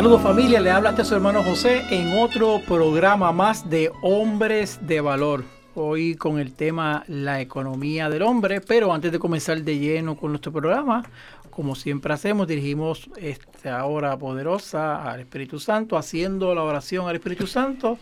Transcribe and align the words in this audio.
Saludos 0.00 0.22
familia, 0.22 0.60
le 0.60 0.70
habla 0.70 0.88
este 0.88 1.04
su 1.04 1.14
hermano 1.14 1.42
José 1.42 1.84
en 1.90 2.18
otro 2.18 2.62
programa 2.66 3.32
más 3.32 3.68
de 3.68 3.92
Hombres 4.00 4.78
de 4.80 5.02
Valor. 5.02 5.44
Hoy 5.74 6.14
con 6.14 6.38
el 6.38 6.54
tema 6.54 7.04
la 7.06 7.42
economía 7.42 8.08
del 8.08 8.22
hombre, 8.22 8.62
pero 8.62 8.94
antes 8.94 9.12
de 9.12 9.18
comenzar 9.18 9.60
de 9.60 9.78
lleno 9.78 10.16
con 10.16 10.30
nuestro 10.30 10.52
programa, 10.52 11.04
como 11.50 11.74
siempre 11.74 12.14
hacemos, 12.14 12.48
dirigimos 12.48 13.10
esta 13.18 13.84
hora 13.84 14.18
poderosa 14.18 15.04
al 15.04 15.20
Espíritu 15.20 15.60
Santo, 15.60 15.98
haciendo 15.98 16.54
la 16.54 16.62
oración 16.62 17.06
al 17.06 17.16
Espíritu 17.16 17.46
Santo 17.46 17.98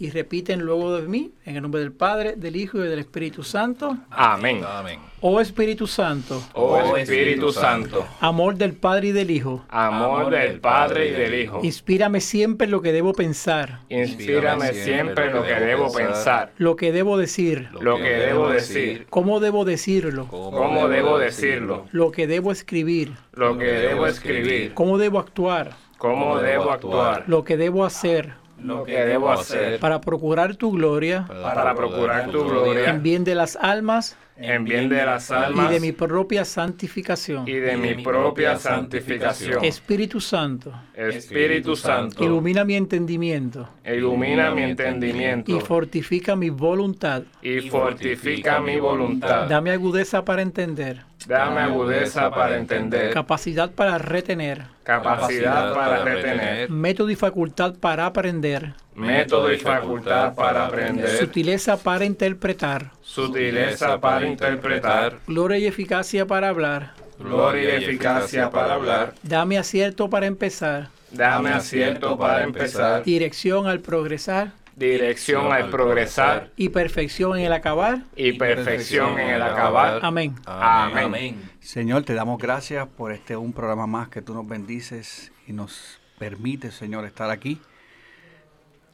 y 0.00 0.08
repiten 0.08 0.60
luego 0.60 0.96
de 0.96 1.06
mí, 1.06 1.34
en 1.44 1.56
el 1.56 1.62
nombre 1.62 1.82
del 1.82 1.92
Padre, 1.92 2.34
del 2.34 2.56
Hijo 2.56 2.78
y 2.78 2.88
del 2.88 2.98
Espíritu 2.98 3.42
Santo. 3.42 3.98
Amén. 4.08 4.62
Amén. 4.66 4.98
Oh 5.20 5.38
Espíritu 5.42 5.86
Santo, 5.86 6.42
Oh 6.54 6.96
Espíritu 6.96 7.52
Santo, 7.52 8.06
amor 8.20 8.56
del 8.56 8.72
Padre 8.72 9.08
y 9.08 9.12
del 9.12 9.30
Hijo, 9.30 9.66
amor 9.68 10.30
del 10.30 10.58
Padre 10.58 11.08
y 11.08 11.10
del 11.10 11.34
Hijo, 11.34 11.60
inspírame 11.62 12.22
siempre 12.22 12.64
en 12.64 12.70
lo 12.70 12.80
que 12.80 12.92
debo 12.92 13.12
pensar, 13.12 13.80
inspírame 13.90 14.72
siempre 14.72 15.26
en 15.26 15.34
lo 15.34 15.42
que 15.42 15.54
debo 15.54 15.92
pensar, 15.92 16.52
lo 16.56 16.76
que 16.76 16.92
debo 16.92 17.18
decir, 17.18 17.68
lo 17.78 17.98
que 17.98 18.08
debo 18.08 18.48
decir, 18.48 19.06
cómo 19.10 19.40
debo 19.40 19.66
decirlo, 19.66 20.26
cómo 20.28 20.88
debo 20.88 21.18
decirlo, 21.18 21.84
lo 21.92 22.10
que 22.10 22.26
debo 22.26 22.50
escribir, 22.50 23.12
lo 23.34 23.58
que 23.58 23.66
debo 23.66 24.06
escribir, 24.06 24.72
cómo 24.72 24.96
debo 24.96 25.18
actuar, 25.18 25.76
cómo 25.98 26.38
debo 26.38 26.70
actuar, 26.70 27.24
lo 27.26 27.44
que 27.44 27.58
debo 27.58 27.84
hacer 27.84 28.39
lo 28.62 28.84
que 28.84 29.04
debo 29.04 29.30
hacer 29.30 29.78
para 29.80 30.00
procurar 30.00 30.56
tu 30.56 30.72
gloria 30.72 31.26
para 31.26 31.74
procurar 31.74 32.30
tu 32.30 32.44
gloria. 32.44 32.90
en 32.90 33.02
bien 33.02 33.24
de 33.24 33.34
las 33.34 33.56
almas 33.56 34.16
en 34.40 34.64
bien 34.64 34.88
de 34.88 35.04
las 35.04 35.30
y 35.30 35.34
almas 35.34 35.70
de 35.70 35.80
mi 35.80 35.92
propia 35.92 36.44
santificación. 36.44 37.46
y 37.46 37.54
de 37.54 37.76
mi 37.76 38.02
propia 38.02 38.56
santificación. 38.56 39.62
Espíritu 39.62 40.20
Santo, 40.20 40.72
Espíritu 40.94 41.76
Santo, 41.76 42.24
ilumina 42.24 42.64
mi 42.64 42.74
entendimiento. 42.74 43.68
Ilumina 43.84 44.50
mi 44.50 44.62
entendimiento. 44.62 45.54
Y 45.54 45.60
fortifica 45.60 46.36
mi 46.36 46.48
voluntad. 46.48 47.22
y 47.42 47.68
fortifica 47.68 48.60
mi 48.60 48.80
voluntad. 48.80 49.46
Dame 49.48 49.72
agudeza 49.72 50.24
para 50.24 50.42
entender, 50.42 51.04
Dame 51.26 51.60
agudeza 51.60 52.30
para 52.30 52.56
entender, 52.56 53.12
capacidad 53.12 53.70
para 53.70 53.98
retener, 53.98 54.62
capacidad 54.82 55.74
para 55.74 56.02
retener, 56.02 56.70
método 56.70 57.10
y 57.10 57.16
facultad 57.16 57.74
para 57.74 58.06
aprender, 58.06 58.72
método 58.94 59.52
y 59.52 59.58
facultad 59.58 60.34
para 60.34 60.66
aprender, 60.66 61.08
sutileza 61.18 61.76
para 61.76 62.04
interpretar, 62.04 62.90
sutileza 63.02 64.00
para 64.00 64.26
interpretar, 64.26 65.18
gloria 65.26 65.58
y 65.58 65.66
eficacia 65.66 66.26
para 66.26 66.48
hablar. 66.48 66.94
gloria 67.18 67.78
y 67.78 67.84
eficacia 67.84 68.50
para 68.50 68.74
hablar. 68.74 69.14
Dame 69.22 69.58
acierto 69.58 70.08
para 70.08 70.26
empezar, 70.26 70.88
Dame 71.12 71.50
acierto 71.50 72.16
para 72.16 72.44
empezar, 72.44 73.04
dirección 73.04 73.66
al 73.66 73.80
progresar 73.80 74.52
dirección 74.76 75.52
al 75.52 75.70
progresar 75.70 76.50
y 76.56 76.70
perfección 76.70 77.38
en 77.38 77.46
el 77.46 77.52
acabar. 77.52 78.04
y 78.16 78.32
perfección 78.32 79.18
en 79.18 79.30
el 79.30 79.42
acabar. 79.42 80.00
Amén. 80.02 80.34
Amén. 80.46 81.50
Señor, 81.60 82.04
te 82.04 82.14
damos 82.14 82.38
gracias 82.38 82.86
por 82.88 83.12
este 83.12 83.36
un 83.36 83.52
programa 83.52 83.86
más 83.86 84.08
que 84.08 84.22
tú 84.22 84.34
nos 84.34 84.46
bendices 84.46 85.32
y 85.46 85.52
nos 85.52 86.00
permites, 86.18 86.74
Señor, 86.74 87.04
estar 87.04 87.30
aquí 87.30 87.60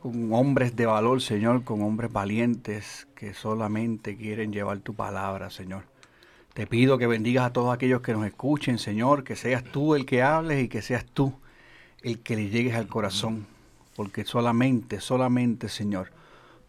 con 0.01 0.33
hombres 0.33 0.77
de 0.77 0.87
valor, 0.87 1.21
Señor, 1.21 1.65
con 1.65 1.83
hombres 1.83 2.13
valientes 2.13 3.09
que 3.15 3.35
solamente 3.35 4.17
quieren 4.17 4.53
llevar 4.53 4.79
tu 4.79 4.95
palabra, 4.95 5.51
Señor. 5.51 5.85
Te 6.55 6.67
pido 6.67 6.97
que 6.97 7.07
bendigas 7.07 7.47
a 7.47 7.53
todos 7.53 7.75
aquellos 7.75 8.01
que 8.01 8.13
nos 8.13 8.25
escuchen, 8.25 8.79
Señor, 8.79 9.25
que 9.25 9.37
seas 9.37 9.65
tú 9.65 9.95
el 9.95 10.07
que 10.07 10.23
hables 10.23 10.63
y 10.63 10.69
que 10.69 10.81
seas 10.81 11.05
tú 11.05 11.35
el 12.03 12.21
que 12.21 12.37
le 12.37 12.49
llegues 12.49 12.77
al 12.77 12.87
corazón, 12.87 13.47
porque 13.97 14.25
solamente, 14.25 15.01
solamente, 15.01 15.69
Señor, 15.69 16.13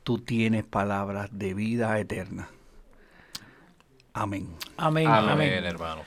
tú 0.03 0.19
tienes 0.19 0.63
palabras 0.63 1.29
de 1.31 1.53
vida 1.53 1.99
eterna. 1.99 2.49
Amén. 4.13 4.55
Amén. 4.77 5.07
Amén. 5.07 5.29
Amén. 5.29 5.65
hermanos. 5.65 6.05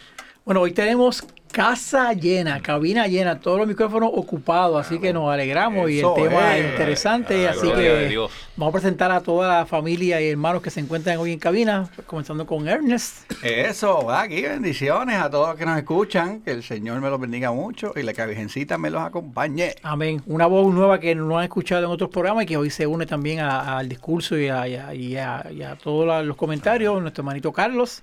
Bueno, 0.51 0.63
hoy 0.63 0.73
tenemos 0.73 1.23
casa 1.53 2.13
llena, 2.13 2.61
cabina 2.61 3.07
llena, 3.07 3.39
todos 3.39 3.57
los 3.59 3.69
micrófonos 3.69 4.11
ocupados, 4.13 4.85
así 4.85 4.99
que 4.99 5.13
nos 5.13 5.33
alegramos 5.33 5.89
y 5.89 6.01
el 6.01 6.07
tema 6.17 6.57
es. 6.57 6.65
es 6.65 6.71
interesante, 6.73 7.47
así 7.49 7.71
que 7.71 8.19
vamos 8.57 8.73
a 8.73 8.73
presentar 8.73 9.13
a 9.13 9.21
toda 9.21 9.59
la 9.61 9.65
familia 9.67 10.21
y 10.21 10.31
hermanos 10.31 10.61
que 10.61 10.71
se 10.71 10.81
encuentran 10.81 11.19
hoy 11.19 11.35
en 11.35 11.39
cabina, 11.39 11.89
comenzando 12.05 12.45
con 12.49 12.67
Ernest. 12.67 13.31
Eso, 13.45 14.11
aquí 14.11 14.43
bendiciones 14.43 15.21
a 15.21 15.31
todos 15.31 15.51
los 15.51 15.57
que 15.57 15.67
nos 15.67 15.79
escuchan, 15.79 16.41
que 16.41 16.51
el 16.51 16.65
Señor 16.65 17.01
me 17.01 17.09
los 17.11 17.21
bendiga 17.21 17.53
mucho 17.53 17.93
y 17.95 18.03
la 18.03 18.13
que 18.13 18.27
Virgencita 18.27 18.77
me 18.77 18.91
los 18.91 19.03
acompañe. 19.03 19.77
Amén. 19.85 20.21
Una 20.27 20.47
voz 20.47 20.75
nueva 20.75 20.99
que 20.99 21.15
no 21.15 21.39
han 21.39 21.45
escuchado 21.45 21.85
en 21.85 21.93
otros 21.93 22.11
programas 22.11 22.43
y 22.43 22.47
que 22.49 22.57
hoy 22.57 22.71
se 22.71 22.89
une 22.89 23.07
también 23.07 23.39
a- 23.39 23.79
al 23.79 23.89
discurso 23.89 24.37
y 24.37 24.49
a, 24.49 24.67
y 24.67 24.75
a- 24.75 24.95
y 24.97 25.17
a- 25.17 25.47
y 25.57 25.63
a 25.63 25.77
todos 25.77 26.27
los 26.27 26.37
comentarios, 26.37 27.01
nuestro 27.01 27.23
hermanito 27.23 27.53
Carlos. 27.53 28.03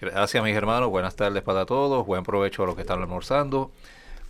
Gracias 0.00 0.42
mis 0.42 0.56
hermanos, 0.56 0.88
buenas 0.88 1.14
tardes 1.14 1.42
para 1.42 1.66
todos, 1.66 2.06
buen 2.06 2.22
provecho 2.22 2.62
a 2.62 2.66
los 2.66 2.74
que 2.74 2.80
están 2.80 3.02
almorzando. 3.02 3.70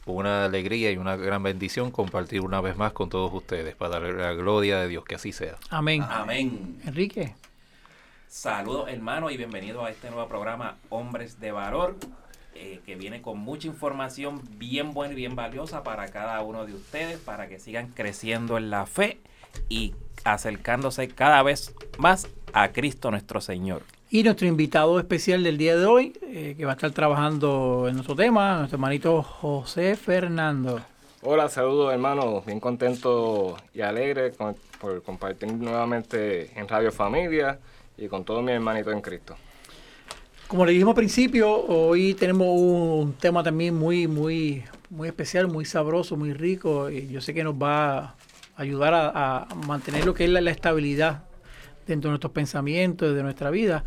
Una 0.04 0.46
alegría 0.46 0.90
y 0.90 0.96
una 0.96 1.14
gran 1.14 1.44
bendición 1.44 1.92
compartir 1.92 2.40
una 2.40 2.60
vez 2.60 2.76
más 2.76 2.92
con 2.92 3.08
todos 3.08 3.32
ustedes 3.32 3.76
para 3.76 4.00
darle 4.00 4.14
la 4.14 4.32
gloria 4.32 4.80
de 4.80 4.88
Dios, 4.88 5.04
que 5.04 5.14
así 5.14 5.30
sea. 5.30 5.58
Amén. 5.68 6.02
Amén. 6.10 6.80
Enrique. 6.84 7.36
Saludos 8.26 8.88
hermanos 8.88 9.30
y 9.30 9.36
bienvenidos 9.36 9.84
a 9.84 9.90
este 9.90 10.10
nuevo 10.10 10.26
programa 10.26 10.76
Hombres 10.88 11.38
de 11.38 11.52
Valor, 11.52 11.96
eh, 12.56 12.80
que 12.84 12.96
viene 12.96 13.22
con 13.22 13.38
mucha 13.38 13.68
información 13.68 14.42
bien 14.56 14.92
buena 14.92 15.12
y 15.12 15.16
bien 15.16 15.36
valiosa 15.36 15.84
para 15.84 16.08
cada 16.08 16.40
uno 16.42 16.66
de 16.66 16.74
ustedes, 16.74 17.20
para 17.20 17.48
que 17.48 17.60
sigan 17.60 17.92
creciendo 17.92 18.58
en 18.58 18.70
la 18.70 18.86
fe 18.86 19.20
y 19.68 19.94
acercándose 20.24 21.06
cada 21.06 21.44
vez 21.44 21.76
más 21.96 22.26
a 22.52 22.72
Cristo 22.72 23.12
nuestro 23.12 23.40
Señor. 23.40 23.84
Y 24.12 24.24
nuestro 24.24 24.48
invitado 24.48 24.98
especial 24.98 25.44
del 25.44 25.56
día 25.56 25.76
de 25.76 25.86
hoy, 25.86 26.12
eh, 26.22 26.54
que 26.58 26.64
va 26.64 26.72
a 26.72 26.74
estar 26.74 26.90
trabajando 26.90 27.86
en 27.88 27.94
nuestro 27.94 28.16
tema, 28.16 28.56
nuestro 28.58 28.76
hermanito 28.76 29.22
José 29.22 29.94
Fernando. 29.94 30.80
Hola, 31.22 31.48
saludos 31.48 31.92
hermanos, 31.92 32.44
bien 32.44 32.58
contento 32.58 33.56
y 33.72 33.82
alegre 33.82 34.32
con- 34.32 34.56
por 34.80 35.00
compartir 35.02 35.52
nuevamente 35.52 36.50
en 36.58 36.66
Radio 36.66 36.90
Familia 36.90 37.58
y 37.96 38.08
con 38.08 38.24
todos 38.24 38.42
mis 38.42 38.52
hermanitos 38.54 38.92
en 38.94 39.00
Cristo. 39.00 39.36
Como 40.48 40.66
le 40.66 40.72
dijimos 40.72 40.92
al 40.92 40.96
principio, 40.96 41.48
hoy 41.66 42.14
tenemos 42.14 42.48
un 42.48 43.12
tema 43.12 43.44
también 43.44 43.76
muy, 43.76 44.08
muy, 44.08 44.64
muy 44.88 45.06
especial, 45.06 45.46
muy 45.46 45.64
sabroso, 45.64 46.16
muy 46.16 46.32
rico. 46.32 46.90
Y 46.90 47.06
yo 47.08 47.20
sé 47.20 47.32
que 47.32 47.44
nos 47.44 47.54
va 47.54 47.98
a 47.98 48.14
ayudar 48.56 48.92
a, 48.92 49.42
a 49.48 49.54
mantener 49.54 50.04
lo 50.04 50.14
que 50.14 50.24
es 50.24 50.30
la, 50.30 50.40
la 50.40 50.50
estabilidad 50.50 51.22
dentro 51.90 52.08
de 52.08 52.12
nuestros 52.12 52.32
pensamientos, 52.32 53.14
de 53.14 53.22
nuestra 53.22 53.50
vida. 53.50 53.84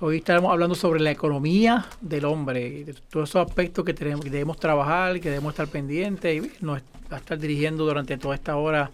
Hoy 0.00 0.18
estaremos 0.18 0.52
hablando 0.52 0.74
sobre 0.74 1.00
la 1.00 1.10
economía 1.10 1.86
del 2.00 2.24
hombre, 2.24 2.66
y 2.66 2.84
de 2.84 2.94
todos 2.94 3.30
esos 3.30 3.46
aspectos 3.46 3.84
que, 3.84 3.94
tenemos, 3.94 4.24
que 4.24 4.30
debemos 4.30 4.58
trabajar, 4.58 5.20
que 5.20 5.28
debemos 5.30 5.52
estar 5.52 5.68
pendientes 5.68 6.44
y 6.44 6.64
nos 6.64 6.78
va 7.12 7.16
a 7.16 7.18
estar 7.18 7.38
dirigiendo 7.38 7.84
durante 7.84 8.16
toda 8.18 8.34
esta 8.34 8.56
hora 8.56 8.90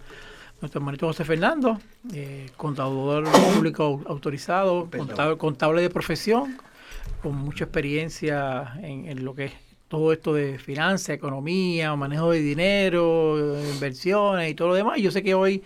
nuestro 0.61 0.79
hermanito 0.79 1.07
José 1.07 1.25
Fernando, 1.25 1.79
eh, 2.13 2.49
contador 2.55 3.23
público 3.55 3.83
au- 3.83 4.03
autorizado, 4.07 4.87
contable, 4.95 5.37
contable 5.37 5.81
de 5.81 5.89
profesión, 5.89 6.55
con 7.23 7.35
mucha 7.35 7.63
experiencia 7.63 8.73
en, 8.83 9.07
en 9.07 9.25
lo 9.25 9.33
que 9.33 9.45
es 9.45 9.53
todo 9.87 10.13
esto 10.13 10.33
de 10.33 10.59
finanzas, 10.59 11.09
economía, 11.09 11.95
manejo 11.95 12.29
de 12.31 12.39
dinero, 12.41 13.57
inversiones 13.73 14.51
y 14.51 14.53
todo 14.53 14.69
lo 14.69 14.73
demás. 14.75 15.01
Yo 15.01 15.09
sé 15.11 15.23
que 15.23 15.33
hoy 15.33 15.63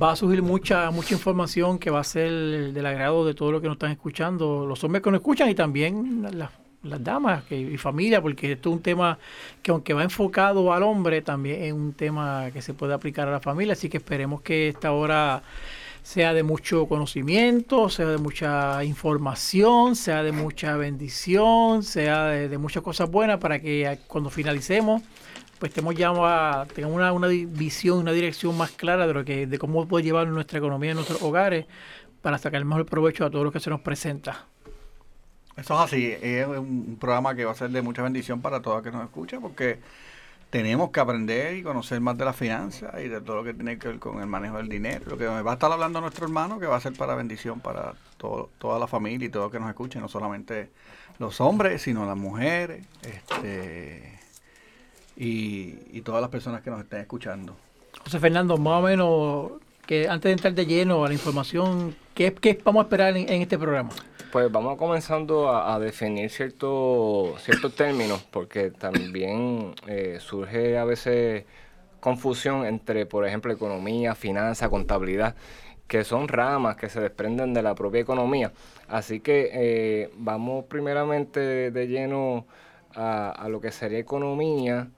va 0.00 0.12
a 0.12 0.16
surgir 0.16 0.42
mucha 0.42 0.90
mucha 0.90 1.14
información 1.14 1.78
que 1.78 1.90
va 1.90 2.00
a 2.00 2.04
ser 2.04 2.72
del 2.72 2.86
agrado 2.86 3.24
de 3.24 3.34
todo 3.34 3.52
lo 3.52 3.60
que 3.60 3.68
nos 3.68 3.76
están 3.76 3.90
escuchando, 3.90 4.66
los 4.66 4.82
hombres 4.84 5.02
que 5.02 5.10
nos 5.10 5.20
escuchan 5.20 5.48
y 5.48 5.54
también 5.54 6.26
las, 6.32 6.50
las 6.82 7.02
damas 7.02 7.44
y 7.50 7.76
familia, 7.76 8.20
porque 8.20 8.52
esto 8.52 8.70
es 8.70 8.76
un 8.76 8.82
tema 8.82 9.18
que 9.62 9.70
aunque 9.70 9.94
va 9.94 10.02
enfocado 10.02 10.72
al 10.72 10.82
hombre, 10.82 11.22
también 11.22 11.62
es 11.62 11.72
un 11.72 11.92
tema 11.92 12.50
que 12.52 12.62
se 12.62 12.74
puede 12.74 12.94
aplicar 12.94 13.28
a 13.28 13.32
la 13.32 13.40
familia, 13.40 13.72
así 13.72 13.88
que 13.88 13.96
esperemos 13.96 14.42
que 14.42 14.68
esta 14.68 14.92
hora 14.92 15.42
sea 16.02 16.32
de 16.32 16.42
mucho 16.42 16.86
conocimiento, 16.86 17.88
sea 17.88 18.06
de 18.06 18.18
mucha 18.18 18.82
información, 18.84 19.96
sea 19.96 20.22
de 20.22 20.32
mucha 20.32 20.76
bendición, 20.76 21.82
sea 21.82 22.26
de 22.26 22.58
muchas 22.58 22.82
cosas 22.82 23.10
buenas 23.10 23.38
para 23.38 23.60
que 23.60 23.98
cuando 24.06 24.30
finalicemos 24.30 25.02
pues 25.58 25.70
estemos 25.70 25.94
ya 25.94 26.10
a, 26.10 26.66
tengamos 26.66 26.96
una, 26.96 27.12
una 27.12 27.28
visión, 27.28 27.98
una 27.98 28.12
dirección 28.12 28.56
más 28.56 28.70
clara 28.70 29.06
de 29.06 29.14
lo 29.14 29.24
que, 29.24 29.46
de 29.46 29.58
cómo 29.58 29.86
poder 29.86 30.04
llevar 30.04 30.28
nuestra 30.28 30.58
economía 30.58 30.90
en 30.90 30.96
nuestros 30.96 31.22
hogares 31.22 31.66
para 32.22 32.38
sacar 32.38 32.58
el 32.58 32.64
mejor 32.64 32.86
provecho 32.86 33.24
a 33.24 33.30
todo 33.30 33.44
lo 33.44 33.52
que 33.52 33.60
se 33.60 33.70
nos 33.70 33.80
presenta. 33.80 34.46
Eso 35.56 35.74
es 35.74 35.80
así, 35.80 36.14
es 36.22 36.46
un 36.46 36.96
programa 37.00 37.34
que 37.34 37.44
va 37.44 37.50
a 37.50 37.54
ser 37.54 37.70
de 37.70 37.82
mucha 37.82 38.02
bendición 38.02 38.40
para 38.40 38.62
todos 38.62 38.76
los 38.76 38.84
que 38.84 38.92
nos 38.92 39.04
escuchan 39.04 39.40
porque 39.42 39.80
tenemos 40.50 40.90
que 40.90 41.00
aprender 41.00 41.56
y 41.56 41.62
conocer 41.62 42.00
más 42.00 42.16
de 42.16 42.24
la 42.24 42.32
finanza 42.32 42.92
y 43.02 43.08
de 43.08 43.20
todo 43.20 43.36
lo 43.36 43.44
que 43.44 43.54
tiene 43.54 43.78
que 43.78 43.88
ver 43.88 43.98
con 43.98 44.20
el 44.20 44.26
manejo 44.26 44.56
del 44.56 44.68
dinero. 44.68 45.04
Lo 45.06 45.18
que 45.18 45.26
va 45.26 45.50
a 45.50 45.54
estar 45.54 45.70
hablando 45.70 46.00
nuestro 46.00 46.26
hermano 46.26 46.58
que 46.58 46.66
va 46.66 46.76
a 46.76 46.80
ser 46.80 46.94
para 46.94 47.14
bendición 47.14 47.60
para 47.60 47.94
todo, 48.16 48.50
toda 48.58 48.78
la 48.78 48.86
familia 48.86 49.26
y 49.26 49.30
todo 49.30 49.44
lo 49.44 49.50
que 49.50 49.58
nos 49.58 49.68
escuchen, 49.68 50.00
no 50.00 50.08
solamente 50.08 50.70
los 51.18 51.40
hombres, 51.40 51.82
sino 51.82 52.06
las 52.06 52.16
mujeres 52.16 52.86
este, 53.02 54.17
y, 55.18 55.74
y 55.92 56.00
todas 56.02 56.20
las 56.22 56.30
personas 56.30 56.62
que 56.62 56.70
nos 56.70 56.80
estén 56.80 57.00
escuchando. 57.00 57.54
José 58.04 58.20
Fernando, 58.20 58.56
más 58.56 58.78
o 58.78 58.86
menos, 58.86 59.52
que 59.84 60.08
antes 60.08 60.28
de 60.28 60.32
entrar 60.32 60.54
de 60.54 60.64
lleno 60.64 61.04
a 61.04 61.08
la 61.08 61.14
información, 61.14 61.96
¿qué, 62.14 62.32
qué 62.32 62.58
vamos 62.64 62.80
a 62.80 62.84
esperar 62.84 63.16
en, 63.16 63.28
en 63.28 63.42
este 63.42 63.58
programa? 63.58 63.90
Pues 64.30 64.52
vamos 64.52 64.76
comenzando 64.76 65.48
a, 65.48 65.74
a 65.74 65.78
definir 65.78 66.30
ciertos 66.30 67.42
ciertos 67.42 67.74
términos, 67.74 68.22
porque 68.30 68.70
también 68.70 69.74
eh, 69.86 70.18
surge 70.20 70.78
a 70.78 70.84
veces 70.84 71.44
confusión 71.98 72.64
entre, 72.64 73.06
por 73.06 73.26
ejemplo, 73.26 73.52
economía, 73.52 74.14
finanza, 74.14 74.68
contabilidad, 74.68 75.34
que 75.88 76.04
son 76.04 76.28
ramas 76.28 76.76
que 76.76 76.90
se 76.90 77.00
desprenden 77.00 77.54
de 77.54 77.62
la 77.62 77.74
propia 77.74 78.02
economía. 78.02 78.52
Así 78.86 79.20
que 79.20 79.50
eh, 79.52 80.10
vamos 80.18 80.66
primeramente 80.66 81.70
de 81.70 81.88
lleno 81.88 82.46
a, 82.94 83.30
a 83.30 83.48
lo 83.48 83.60
que 83.60 83.72
sería 83.72 83.98
economía. 83.98 84.88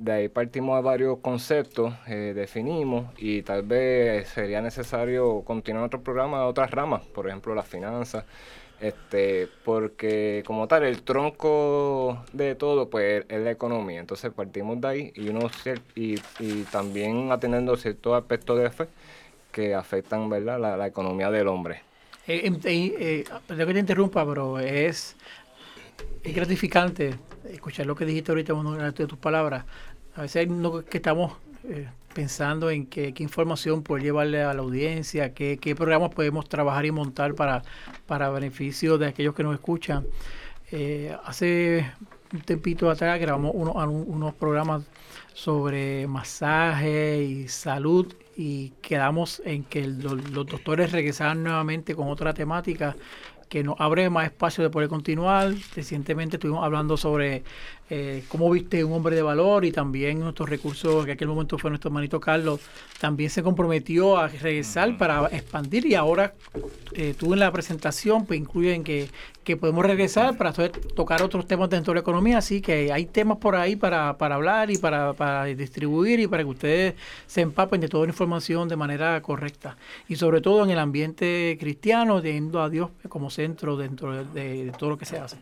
De 0.00 0.12
ahí 0.12 0.28
partimos 0.30 0.78
a 0.78 0.80
varios 0.80 1.18
conceptos, 1.18 1.92
eh, 2.06 2.32
definimos 2.34 3.12
y 3.18 3.42
tal 3.42 3.60
vez 3.64 4.28
sería 4.28 4.62
necesario 4.62 5.42
continuar 5.42 5.84
otro 5.84 6.00
programa 6.00 6.38
de 6.40 6.46
otras 6.46 6.70
ramas, 6.70 7.02
por 7.04 7.28
ejemplo 7.28 7.54
las 7.54 7.68
finanzas, 7.68 8.24
este, 8.80 9.46
porque 9.62 10.42
como 10.46 10.66
tal 10.66 10.84
el 10.84 11.02
tronco 11.02 12.24
de 12.32 12.54
todo 12.54 12.88
pues 12.88 13.26
es 13.28 13.40
la 13.42 13.50
economía, 13.50 14.00
entonces 14.00 14.32
partimos 14.32 14.80
de 14.80 14.88
ahí 14.88 15.12
y 15.16 15.28
uno 15.28 15.50
y, 15.94 16.14
y 16.38 16.62
también 16.72 17.30
atendiendo 17.30 17.76
ciertos 17.76 18.18
aspectos 18.18 18.58
de 18.58 18.70
fe 18.70 18.88
que 19.52 19.74
afectan 19.74 20.30
¿verdad? 20.30 20.58
La, 20.58 20.78
la 20.78 20.86
economía 20.86 21.30
del 21.30 21.46
hombre. 21.46 21.82
Eh, 22.26 22.40
em- 22.44 22.60
eh, 22.64 23.24
que 23.48 23.66
te 23.66 23.78
interrumpa, 23.78 24.26
pero 24.26 24.58
es, 24.58 25.14
es 26.22 26.34
gratificante 26.34 27.14
escuchar 27.50 27.86
lo 27.86 27.94
que 27.94 28.04
dijiste 28.04 28.32
ahorita, 28.32 28.54
una 28.54 28.90
de 28.92 29.06
tus 29.06 29.18
palabras. 29.18 29.64
A 30.16 30.22
veces 30.22 30.48
no, 30.48 30.84
que 30.84 30.98
estamos 30.98 31.32
eh, 31.64 31.88
pensando 32.14 32.70
en 32.70 32.86
qué, 32.86 33.12
información 33.18 33.82
poder 33.82 34.02
llevarle 34.02 34.42
a 34.42 34.52
la 34.54 34.60
audiencia, 34.62 35.32
qué, 35.34 35.58
qué 35.58 35.74
programas 35.74 36.10
podemos 36.10 36.48
trabajar 36.48 36.84
y 36.86 36.90
montar 36.90 37.34
para, 37.34 37.62
para 38.06 38.30
beneficio 38.30 38.98
de 38.98 39.06
aquellos 39.06 39.34
que 39.34 39.42
nos 39.42 39.54
escuchan. 39.54 40.06
Eh, 40.72 41.16
hace 41.24 41.90
un 42.32 42.40
tempito 42.42 42.90
atrás 42.90 43.18
grabamos 43.20 43.52
uno- 43.54 43.72
unos 43.72 44.34
programas 44.34 44.82
sobre 45.34 46.06
masaje 46.06 47.22
y 47.22 47.48
salud 47.48 48.12
y 48.36 48.70
quedamos 48.82 49.42
en 49.44 49.64
que 49.64 49.80
el- 49.80 50.00
lo- 50.00 50.14
los 50.14 50.46
doctores 50.46 50.92
regresaran 50.92 51.42
nuevamente 51.42 51.94
con 51.94 52.08
otra 52.08 52.32
temática 52.34 52.96
que 53.50 53.64
nos 53.64 53.74
abre 53.80 54.08
más 54.08 54.26
espacio 54.26 54.62
de 54.64 54.70
poder 54.70 54.88
continuar. 54.88 55.52
Recientemente 55.74 56.36
estuvimos 56.36 56.64
hablando 56.64 56.96
sobre 56.96 57.42
eh, 57.90 58.22
cómo 58.28 58.48
viste 58.50 58.84
un 58.84 58.92
hombre 58.92 59.16
de 59.16 59.22
valor 59.22 59.64
y 59.64 59.72
también 59.72 60.20
nuestros 60.20 60.48
recursos, 60.48 61.04
que 61.04 61.10
en 61.10 61.14
aquel 61.16 61.28
momento 61.28 61.58
fue 61.58 61.70
nuestro 61.70 61.88
hermanito 61.88 62.20
Carlos, 62.20 62.60
también 63.00 63.28
se 63.30 63.42
comprometió 63.42 64.16
a 64.16 64.28
regresar 64.28 64.96
para 64.96 65.26
expandir 65.32 65.84
y 65.86 65.94
ahora 65.96 66.34
eh, 66.92 67.14
tú 67.18 67.32
en 67.34 67.40
la 67.40 67.50
presentación 67.52 68.24
pues 68.26 68.38
incluyen 68.38 68.84
que, 68.84 69.08
que 69.42 69.56
podemos 69.56 69.84
regresar 69.84 70.36
para 70.36 70.52
to- 70.52 70.70
tocar 70.70 71.22
otros 71.22 71.46
temas 71.46 71.68
dentro 71.68 71.92
de 71.92 71.96
la 71.96 72.00
economía, 72.02 72.38
así 72.38 72.60
que 72.60 72.92
hay 72.92 73.06
temas 73.06 73.38
por 73.38 73.56
ahí 73.56 73.74
para, 73.76 74.16
para 74.18 74.36
hablar 74.36 74.70
y 74.70 74.78
para, 74.78 75.12
para 75.12 75.44
distribuir 75.46 76.20
y 76.20 76.26
para 76.28 76.44
que 76.44 76.48
ustedes 76.48 76.94
se 77.26 77.40
empapen 77.40 77.80
de 77.80 77.88
toda 77.88 78.04
la 78.06 78.10
información 78.12 78.68
de 78.68 78.76
manera 78.76 79.20
correcta 79.20 79.76
y 80.08 80.14
sobre 80.16 80.40
todo 80.40 80.62
en 80.64 80.70
el 80.70 80.78
ambiente 80.78 81.56
cristiano, 81.58 82.22
teniendo 82.22 82.62
a 82.62 82.68
Dios 82.70 82.90
como 83.08 83.30
centro 83.30 83.76
dentro 83.76 84.14
de, 84.14 84.24
de- 84.40 84.64
de 84.66 84.70
todo 84.72 84.90
lo 84.90 84.96
que 84.98 85.04
se 85.06 85.18
hace. 85.18 85.36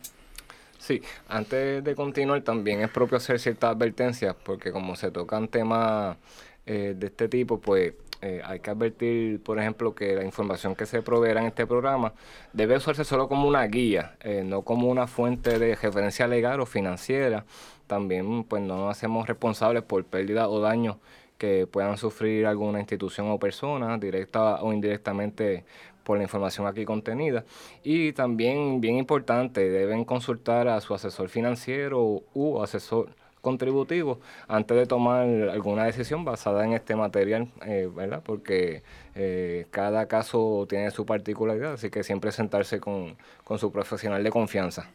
Sí, 0.89 1.03
antes 1.27 1.83
de 1.83 1.93
continuar 1.93 2.41
también 2.41 2.81
es 2.81 2.89
propio 2.89 3.17
hacer 3.17 3.39
ciertas 3.39 3.75
advertencias 3.75 4.35
porque 4.43 4.71
como 4.71 4.95
se 4.95 5.11
tocan 5.11 5.47
temas 5.47 6.17
eh, 6.65 6.95
de 6.97 7.05
este 7.05 7.27
tipo, 7.29 7.59
pues 7.59 7.93
eh, 8.23 8.41
hay 8.43 8.59
que 8.59 8.71
advertir, 8.71 9.39
por 9.43 9.59
ejemplo, 9.59 9.93
que 9.93 10.15
la 10.15 10.25
información 10.25 10.73
que 10.73 10.87
se 10.87 11.03
proveerá 11.03 11.41
en 11.41 11.45
este 11.45 11.67
programa 11.67 12.13
debe 12.53 12.75
usarse 12.75 13.05
solo 13.05 13.27
como 13.27 13.47
una 13.47 13.63
guía, 13.67 14.15
eh, 14.21 14.41
no 14.43 14.63
como 14.63 14.87
una 14.87 15.05
fuente 15.05 15.59
de 15.59 15.75
referencia 15.75 16.25
legal 16.27 16.59
o 16.59 16.65
financiera. 16.65 17.45
También 17.85 18.43
pues 18.45 18.63
no 18.63 18.77
nos 18.77 18.97
hacemos 18.97 19.27
responsables 19.27 19.83
por 19.83 20.03
pérdida 20.05 20.49
o 20.49 20.59
daño 20.59 20.99
que 21.37 21.67
puedan 21.67 21.97
sufrir 21.97 22.47
alguna 22.47 22.79
institución 22.79 23.29
o 23.29 23.39
persona, 23.39 23.97
directa 23.99 24.61
o 24.63 24.73
indirectamente 24.73 25.65
por 26.03 26.17
la 26.17 26.23
información 26.23 26.67
aquí 26.67 26.85
contenida. 26.85 27.45
Y 27.83 28.13
también, 28.13 28.81
bien 28.81 28.97
importante, 28.97 29.69
deben 29.69 30.05
consultar 30.05 30.67
a 30.67 30.81
su 30.81 30.93
asesor 30.93 31.29
financiero 31.29 32.23
u 32.33 32.61
asesor 32.61 33.09
contributivo 33.41 34.19
antes 34.47 34.77
de 34.77 34.85
tomar 34.85 35.23
alguna 35.49 35.85
decisión 35.85 36.25
basada 36.25 36.65
en 36.65 36.73
este 36.73 36.95
material, 36.95 37.47
eh, 37.65 37.89
¿verdad? 37.93 38.21
Porque 38.23 38.83
eh, 39.15 39.65
cada 39.71 40.07
caso 40.07 40.65
tiene 40.69 40.91
su 40.91 41.05
particularidad, 41.05 41.73
así 41.73 41.89
que 41.89 42.03
siempre 42.03 42.31
sentarse 42.31 42.79
con, 42.79 43.17
con 43.43 43.59
su 43.59 43.71
profesional 43.71 44.23
de 44.23 44.29
confianza. 44.31 44.89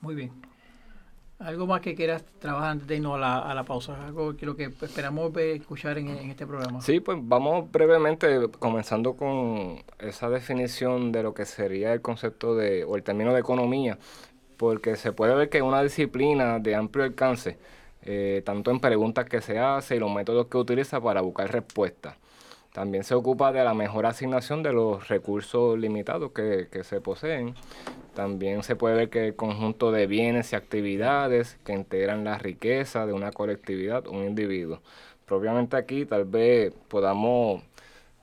Muy 0.00 0.14
bien. 0.14 0.49
¿Algo 1.40 1.66
más 1.66 1.80
que 1.80 1.94
quieras 1.94 2.22
trabajar 2.38 2.72
antes 2.72 2.86
de 2.86 2.96
irnos 2.96 3.14
a 3.14 3.18
la, 3.18 3.38
a 3.38 3.54
la 3.54 3.64
pausa? 3.64 3.96
Algo 4.04 4.36
que 4.36 4.44
lo 4.44 4.54
que 4.56 4.64
esperamos 4.64 5.34
escuchar 5.38 5.96
en, 5.96 6.08
en 6.08 6.30
este 6.30 6.46
programa. 6.46 6.82
Sí, 6.82 7.00
pues 7.00 7.16
vamos 7.22 7.70
brevemente 7.72 8.50
comenzando 8.58 9.14
con 9.14 9.82
esa 9.98 10.28
definición 10.28 11.12
de 11.12 11.22
lo 11.22 11.32
que 11.32 11.46
sería 11.46 11.94
el 11.94 12.02
concepto 12.02 12.54
de, 12.54 12.84
o 12.84 12.94
el 12.94 13.02
término 13.02 13.32
de 13.32 13.40
economía, 13.40 13.98
porque 14.58 14.96
se 14.96 15.12
puede 15.12 15.34
ver 15.34 15.48
que 15.48 15.58
es 15.58 15.64
una 15.64 15.82
disciplina 15.82 16.58
de 16.58 16.74
amplio 16.74 17.06
alcance, 17.06 17.56
eh, 18.02 18.42
tanto 18.44 18.70
en 18.70 18.78
preguntas 18.78 19.24
que 19.24 19.40
se 19.40 19.58
hace 19.58 19.96
y 19.96 19.98
los 19.98 20.12
métodos 20.12 20.46
que 20.48 20.58
utiliza 20.58 21.00
para 21.00 21.22
buscar 21.22 21.50
respuestas. 21.50 22.16
También 22.72 23.02
se 23.02 23.14
ocupa 23.14 23.50
de 23.52 23.64
la 23.64 23.74
mejor 23.74 24.06
asignación 24.06 24.62
de 24.62 24.72
los 24.72 25.08
recursos 25.08 25.76
limitados 25.78 26.30
que, 26.30 26.68
que 26.70 26.84
se 26.84 27.00
poseen. 27.00 27.54
También 28.14 28.62
se 28.62 28.76
puede 28.76 28.94
ver 28.94 29.10
que 29.10 29.28
el 29.28 29.36
conjunto 29.36 29.90
de 29.90 30.06
bienes 30.06 30.52
y 30.52 30.56
actividades 30.56 31.58
que 31.64 31.72
integran 31.72 32.22
la 32.24 32.38
riqueza 32.38 33.06
de 33.06 33.12
una 33.12 33.32
colectividad, 33.32 34.06
un 34.06 34.24
individuo. 34.24 34.80
Propiamente 35.26 35.76
aquí 35.76 36.06
tal 36.06 36.24
vez 36.24 36.72
podamos, 36.88 37.62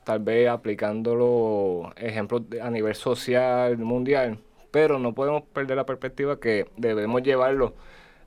tal 0.04 0.20
vez 0.20 0.50
aplicándolo 0.50 1.94
ejemplos 1.96 2.44
a 2.62 2.70
nivel 2.70 2.96
social, 2.96 3.78
mundial, 3.78 4.40
pero 4.72 5.00
no 5.00 5.14
podemos 5.14 5.44
perder 5.44 5.78
la 5.78 5.86
perspectiva 5.86 6.40
que 6.40 6.70
debemos 6.78 7.24
llevarlo 7.24 7.74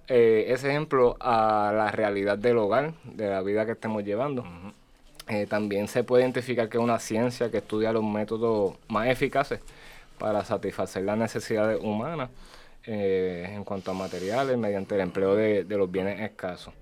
eh, 0.09 0.47
ese 0.49 0.71
ejemplo 0.71 1.17
a 1.21 1.73
la 1.75 1.91
realidad 1.93 2.37
del 2.37 2.59
hogar, 2.59 2.95
de 3.05 3.29
la 3.29 3.43
vida 3.43 3.65
que 3.67 3.73
estemos 3.73 4.03
llevando. 4.03 4.45
Eh, 5.31 5.47
también 5.47 5.87
se 5.87 6.03
puede 6.03 6.25
identificar 6.25 6.69
que 6.69 6.77
es 6.77 6.83
una 6.83 6.99
ciencia 6.99 7.53
que 7.53 7.59
estudia 7.59 7.93
los 7.93 8.03
métodos 8.03 8.75
más 8.89 9.07
eficaces 9.07 9.61
para 10.19 10.45
satisfacer 10.45 11.05
las 11.05 11.17
necesidades 11.17 11.79
humanas 11.81 12.31
eh, 12.85 13.49
en 13.55 13.63
cuanto 13.63 13.93
a 13.93 13.95
materiales 13.95 14.59
mediante 14.59 14.97
el 14.97 15.03
empleo 15.03 15.37
de, 15.37 15.63
de 15.63 15.77
los 15.79 15.89
bienes 15.89 16.21
escasos. 16.21 16.75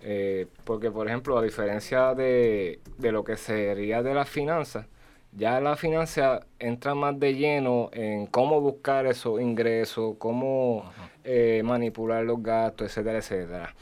Eh, 0.00 0.46
porque, 0.64 0.90
por 0.90 1.08
ejemplo, 1.08 1.36
a 1.36 1.42
diferencia 1.42 2.14
de, 2.14 2.80
de 2.96 3.12
lo 3.12 3.22
que 3.22 3.36
sería 3.36 4.02
de 4.02 4.14
las 4.14 4.30
finanzas, 4.30 4.86
ya 5.32 5.60
la 5.60 5.76
finanza 5.76 6.40
entra 6.58 6.94
más 6.94 7.20
de 7.20 7.34
lleno 7.34 7.90
en 7.92 8.26
cómo 8.28 8.62
buscar 8.62 9.04
esos 9.04 9.42
ingresos, 9.42 10.14
cómo 10.18 10.90
eh, 11.22 11.60
manipular 11.62 12.24
los 12.24 12.42
gastos, 12.42 12.86
etcétera, 12.86 13.18
etcétera, 13.18 13.74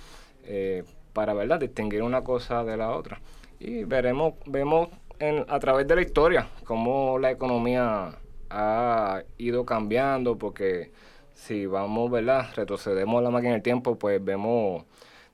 para 1.12 1.34
verdad 1.34 1.60
distinguir 1.60 2.02
una 2.02 2.24
cosa 2.24 2.64
de 2.64 2.76
la 2.76 2.90
otra. 2.90 3.20
Y 3.60 3.84
veremos, 3.84 4.34
vemos 4.46 4.88
en, 5.18 5.44
a 5.48 5.58
través 5.58 5.86
de 5.86 5.96
la 5.96 6.02
historia 6.02 6.48
cómo 6.64 7.18
la 7.18 7.30
economía 7.30 8.18
ha 8.50 9.22
ido 9.36 9.64
cambiando, 9.66 10.38
porque 10.38 10.92
si 11.34 11.66
vamos, 11.66 12.10
¿verdad? 12.10 12.48
Retrocedemos 12.54 13.22
la 13.22 13.30
máquina 13.30 13.52
del 13.52 13.62
tiempo, 13.62 13.96
pues 13.98 14.24
vemos 14.24 14.84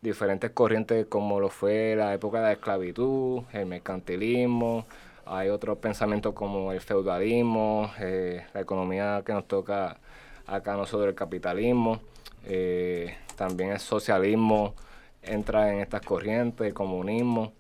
diferentes 0.01 0.51
corrientes 0.51 1.07
como 1.07 1.41
lo 1.41 1.49
fue 1.49 1.95
la 1.97 2.13
época 2.15 2.39
de 2.39 2.45
la 2.45 2.53
esclavitud, 2.53 3.43
el 3.53 3.67
mercantilismo, 3.67 4.87
hay 5.27 5.49
otros 5.49 5.79
pensamientos 5.79 6.35
como 6.35 6.73
el 6.73 6.81
feudalismo, 6.81 7.91
eh, 7.99 8.45
la 8.53 8.61
economía 8.61 9.23
que 9.25 9.33
nos 9.33 9.49
toca 9.49 9.99
acá 10.47 10.77
nosotros, 10.77 11.09
el 11.09 11.15
capitalismo, 11.15 12.01
eh, 12.45 13.17
también 13.37 13.71
el 13.71 13.81
socialismo, 13.81 14.75
entra 15.23 15.73
en 15.73 15.81
estas 15.81 16.03
corrientes, 16.03 16.67
el 16.67 16.75
comunismo. 16.75 17.53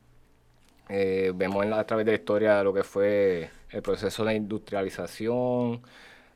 Eh, 0.88 1.32
vemos 1.34 1.64
en 1.64 1.70
la- 1.70 1.80
a 1.80 1.86
través 1.86 2.04
de 2.04 2.12
la 2.12 2.18
historia 2.18 2.62
lo 2.62 2.74
que 2.74 2.84
fue 2.84 3.50
el 3.70 3.82
proceso 3.82 4.24
de 4.24 4.34
industrialización, 4.34 5.80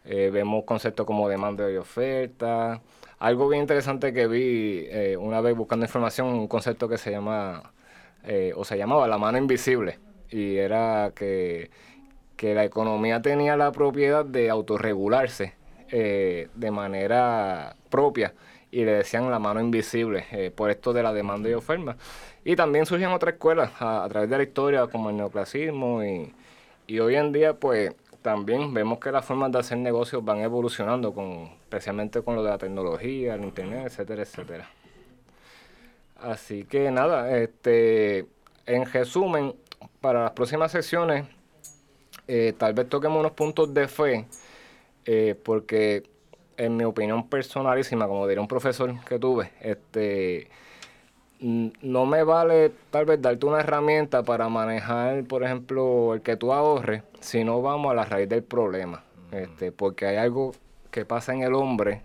eh, 0.04 0.30
vemos 0.32 0.64
conceptos 0.64 1.04
como 1.06 1.28
demanda 1.28 1.70
y 1.70 1.76
oferta. 1.76 2.80
Algo 3.18 3.48
bien 3.48 3.62
interesante 3.62 4.12
que 4.12 4.26
vi 4.26 4.86
eh, 4.88 5.16
una 5.18 5.40
vez 5.40 5.54
buscando 5.56 5.84
información, 5.84 6.28
un 6.28 6.48
concepto 6.48 6.88
que 6.88 6.98
se 6.98 7.10
llama, 7.10 7.72
o 8.56 8.64
se 8.64 8.76
llamaba 8.76 9.08
la 9.08 9.16
mano 9.16 9.38
invisible, 9.38 9.98
y 10.30 10.56
era 10.56 11.12
que, 11.14 11.70
que 12.36 12.54
la 12.54 12.64
economía 12.64 13.22
tenía 13.22 13.56
la 13.56 13.72
propiedad 13.72 14.24
de 14.24 14.50
autorregularse 14.50 15.54
de 15.90 16.70
manera 16.70 17.74
propia 17.88 18.34
y 18.70 18.84
le 18.84 18.92
decían 18.92 19.30
la 19.30 19.38
mano 19.38 19.60
invisible 19.60 20.52
por 20.54 20.70
esto 20.70 20.92
de 20.92 21.02
la 21.02 21.14
demanda 21.14 21.48
y 21.48 21.54
oferta. 21.54 21.96
Y 22.48 22.56
también 22.56 22.86
surgen 22.86 23.10
otras 23.10 23.34
escuelas 23.34 23.72
a, 23.78 24.06
través 24.08 24.30
de 24.30 24.38
la 24.38 24.42
historia 24.42 24.86
como 24.86 25.10
el 25.10 25.18
neoclasismo 25.18 26.02
y, 26.02 26.32
y 26.86 26.98
hoy 26.98 27.14
en 27.14 27.30
día 27.30 27.52
pues 27.52 27.92
también 28.22 28.72
vemos 28.72 28.98
que 29.00 29.12
las 29.12 29.26
formas 29.26 29.52
de 29.52 29.58
hacer 29.58 29.76
negocios 29.76 30.24
van 30.24 30.38
evolucionando 30.38 31.12
con 31.12 31.50
especialmente 31.64 32.22
con 32.22 32.36
lo 32.36 32.42
de 32.42 32.48
la 32.48 32.56
tecnología, 32.56 33.34
el 33.34 33.44
internet, 33.44 33.88
etcétera, 33.88 34.22
etcétera. 34.22 34.70
Así 36.16 36.64
que 36.64 36.90
nada, 36.90 37.36
este 37.36 38.24
en 38.64 38.90
resumen, 38.90 39.54
para 40.00 40.22
las 40.22 40.30
próximas 40.30 40.72
secciones 40.72 41.26
eh, 42.28 42.54
tal 42.56 42.72
vez 42.72 42.88
toquemos 42.88 43.20
unos 43.20 43.32
puntos 43.32 43.74
de 43.74 43.88
fe 43.88 44.24
eh, 45.04 45.38
porque 45.44 46.02
en 46.56 46.78
mi 46.78 46.84
opinión 46.84 47.28
personalísima, 47.28 48.08
como 48.08 48.26
diría 48.26 48.40
un 48.40 48.48
profesor 48.48 48.90
que 49.04 49.18
tuve, 49.18 49.50
este 49.60 50.48
no 51.40 52.07
me 52.07 52.23
vale 52.25 52.73
tal 52.90 53.04
vez 53.07 53.23
darte 53.23 53.47
una 53.47 53.61
herramienta 53.61 54.23
para 54.23 54.49
manejar, 54.49 55.25
por 55.25 55.45
ejemplo, 55.45 56.14
el 56.14 56.23
que 56.23 56.37
tú 56.37 56.52
ahorres, 56.52 57.02
si 57.21 57.45
no 57.45 57.62
vamos 57.62 57.92
a 57.92 57.95
la 57.95 58.04
raíz 58.04 58.28
del 58.28 58.42
problema. 58.42 59.04
Este, 59.30 59.73
porque 59.73 60.07
hay 60.07 60.16
algo 60.16 60.52
que 60.90 61.04
pasa 61.04 61.33
en 61.35 61.42
el 61.42 61.54
hombre, 61.54 62.02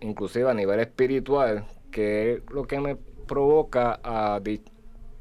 inclusive 0.00 0.50
a 0.50 0.54
nivel 0.54 0.80
espiritual, 0.80 1.64
que 1.90 2.34
es 2.34 2.50
lo 2.50 2.66
que 2.66 2.80
me 2.80 2.96
provoca 2.96 4.00
a 4.02 4.40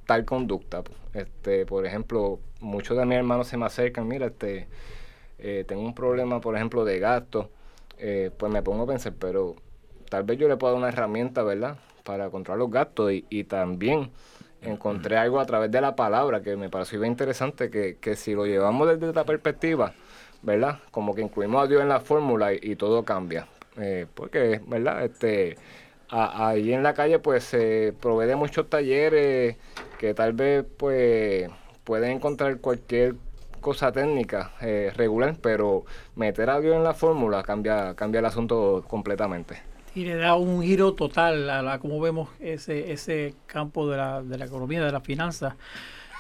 tal 0.06 0.26
conducta. 0.26 0.84
Este, 1.14 1.66
por 1.66 1.86
ejemplo, 1.86 2.40
muchos 2.62 2.98
de 2.98 3.06
mis 3.06 3.18
hermanos 3.18 3.48
se 3.48 3.58
me 3.58 3.66
acercan, 3.66 4.08
mira, 4.08 4.28
este, 4.28 4.68
eh, 5.40 5.66
tengo 5.68 5.82
un 5.84 5.94
problema, 5.94 6.42
por 6.42 6.56
ejemplo, 6.56 6.86
de 6.86 7.00
gasto, 7.00 7.50
eh, 8.00 8.32
pues 8.38 8.52
me 8.52 8.62
pongo 8.62 8.84
a 8.84 8.88
pensar, 8.88 9.14
pero 9.20 9.56
tal 10.10 10.24
vez 10.24 10.38
yo 10.40 10.48
le 10.48 10.58
puedo 10.58 10.74
dar 10.74 10.80
una 10.80 10.90
herramienta, 10.90 11.44
¿verdad? 11.44 11.78
Para 12.08 12.30
controlar 12.30 12.60
los 12.60 12.72
gastos 12.72 13.12
y, 13.12 13.26
y 13.30 13.44
también 13.44 14.10
encontré 14.62 15.18
algo 15.18 15.42
a 15.42 15.46
través 15.46 15.70
de 15.70 15.82
la 15.82 15.94
palabra 15.94 16.42
que 16.42 16.56
me 16.56 16.70
pareció 16.70 17.00
bien 17.02 17.12
interesante, 17.12 17.70
que, 17.70 17.98
que 18.00 18.16
si 18.16 18.34
lo 18.34 18.46
llevamos 18.46 18.88
desde 18.88 19.10
esta 19.10 19.26
perspectiva, 19.26 19.92
¿verdad? 20.42 20.80
Como 20.92 21.14
que 21.14 21.22
incluimos 21.22 21.64
a 21.64 21.68
Dios 21.68 21.82
en 21.82 21.90
la 21.90 22.00
fórmula 22.00 22.54
y, 22.54 22.60
y 22.62 22.76
todo 22.78 23.04
cambia. 23.04 23.46
Eh, 23.78 24.08
porque, 24.16 24.62
¿verdad? 24.66 25.04
Este, 25.04 25.58
a- 26.10 26.48
ahí 26.48 26.72
en 26.72 26.82
la 26.82 26.94
calle 26.94 27.20
pues 27.20 27.44
se 27.44 27.94
provee 28.02 28.26
de 28.26 28.36
muchos 28.38 28.70
talleres 28.70 29.58
que 30.00 30.14
tal 30.14 30.32
vez 30.32 30.66
pues 30.78 31.50
pueden 31.84 32.12
encontrar 32.12 32.58
cualquier 32.60 33.16
cosa 33.60 33.92
técnica 33.92 34.54
eh, 34.62 34.92
regular, 34.96 35.36
pero 35.42 35.84
meter 36.16 36.50
a 36.50 36.60
Dios 36.62 36.76
en 36.78 36.84
la 36.84 36.94
fórmula 36.94 37.44
cambia, 37.44 37.94
cambia 37.96 38.20
el 38.20 38.26
asunto 38.26 38.84
completamente. 38.88 39.62
Y 39.96 40.06
le 40.06 40.16
da 40.16 40.36
un 40.36 40.62
giro 40.62 40.94
total 40.94 41.50
a, 41.50 41.62
la, 41.62 41.80
como 41.80 42.00
vemos 42.00 42.30
ese, 42.40 42.92
ese 42.92 43.34
campo 43.48 43.90
de 43.90 43.98
la, 43.98 44.22
de 44.22 44.38
la 44.38 44.46
economía, 44.46 44.84
de 44.84 44.92
la 44.92 45.02
finanza. 45.02 45.56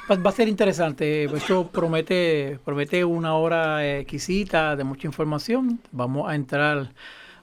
Va, 0.09 0.15
va 0.15 0.29
a 0.29 0.33
ser 0.33 0.47
interesante. 0.47 1.25
Esto 1.25 1.67
promete, 1.67 2.59
promete 2.65 3.03
una 3.05 3.35
hora 3.35 3.85
exquisita 3.99 4.75
de 4.75 4.83
mucha 4.83 5.07
información. 5.07 5.79
Vamos 5.91 6.29
a 6.29 6.35
entrar 6.35 6.89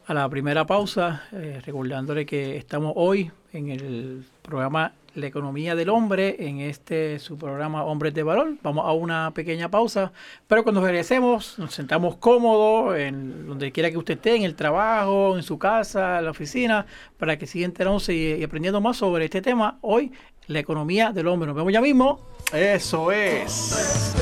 a 0.07 0.15
la 0.15 0.29
primera 0.29 0.67
pausa, 0.67 1.25
eh, 1.33 1.61
recordándole 1.65 2.27
que 2.27 2.57
estamos 2.57 2.93
hoy 2.97 3.31
en 3.53 3.71
el 3.71 4.25
programa 4.43 4.93
La 5.15 5.27
Economía 5.27 5.75
del 5.75 5.91
Hombre, 5.91 6.37
en 6.41 6.61
este 6.61 7.19
su 7.19 7.39
programa 7.39 7.85
Hombres 7.85 8.15
de 8.15 8.23
Valor. 8.23 8.55
Vamos 8.63 8.85
a 8.87 8.93
una 8.93 9.31
pequeña 9.33 9.71
pausa, 9.71 10.13
pero 10.49 10.65
cuando 10.65 10.81
regresemos 10.81 11.59
nos 11.59 11.73
sentamos 11.73 12.17
cómodos, 12.17 12.97
en 12.99 13.47
donde 13.47 13.71
quiera 13.71 13.91
que 13.91 13.99
usted 13.99 14.15
esté, 14.15 14.37
en 14.37 14.43
el 14.43 14.57
trabajo, 14.57 15.37
en 15.37 15.43
su 15.43 15.59
casa, 15.59 16.19
en 16.19 16.25
la 16.25 16.33
oficina, 16.33 16.87
para 17.17 17.39
que 17.39 17.47
siga 17.47 17.65
enterándose 17.65 18.13
y, 18.13 18.35
y 18.35 18.43
aprendiendo 18.43 18.81
más 18.81 18.97
sobre 18.97 19.27
este 19.27 19.41
tema. 19.41 19.79
Hoy, 19.83 20.11
la 20.47 20.59
economía 20.59 21.13
del 21.13 21.29
hombre. 21.29 21.47
Nos 21.47 21.57
vemos 21.57 21.73
ya 21.73 21.81
mismo. 21.81 22.21
Eso 22.53 23.13
es. 23.13 24.15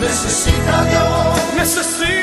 Necesita 0.00 0.84
Dios 0.84 1.54
necesita 1.56 2.19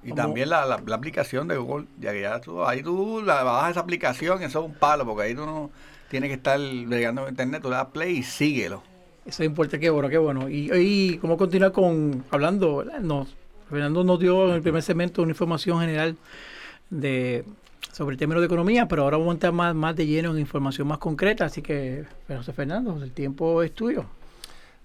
Y 0.03 0.11
también 0.13 0.49
la, 0.49 0.65
la- 0.65 0.81
la 0.83 0.95
aplicación 0.95 1.47
de 1.47 1.57
Google, 1.57 1.85
ya 1.99 2.13
que 2.13 2.21
ya 2.21 2.41
tú, 2.41 2.63
ahí 2.65 2.81
tú 2.81 3.21
la 3.23 3.43
bajas 3.43 3.71
esa 3.71 3.81
aplicación, 3.81 4.41
eso 4.41 4.59
es 4.59 4.65
un 4.65 4.73
palo, 4.73 5.05
porque 5.05 5.23
ahí 5.27 5.35
tú 5.35 5.45
no 5.45 5.69
tienes 6.09 6.29
que 6.29 6.35
estar 6.35 6.59
navegando 6.59 7.23
en 7.23 7.29
internet, 7.29 7.61
tú 7.61 7.69
le 7.69 7.75
das 7.75 7.87
play 7.87 8.17
y 8.17 8.23
síguelo. 8.23 8.83
Eso 9.25 9.43
importa, 9.43 9.77
qué 9.77 9.89
bueno, 9.89 10.09
qué 10.09 10.17
bueno. 10.17 10.49
Y, 10.49 10.71
y 10.73 11.17
cómo 11.17 11.37
continuar 11.37 11.71
con 11.71 12.23
hablando, 12.31 12.77
¿verdad? 12.77 12.99
Nos, 12.99 13.35
Fernando 13.69 14.03
nos 14.03 14.19
dio 14.19 14.49
en 14.49 14.55
el 14.55 14.61
primer 14.61 14.81
segmento 14.81 15.21
una 15.21 15.31
información 15.31 15.79
general 15.79 16.15
de 16.89 17.45
sobre 17.91 18.13
el 18.13 18.17
término 18.19 18.39
de 18.39 18.45
economía, 18.45 18.87
pero 18.87 19.03
ahora 19.03 19.17
vamos 19.17 19.31
a 19.31 19.33
entrar 19.33 19.53
más, 19.53 19.75
más 19.75 19.95
de 19.95 20.05
lleno 20.05 20.31
en 20.31 20.39
información 20.39 20.87
más 20.87 20.99
concreta, 20.99 21.45
así 21.45 21.61
que, 21.61 22.05
José 22.27 22.53
Fernando, 22.53 22.97
el 23.03 23.11
tiempo 23.11 23.61
es 23.61 23.73
tuyo. 23.73 24.05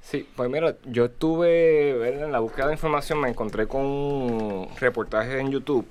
Sí, 0.01 0.27
pues 0.35 0.51
mira, 0.51 0.77
yo 0.85 1.07
estuve 1.07 1.95
¿verdad? 1.95 2.27
en 2.27 2.33
la 2.33 2.41
búsqueda 2.41 2.67
de 2.67 2.73
información, 2.73 3.21
me 3.21 3.29
encontré 3.29 3.67
con 3.67 3.83
un 3.83 4.69
reportaje 4.79 5.39
en 5.39 5.51
YouTube, 5.51 5.87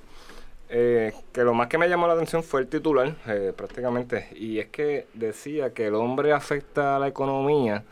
eh, 0.68 1.12
que 1.32 1.42
lo 1.42 1.54
más 1.54 1.68
que 1.68 1.78
me 1.78 1.88
llamó 1.88 2.06
la 2.06 2.14
atención 2.14 2.42
fue 2.42 2.60
el 2.60 2.68
titular, 2.68 3.14
eh, 3.26 3.52
prácticamente, 3.56 4.28
y 4.34 4.58
es 4.58 4.66
que 4.68 5.06
decía 5.14 5.72
que 5.72 5.86
el 5.86 5.94
hombre 5.94 6.32
afecta 6.32 6.96
a 6.96 6.98
la 6.98 7.08
economía 7.08 7.84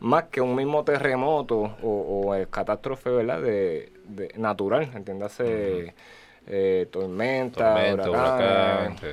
más 0.00 0.24
que 0.24 0.40
un 0.40 0.54
mismo 0.54 0.84
terremoto 0.84 1.76
o, 1.82 2.22
o 2.26 2.34
eh, 2.34 2.46
catástrofe, 2.50 3.10
¿verdad? 3.10 3.40
De, 3.42 3.92
de 4.04 4.32
natural, 4.36 4.90
entiéndase, 4.94 5.94
eh, 6.46 6.86
tormenta, 6.90 7.74
Tormenta, 7.74 8.10
huracán, 8.10 8.98
sí. 8.98 9.06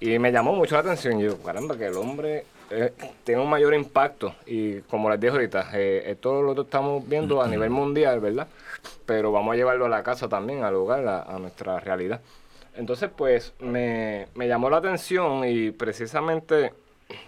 Y 0.00 0.18
me 0.18 0.30
llamó 0.30 0.52
mucho 0.52 0.74
la 0.74 0.80
atención. 0.80 1.18
Yo, 1.18 1.38
caramba, 1.42 1.76
que 1.76 1.86
el 1.86 1.96
hombre 1.96 2.44
eh, 2.70 2.92
tiene 3.24 3.40
un 3.40 3.48
mayor 3.48 3.74
impacto. 3.74 4.34
Y 4.44 4.80
como 4.82 5.08
les 5.10 5.18
dije 5.20 5.32
ahorita, 5.32 5.70
eh, 5.72 6.04
esto 6.06 6.42
lo 6.42 6.60
estamos 6.60 7.08
viendo 7.08 7.40
a 7.40 7.48
nivel 7.48 7.70
mundial, 7.70 8.20
¿verdad? 8.20 8.48
Pero 9.06 9.32
vamos 9.32 9.54
a 9.54 9.56
llevarlo 9.56 9.86
a 9.86 9.88
la 9.88 10.02
casa 10.02 10.28
también, 10.28 10.64
al 10.64 10.74
hogar, 10.74 11.06
a, 11.06 11.22
a 11.22 11.38
nuestra 11.38 11.80
realidad. 11.80 12.20
Entonces, 12.74 13.08
pues, 13.16 13.54
me, 13.58 14.26
me 14.34 14.48
llamó 14.48 14.68
la 14.68 14.76
atención 14.78 15.44
y 15.48 15.70
precisamente 15.70 16.74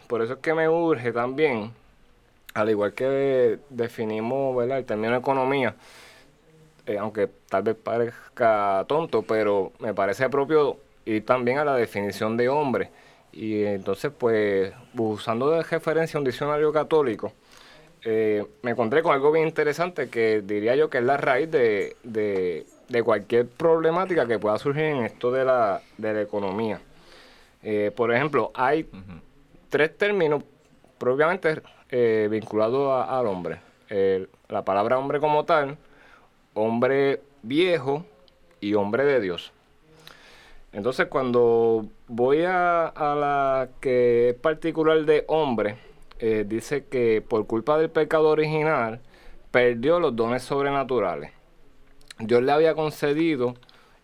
por 0.07 0.23
eso 0.23 0.35
es 0.35 0.39
que 0.41 0.55
me 0.55 0.69
urge 0.69 1.13
también, 1.13 1.73
al 2.55 2.71
igual 2.71 2.93
que 2.93 3.59
definimos, 3.71 4.57
¿verdad? 4.57 4.79
El 4.79 4.85
término 4.85 5.17
economía, 5.17 5.75
eh, 6.87 6.99
aunque 6.99 7.29
tal 7.49 7.63
vez 7.63 7.77
parezca 7.77 8.85
tonto, 8.89 9.23
pero 9.23 9.73
me 9.79 9.95
parece 9.95 10.29
propio 10.29 10.79
ir 11.17 11.25
también 11.25 11.59
a 11.59 11.65
la 11.65 11.75
definición 11.77 12.37
de 12.37 12.49
hombre. 12.49 12.91
Y 13.33 13.65
entonces, 13.65 14.11
pues, 14.17 14.73
usando 14.97 15.51
de 15.51 15.63
referencia 15.63 16.19
un 16.19 16.25
diccionario 16.25 16.73
católico, 16.73 17.33
eh, 18.05 18.45
me 18.63 18.71
encontré 18.73 19.03
con 19.03 19.13
algo 19.13 19.33
bien 19.33 19.47
interesante 19.47 20.09
que 20.09 20.41
diría 20.43 20.77
yo 20.77 20.89
que 20.89 20.99
es 20.99 21.05
la 21.05 21.17
raíz 21.17 21.51
de, 21.51 21.97
de- 22.05 22.67
de 22.89 23.03
cualquier 23.03 23.47
problemática 23.47 24.27
que 24.27 24.39
pueda 24.39 24.57
surgir 24.59 24.85
en 24.85 25.05
esto 25.05 25.31
de 25.31 25.45
la, 25.45 25.83
de 25.99 26.15
la 26.15 26.23
economía. 26.23 26.81
Eh, 27.63 27.91
por 27.95 28.15
ejemplo, 28.15 28.51
hay 28.55 28.89
tres 29.69 29.97
términos 29.99 30.43
propiamente 30.97 31.61
eh, 31.91 32.29
vinculados 32.31 33.07
al 33.09 33.27
hombre. 33.27 33.61
La 34.49 34.63
palabra 34.65 34.99
hombre 34.99 35.21
como 35.21 35.45
tal, 35.45 35.77
hombre 36.55 37.21
viejo 37.43 38.05
y 38.61 38.75
hombre 38.75 39.05
de 39.05 39.21
Dios. 39.21 39.53
Entonces, 40.73 41.07
cuando 41.07 41.87
voy 42.07 42.43
a, 42.43 42.87
a 42.87 43.15
la 43.15 43.69
que 43.81 44.31
es 44.31 44.35
particular 44.35 45.05
de 45.05 45.25
hombre, 45.27 45.77
eh, 46.19 46.45
dice 46.47 46.85
que 46.85 47.23
por 47.27 47.47
culpa 47.47 47.79
del 47.79 47.91
pecado 47.91 48.29
original 48.29 49.01
perdió 49.51 49.99
los 49.99 50.15
dones 50.15 50.43
sobrenaturales. 50.43 51.31
Dios 52.19 52.43
le 52.43 52.53
había 52.53 52.75
concedido 52.75 53.55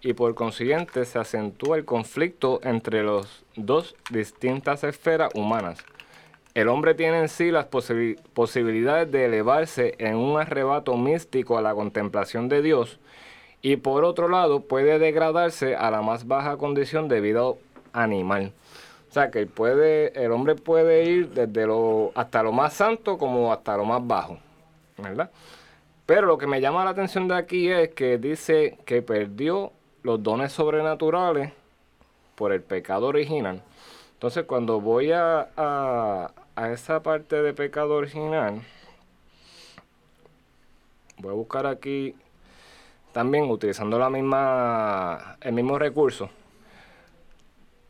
y 0.00 0.14
por 0.14 0.34
consiguiente 0.34 1.04
se 1.04 1.18
acentúa 1.18 1.76
el 1.76 1.84
conflicto 1.84 2.60
entre 2.62 3.02
las 3.02 3.44
dos 3.56 3.94
distintas 4.10 4.84
esferas 4.84 5.30
humanas. 5.34 5.84
El 6.54 6.68
hombre 6.68 6.94
tiene 6.94 7.18
en 7.18 7.28
sí 7.28 7.50
las 7.50 7.68
posibi- 7.68 8.16
posibilidades 8.32 9.10
de 9.10 9.24
elevarse 9.24 9.94
en 9.98 10.16
un 10.16 10.40
arrebato 10.40 10.96
místico 10.96 11.58
a 11.58 11.62
la 11.62 11.74
contemplación 11.74 12.48
de 12.48 12.62
Dios 12.62 13.00
y 13.64 13.76
por 13.76 14.04
otro 14.04 14.28
lado 14.28 14.60
puede 14.60 14.98
degradarse 14.98 15.74
a 15.74 15.90
la 15.90 16.02
más 16.02 16.26
baja 16.26 16.58
condición 16.58 17.08
de 17.08 17.22
vida 17.22 17.40
animal. 17.94 18.52
O 19.08 19.12
sea 19.14 19.30
que 19.30 19.46
puede, 19.46 20.22
el 20.22 20.32
hombre 20.32 20.54
puede 20.54 21.04
ir 21.04 21.30
desde 21.30 21.66
lo 21.66 22.12
hasta 22.14 22.42
lo 22.42 22.52
más 22.52 22.74
santo 22.74 23.16
como 23.16 23.54
hasta 23.54 23.74
lo 23.78 23.86
más 23.86 24.06
bajo, 24.06 24.38
¿verdad? 24.98 25.30
Pero 26.04 26.26
lo 26.26 26.36
que 26.36 26.46
me 26.46 26.60
llama 26.60 26.84
la 26.84 26.90
atención 26.90 27.26
de 27.26 27.36
aquí 27.36 27.70
es 27.70 27.88
que 27.94 28.18
dice 28.18 28.76
que 28.84 29.00
perdió 29.00 29.72
los 30.02 30.22
dones 30.22 30.52
sobrenaturales 30.52 31.50
por 32.34 32.52
el 32.52 32.60
pecado 32.60 33.06
original. 33.06 33.62
Entonces 34.12 34.44
cuando 34.44 34.78
voy 34.78 35.12
a, 35.12 35.48
a 35.56 36.70
esa 36.70 37.02
parte 37.02 37.40
de 37.40 37.54
pecado 37.54 37.94
original, 37.94 38.60
voy 41.16 41.30
a 41.30 41.34
buscar 41.34 41.66
aquí 41.66 42.14
también 43.14 43.48
utilizando 43.48 43.98
la 43.98 44.10
misma, 44.10 45.38
el 45.40 45.54
mismo 45.54 45.78
recurso. 45.78 46.28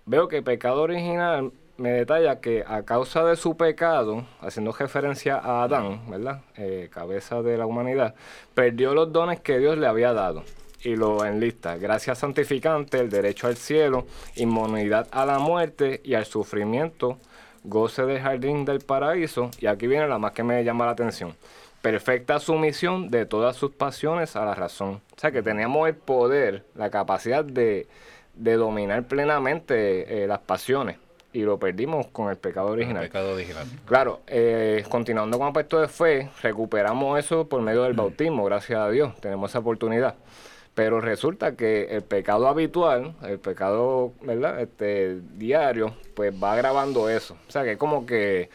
Veo 0.04 0.28
que 0.28 0.42
pecado 0.42 0.82
original 0.82 1.50
me 1.78 1.90
detalla 1.90 2.40
que 2.40 2.62
a 2.64 2.82
causa 2.82 3.24
de 3.24 3.34
su 3.34 3.56
pecado, 3.56 4.26
haciendo 4.40 4.70
referencia 4.72 5.36
a 5.36 5.64
Adán, 5.64 6.08
¿verdad? 6.10 6.42
Eh, 6.56 6.90
cabeza 6.92 7.42
de 7.42 7.56
la 7.56 7.64
humanidad, 7.64 8.14
perdió 8.54 8.94
los 8.94 9.12
dones 9.12 9.40
que 9.40 9.58
Dios 9.58 9.78
le 9.78 9.86
había 9.86 10.12
dado. 10.12 10.44
Y 10.82 10.94
lo 10.94 11.24
enlista, 11.24 11.78
gracia 11.78 12.14
santificante, 12.14 13.00
el 13.00 13.08
derecho 13.08 13.46
al 13.46 13.56
cielo, 13.56 14.06
inmunidad 14.36 15.08
a 15.10 15.24
la 15.24 15.38
muerte 15.38 16.02
y 16.04 16.12
al 16.12 16.26
sufrimiento, 16.26 17.16
goce 17.64 18.04
del 18.04 18.20
jardín 18.20 18.66
del 18.66 18.80
paraíso. 18.80 19.50
Y 19.58 19.66
aquí 19.66 19.86
viene 19.86 20.06
la 20.06 20.18
más 20.18 20.32
que 20.32 20.42
me 20.42 20.62
llama 20.62 20.84
la 20.84 20.92
atención. 20.92 21.34
Perfecta 21.84 22.40
sumisión 22.40 23.10
de 23.10 23.26
todas 23.26 23.56
sus 23.56 23.70
pasiones 23.70 24.36
a 24.36 24.44
la 24.46 24.54
razón. 24.54 25.02
O 25.14 25.20
sea 25.20 25.32
que 25.32 25.42
teníamos 25.42 25.86
el 25.86 25.94
poder, 25.94 26.64
la 26.74 26.88
capacidad 26.88 27.44
de, 27.44 27.86
de 28.32 28.54
dominar 28.54 29.06
plenamente 29.06 30.24
eh, 30.24 30.26
las 30.26 30.38
pasiones. 30.38 30.96
Y 31.34 31.42
lo 31.42 31.58
perdimos 31.58 32.06
con 32.06 32.30
el 32.30 32.38
pecado 32.38 32.68
original. 32.68 33.02
El 33.02 33.10
pecado 33.10 33.34
original. 33.34 33.66
Claro, 33.84 34.22
eh, 34.28 34.82
continuando 34.88 35.36
con 35.36 35.48
aspecto 35.48 35.78
de 35.78 35.88
fe, 35.88 36.30
recuperamos 36.42 37.18
eso 37.18 37.46
por 37.46 37.60
medio 37.60 37.82
del 37.82 37.92
bautismo, 37.92 38.46
gracias 38.46 38.80
a 38.80 38.88
Dios, 38.88 39.14
tenemos 39.20 39.50
esa 39.50 39.58
oportunidad. 39.58 40.14
Pero 40.74 41.02
resulta 41.02 41.54
que 41.54 41.88
el 41.90 42.02
pecado 42.02 42.48
habitual, 42.48 43.14
el 43.24 43.38
pecado, 43.38 44.14
¿verdad? 44.22 44.58
Este 44.58 45.20
diario, 45.34 45.94
pues 46.14 46.32
va 46.42 46.54
agravando 46.54 47.10
eso. 47.10 47.36
O 47.46 47.50
sea 47.50 47.62
que 47.62 47.72
es 47.72 47.78
como 47.78 48.06
que 48.06 48.48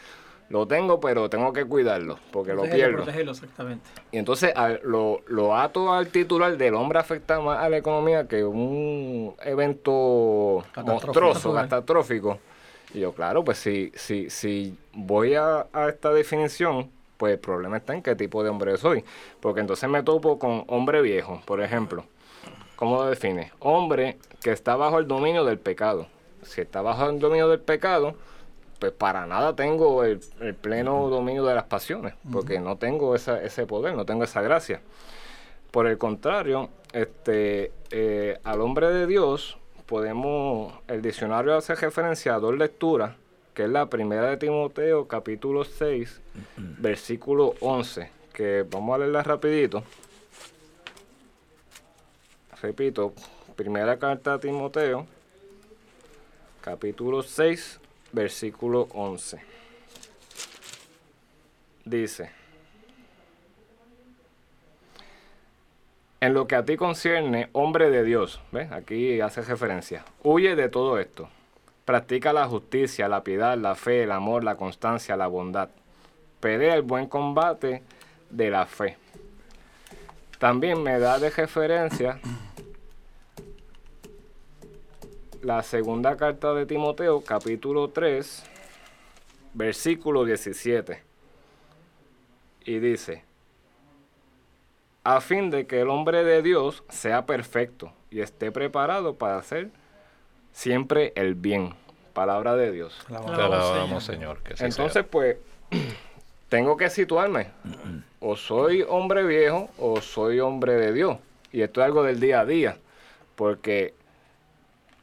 lo 0.50 0.66
tengo, 0.66 0.98
pero 1.00 1.30
tengo 1.30 1.52
que 1.52 1.64
cuidarlo, 1.64 2.18
porque 2.32 2.52
lo 2.54 2.64
pierdo. 2.64 3.04
exactamente. 3.30 3.88
Y 4.10 4.18
entonces 4.18 4.52
lo, 4.82 5.20
lo 5.28 5.56
ato 5.56 5.92
al 5.92 6.08
titular 6.08 6.56
del 6.56 6.74
hombre 6.74 6.98
afecta 6.98 7.40
más 7.40 7.58
a 7.58 7.68
la 7.68 7.78
economía 7.78 8.26
que 8.26 8.44
un 8.44 9.34
evento 9.44 10.64
monstruoso, 10.84 11.54
catastrófico. 11.54 12.38
Y 12.92 12.98
yo, 12.98 13.12
claro, 13.12 13.44
pues 13.44 13.58
si, 13.58 13.92
si, 13.94 14.28
si 14.28 14.76
voy 14.92 15.36
a, 15.36 15.68
a 15.72 15.88
esta 15.88 16.12
definición, 16.12 16.90
pues 17.16 17.34
el 17.34 17.38
problema 17.38 17.76
está 17.76 17.94
en 17.94 18.02
qué 18.02 18.16
tipo 18.16 18.42
de 18.42 18.50
hombre 18.50 18.76
soy. 18.76 19.04
Porque 19.38 19.60
entonces 19.60 19.88
me 19.88 20.02
topo 20.02 20.40
con 20.40 20.64
hombre 20.66 21.00
viejo, 21.00 21.40
por 21.44 21.62
ejemplo. 21.62 22.04
¿Cómo 22.74 22.96
lo 22.96 23.06
define? 23.06 23.52
Hombre 23.60 24.18
que 24.42 24.50
está 24.50 24.74
bajo 24.74 24.98
el 24.98 25.06
dominio 25.06 25.44
del 25.44 25.60
pecado. 25.60 26.08
Si 26.42 26.60
está 26.60 26.82
bajo 26.82 27.08
el 27.08 27.20
dominio 27.20 27.46
del 27.48 27.60
pecado, 27.60 28.16
pues 28.80 28.92
para 28.92 29.26
nada 29.26 29.54
tengo 29.54 30.02
el, 30.02 30.20
el 30.40 30.54
pleno 30.54 31.08
dominio 31.08 31.44
de 31.44 31.54
las 31.54 31.64
pasiones, 31.64 32.14
porque 32.32 32.58
no 32.58 32.76
tengo 32.76 33.14
esa, 33.14 33.40
ese 33.42 33.66
poder, 33.66 33.94
no 33.94 34.06
tengo 34.06 34.24
esa 34.24 34.40
gracia. 34.40 34.80
Por 35.70 35.86
el 35.86 35.98
contrario, 35.98 36.70
este, 36.92 37.72
eh, 37.90 38.38
al 38.42 38.60
hombre 38.62 38.88
de 38.88 39.06
Dios 39.06 39.58
podemos, 39.86 40.72
el 40.88 41.02
diccionario 41.02 41.56
hace 41.56 41.74
referencia 41.74 42.34
a 42.34 42.38
dos 42.38 42.56
lecturas, 42.56 43.14
que 43.54 43.64
es 43.64 43.68
la 43.68 43.86
primera 43.86 44.30
de 44.30 44.36
Timoteo, 44.38 45.06
capítulo 45.06 45.64
6, 45.64 46.20
versículo 46.56 47.54
11, 47.60 48.10
que 48.32 48.64
vamos 48.68 48.94
a 48.94 48.98
leerla 48.98 49.22
rapidito. 49.22 49.82
Repito, 52.62 53.12
primera 53.56 53.98
carta 53.98 54.34
a 54.34 54.38
Timoteo, 54.38 55.06
capítulo 56.60 57.22
6, 57.22 57.79
versículo 58.12 58.88
11. 58.92 59.40
Dice, 61.84 62.30
en 66.20 66.34
lo 66.34 66.46
que 66.46 66.54
a 66.54 66.64
ti 66.64 66.76
concierne, 66.76 67.48
hombre 67.52 67.90
de 67.90 68.04
Dios, 68.04 68.40
¿ves? 68.52 68.70
Aquí 68.70 69.20
hace 69.20 69.42
referencia, 69.42 70.04
huye 70.22 70.54
de 70.54 70.68
todo 70.68 70.98
esto. 70.98 71.28
Practica 71.84 72.32
la 72.32 72.46
justicia, 72.46 73.08
la 73.08 73.24
piedad, 73.24 73.56
la 73.56 73.74
fe, 73.74 74.04
el 74.04 74.12
amor, 74.12 74.44
la 74.44 74.56
constancia, 74.56 75.16
la 75.16 75.26
bondad. 75.26 75.70
Pelea 76.38 76.74
el 76.74 76.82
buen 76.82 77.06
combate 77.06 77.82
de 78.28 78.50
la 78.50 78.66
fe. 78.66 78.96
También 80.38 80.82
me 80.82 80.98
da 80.98 81.18
de 81.18 81.30
referencia 81.30 82.20
la 85.42 85.62
segunda 85.62 86.16
carta 86.16 86.52
de 86.54 86.66
Timoteo, 86.66 87.22
capítulo 87.22 87.88
3, 87.88 88.44
versículo 89.54 90.24
17. 90.24 91.02
Y 92.64 92.78
dice, 92.78 93.24
a 95.04 95.20
fin 95.20 95.50
de 95.50 95.66
que 95.66 95.80
el 95.80 95.88
hombre 95.88 96.24
de 96.24 96.42
Dios 96.42 96.84
sea 96.88 97.24
perfecto 97.26 97.92
y 98.10 98.20
esté 98.20 98.52
preparado 98.52 99.14
para 99.14 99.38
hacer 99.38 99.70
siempre 100.52 101.12
el 101.16 101.34
bien. 101.34 101.74
Palabra 102.12 102.56
de 102.56 102.72
Dios. 102.72 102.98
Te 103.08 103.14
alabamos, 103.14 104.04
Señor. 104.04 104.38
que 104.42 104.52
Entonces, 104.64 104.92
sea. 104.92 105.06
pues, 105.06 105.36
tengo 106.48 106.76
que 106.76 106.90
situarme. 106.90 107.48
O 108.18 108.36
soy 108.36 108.82
hombre 108.86 109.24
viejo 109.24 109.70
o 109.78 110.00
soy 110.00 110.40
hombre 110.40 110.74
de 110.74 110.92
Dios. 110.92 111.16
Y 111.52 111.62
esto 111.62 111.80
es 111.80 111.86
algo 111.86 112.02
del 112.02 112.20
día 112.20 112.40
a 112.40 112.44
día. 112.44 112.76
Porque 113.36 113.94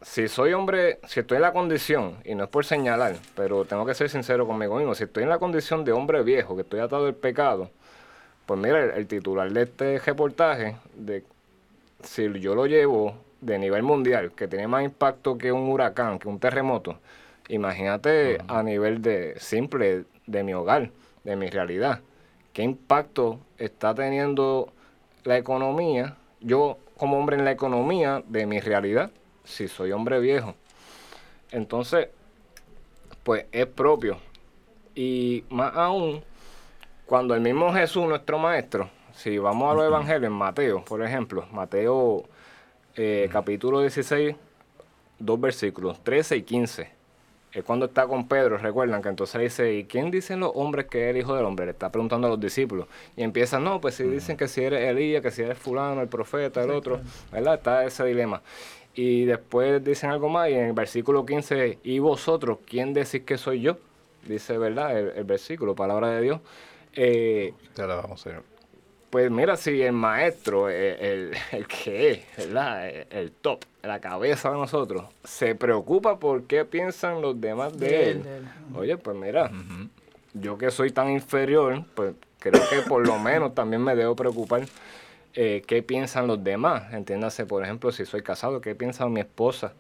si 0.02 0.28
soy 0.28 0.54
hombre, 0.54 1.00
si 1.08 1.20
estoy 1.20 1.38
en 1.38 1.42
la 1.42 1.54
condición, 1.54 2.18
y 2.24 2.36
no 2.36 2.44
es 2.44 2.50
por 2.50 2.66
señalar, 2.66 3.16
pero 3.36 3.66
tengo 3.66 3.86
que 3.86 3.94
ser 3.94 4.10
sincero 4.10 4.46
conmigo 4.46 4.78
mismo, 4.78 4.96
si 4.96 5.06
estoy 5.06 5.24
en 5.24 5.30
la 5.30 5.40
condición 5.40 5.84
de 5.84 5.92
hombre 5.92 6.24
viejo, 6.24 6.56
que 6.56 6.62
estoy 6.62 6.80
atado 6.80 7.08
al 7.08 7.16
pecado, 7.16 7.70
pues 8.46 8.60
mira, 8.60 8.84
el, 8.84 8.92
el 8.92 9.08
titular 9.08 9.52
de 9.52 9.64
este 9.64 10.00
reportaje, 10.00 10.78
de 10.96 11.24
si 12.04 12.32
yo 12.40 12.56
lo 12.56 12.66
llevo 12.66 13.16
de 13.42 13.60
nivel 13.60 13.84
mundial, 13.84 14.32
que 14.32 14.48
tiene 14.48 14.68
más 14.68 14.84
impacto 14.84 15.38
que 15.38 15.52
un 15.52 15.70
huracán, 15.70 16.20
que 16.20 16.28
un 16.28 16.40
terremoto, 16.40 17.00
imagínate 17.50 18.40
a 18.48 18.64
nivel 18.64 19.02
de 19.02 19.36
simple 19.40 20.06
de 20.26 20.44
mi 20.44 20.54
hogar, 20.54 20.92
de 21.24 21.36
mi 21.36 21.50
realidad. 21.50 22.02
¿Qué 22.54 22.64
impacto 22.64 23.40
está 23.58 23.94
teniendo 23.94 24.72
la 25.24 25.38
economía? 25.38 26.18
Yo 26.42 26.78
como 26.98 27.18
hombre 27.18 27.38
en 27.38 27.46
la 27.46 27.52
economía 27.52 28.24
de 28.28 28.46
mi 28.46 28.60
realidad, 28.60 29.12
si 29.48 29.68
soy 29.68 29.92
hombre 29.92 30.20
viejo. 30.20 30.54
Entonces, 31.52 32.10
pues 33.24 33.46
es 33.52 33.66
propio. 33.66 34.18
Y 34.94 35.44
más 35.50 35.76
aún, 35.76 36.24
cuando 37.06 37.34
el 37.34 37.42
mismo 37.42 37.74
Jesús, 37.74 38.06
nuestro 38.08 38.38
maestro, 38.38 38.90
si 39.14 39.38
vamos 39.38 39.72
a 39.72 39.76
los 39.76 39.86
evangelios, 39.86 40.32
en 40.32 40.38
Mateo, 40.38 40.84
por 40.84 41.02
ejemplo, 41.04 41.46
Mateo 41.52 42.26
eh, 42.96 43.30
capítulo 43.32 43.82
16, 43.82 44.36
dos 45.20 45.40
versículos, 45.40 46.04
13 46.04 46.38
y 46.38 46.42
15. 46.44 46.98
Es 47.54 47.64
cuando 47.64 47.86
está 47.86 48.06
con 48.06 48.28
Pedro, 48.28 48.58
recuerdan 48.58 49.02
que 49.02 49.10
entonces 49.10 49.42
dice, 49.42 49.74
¿y 49.74 49.86
quién 49.86 50.12
dicen 50.12 50.42
los 50.42 50.52
hombres 50.54 50.88
que 50.88 51.06
es 51.06 51.16
el 51.16 51.22
Hijo 51.22 51.36
del 51.36 51.46
Hombre? 51.46 51.66
Le 51.66 51.72
está 51.72 51.92
preguntando 51.92 52.28
a 52.28 52.30
los 52.30 52.40
discípulos. 52.40 52.88
Y 53.16 53.24
empiezan, 53.24 53.64
no, 53.64 53.80
pues 53.80 53.96
si 53.96 54.04
dicen 54.04 54.36
que 54.38 54.48
si 54.48 54.64
eres 54.64 54.88
Elías, 54.88 55.22
que 55.22 55.32
si 55.32 55.42
eres 55.42 55.58
fulano, 55.58 56.02
el 56.02 56.08
profeta, 56.08 56.62
el 56.64 56.72
otro, 56.72 57.00
¿verdad? 57.32 57.56
Está 57.56 57.86
ese 57.86 58.04
dilema. 58.04 58.42
Y 59.00 59.26
después 59.26 59.84
dicen 59.84 60.10
algo 60.10 60.28
más 60.28 60.50
y 60.50 60.54
en 60.56 60.66
el 60.66 60.74
versículo 60.74 61.24
15, 61.24 61.78
¿y 61.84 62.00
vosotros 62.00 62.58
quién 62.66 62.94
decís 62.96 63.22
que 63.22 63.38
soy 63.38 63.62
yo? 63.62 63.78
Dice, 64.26 64.58
¿verdad? 64.58 64.98
El, 64.98 65.10
el 65.16 65.24
versículo, 65.24 65.76
palabra 65.76 66.10
de 66.10 66.22
Dios. 66.24 66.42
Eh, 66.94 67.54
Te 67.76 67.84
alabamos, 67.84 68.20
Señor. 68.22 68.42
pues 69.12 69.30
mira, 69.30 69.56
si 69.56 69.80
el 69.84 69.94
maestro, 69.94 70.68
el, 70.68 71.00
el- 71.00 71.32
el 71.52 71.68
que 71.68 72.12
es, 72.12 72.20
¿verdad? 72.38 72.90
El, 72.90 73.08
el 73.12 73.32
top, 73.32 73.66
la 73.84 74.00
cabeza 74.02 74.50
de 74.50 74.58
nosotros, 74.58 75.04
se 75.24 75.54
preocupa 75.54 76.18
por 76.18 76.46
qué 76.46 76.66
piensan 76.66 77.22
los 77.22 77.40
demás 77.40 77.78
de, 77.78 77.88
De 77.88 78.10
él. 78.10 78.18
él, 78.18 78.24
de 78.24 78.38
él. 78.38 78.44
Oye, 78.76 78.98
pues 78.98 79.16
mira, 79.16 79.52
yo 80.34 80.58
que 80.58 80.72
soy 80.72 80.90
tan 80.90 81.12
inferior, 81.12 81.84
pues 81.94 82.16
creo 82.40 82.62
que 82.68 82.82
por 82.90 83.06
lo 83.06 83.20
menos 83.20 83.54
también 83.54 83.84
me 83.84 83.96
debo 83.96 84.16
preocupar 84.16 84.64
eh, 85.34 85.64
qué 85.68 85.84
piensan 85.84 86.28
los 86.28 86.44
demás. 86.44 86.94
Entiéndase, 86.94 87.46
por 87.46 87.64
ejemplo, 87.64 87.92
si 87.92 88.06
soy 88.06 88.24
casado, 88.24 88.62
qué 88.62 88.76
piensa 88.76 89.08
mi 89.08 89.20
esposa 89.20 89.74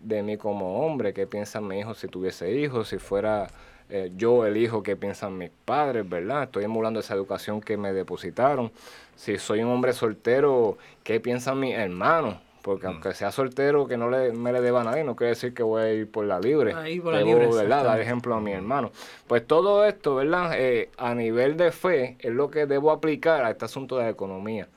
de 0.00 0.22
mí 0.22 0.36
como 0.36 0.84
hombre, 0.84 1.12
qué 1.12 1.26
piensan 1.26 1.66
mis 1.66 1.80
hijos 1.80 1.98
si 1.98 2.08
tuviese 2.08 2.52
hijos, 2.52 2.88
si 2.88 2.98
fuera 2.98 3.48
eh, 3.90 4.12
yo 4.16 4.46
el 4.46 4.56
hijo, 4.56 4.82
qué 4.82 4.96
piensan 4.96 5.38
mis 5.38 5.50
padres, 5.64 6.08
¿verdad? 6.08 6.44
Estoy 6.44 6.64
emulando 6.64 7.00
esa 7.00 7.14
educación 7.14 7.60
que 7.60 7.76
me 7.76 7.92
depositaron. 7.92 8.70
Si 9.16 9.38
soy 9.38 9.62
un 9.62 9.70
hombre 9.70 9.92
soltero, 9.92 10.78
qué 11.02 11.20
piensan 11.20 11.60
mis 11.60 11.74
hermanos. 11.74 12.36
Porque 12.62 12.86
aunque 12.86 13.14
sea 13.14 13.30
soltero, 13.30 13.86
que 13.86 13.96
no 13.96 14.10
le, 14.10 14.32
me 14.32 14.52
le 14.52 14.60
deba 14.60 14.80
a 14.80 14.84
nadie, 14.84 15.04
no 15.04 15.14
quiere 15.16 15.30
decir 15.30 15.54
que 15.54 15.62
voy 15.62 15.82
a 15.82 15.92
ir 15.92 16.10
por 16.10 16.24
la 16.26 16.40
libre. 16.40 16.74
Ahí 16.74 17.00
por 17.00 17.12
la 17.12 17.18
Debo, 17.20 17.30
libre, 17.30 17.46
¿verdad? 17.54 17.84
Dar 17.84 18.00
ejemplo 18.00 18.34
a 18.34 18.40
mi 18.40 18.52
hermano. 18.52 18.90
Pues 19.26 19.46
todo 19.46 19.84
esto, 19.86 20.16
¿verdad? 20.16 20.52
Eh, 20.56 20.90
a 20.98 21.14
nivel 21.14 21.56
de 21.56 21.70
fe 21.72 22.16
es 22.18 22.32
lo 22.32 22.50
que 22.50 22.66
debo 22.66 22.90
aplicar 22.90 23.44
a 23.44 23.50
este 23.50 23.64
asunto 23.64 23.96
de 23.96 24.04
la 24.04 24.10
economía. 24.10 24.68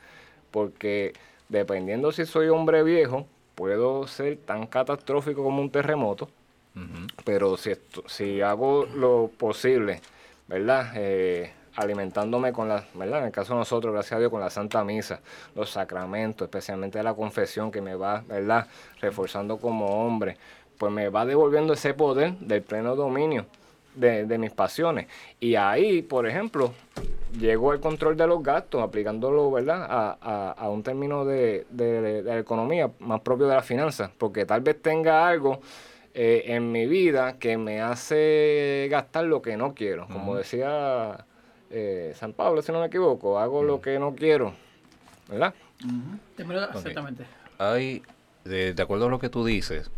Porque 0.52 1.14
dependiendo 1.50 2.12
si 2.12 2.26
soy 2.26 2.50
hombre 2.50 2.84
viejo, 2.84 3.26
puedo 3.56 4.08
ser 4.08 4.38
tan 4.38 4.68
catastrófico 4.68 5.44
como 5.44 5.62
un 5.62 5.70
terremoto. 5.70 6.30
Ujú. 6.76 7.08
Pero 7.26 7.58
si, 7.58 7.72
esto- 7.72 8.04
si 8.08 8.42
hago 8.42 8.86
lo 8.86 9.30
posible, 9.38 10.02
¿verdad? 10.48 10.94
Eh, 10.96 11.52
alimentándome 11.82 12.54
con 12.54 12.68
la, 12.70 12.84
¿verdad? 12.94 13.20
En 13.20 13.26
el 13.26 13.32
caso 13.32 13.54
de 13.54 13.60
nosotros, 13.60 13.94
gracias 13.94 14.14
a 14.14 14.20
Dios, 14.20 14.32
con 14.32 14.40
la 14.42 14.50
Santa 14.50 14.84
Misa, 14.84 15.20
los 15.56 15.70
sacramentos, 15.70 16.46
especialmente 16.46 17.02
la 17.04 17.14
confesión 17.14 17.72
que 17.72 17.82
me 17.82 17.96
va, 17.96 18.24
¿verdad? 18.28 18.68
Reforzando 19.00 19.58
como 19.58 20.06
hombre, 20.06 20.38
pues 20.78 20.92
me 20.92 21.10
va 21.10 21.26
devolviendo 21.26 21.74
ese 21.74 21.94
poder 21.94 22.34
del 22.40 22.62
pleno 22.62 22.96
dominio 22.96 23.46
de, 23.96 24.26
de 24.26 24.38
mis 24.38 24.52
pasiones. 24.52 25.08
Y 25.40 25.56
ahí, 25.56 26.02
por 26.02 26.26
ejemplo, 26.28 26.74
llegó 27.38 27.74
el 27.74 27.80
control 27.80 28.16
de 28.18 28.26
los 28.28 28.42
gastos, 28.42 28.82
aplicándolo, 28.82 29.52
¿verdad? 29.52 29.86
A, 29.90 30.18
a- 30.22 30.52
a 30.52 30.70
un 30.70 30.82
término 30.84 31.26
de, 31.26 31.66
de- 31.70 32.02
de 32.02 32.24
la 32.24 32.40
economía 32.40 32.90
más 33.00 33.22
propio 33.22 33.48
de 33.48 33.56
la 33.56 33.62
finanza, 33.62 34.12
porque 34.18 34.46
tal 34.46 34.62
vez 34.62 34.82
tenga 34.82 35.28
algo 35.28 35.60
eh, 36.14 36.44
en 36.48 36.72
mi 36.72 36.88
vida 36.88 37.38
que 37.40 37.58
me 37.58 37.80
hace 37.82 38.88
gastar 38.90 39.26
lo 39.26 39.42
que 39.42 39.56
no 39.56 39.74
quiero. 39.74 40.08
Como 40.08 40.36
decía 40.36 41.26
eh, 41.72 42.14
San 42.16 42.34
Pablo, 42.34 42.62
si 42.62 42.72
no 42.72 42.80
me 42.80 42.88
equivoco, 42.88 43.40
hago 43.40 43.64
lo 43.64 43.82
que 43.82 43.98
no 44.00 44.14
quiero, 44.16 44.54
¿verdad? 45.30 45.54
Exactamente. 46.90 47.26
Hay, 47.58 48.02
de, 48.44 48.74
de 48.74 48.84
acuerdo 48.84 49.08
a 49.08 49.10
lo 49.10 49.20
que 49.20 49.30
tú 49.30 49.46
dices, 49.46 49.90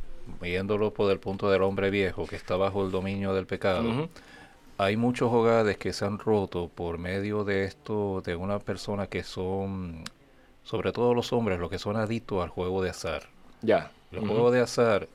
viéndolo 0.41 0.93
por 0.93 1.11
el 1.11 1.19
punto 1.19 1.49
del 1.49 1.61
hombre 1.63 1.89
viejo 1.89 2.25
que 2.27 2.35
está 2.35 2.55
bajo 2.57 2.83
el 2.85 2.91
dominio 2.91 3.33
del 3.33 3.45
pecado, 3.45 4.09
hay 4.77 4.97
muchos 4.97 5.31
hogares 5.31 5.77
que 5.77 5.93
se 5.93 6.05
han 6.05 6.19
roto 6.19 6.67
por 6.67 6.97
medio 6.97 7.43
de 7.43 7.65
esto, 7.65 8.21
de 8.25 8.35
una 8.35 8.59
persona 8.59 9.07
que 9.07 9.23
son, 9.23 10.03
sobre 10.63 10.91
todo 10.91 11.13
los 11.13 11.31
hombres, 11.33 11.59
los 11.59 11.69
que 11.69 11.79
son 11.79 11.95
adictos 11.95 12.41
al 12.43 12.49
juego 12.49 12.81
de 12.81 12.89
azar. 12.89 13.23
Ya. 13.61 13.91
El 14.11 14.19
juego 14.27 14.51
de 14.51 14.61
azar 14.61 15.07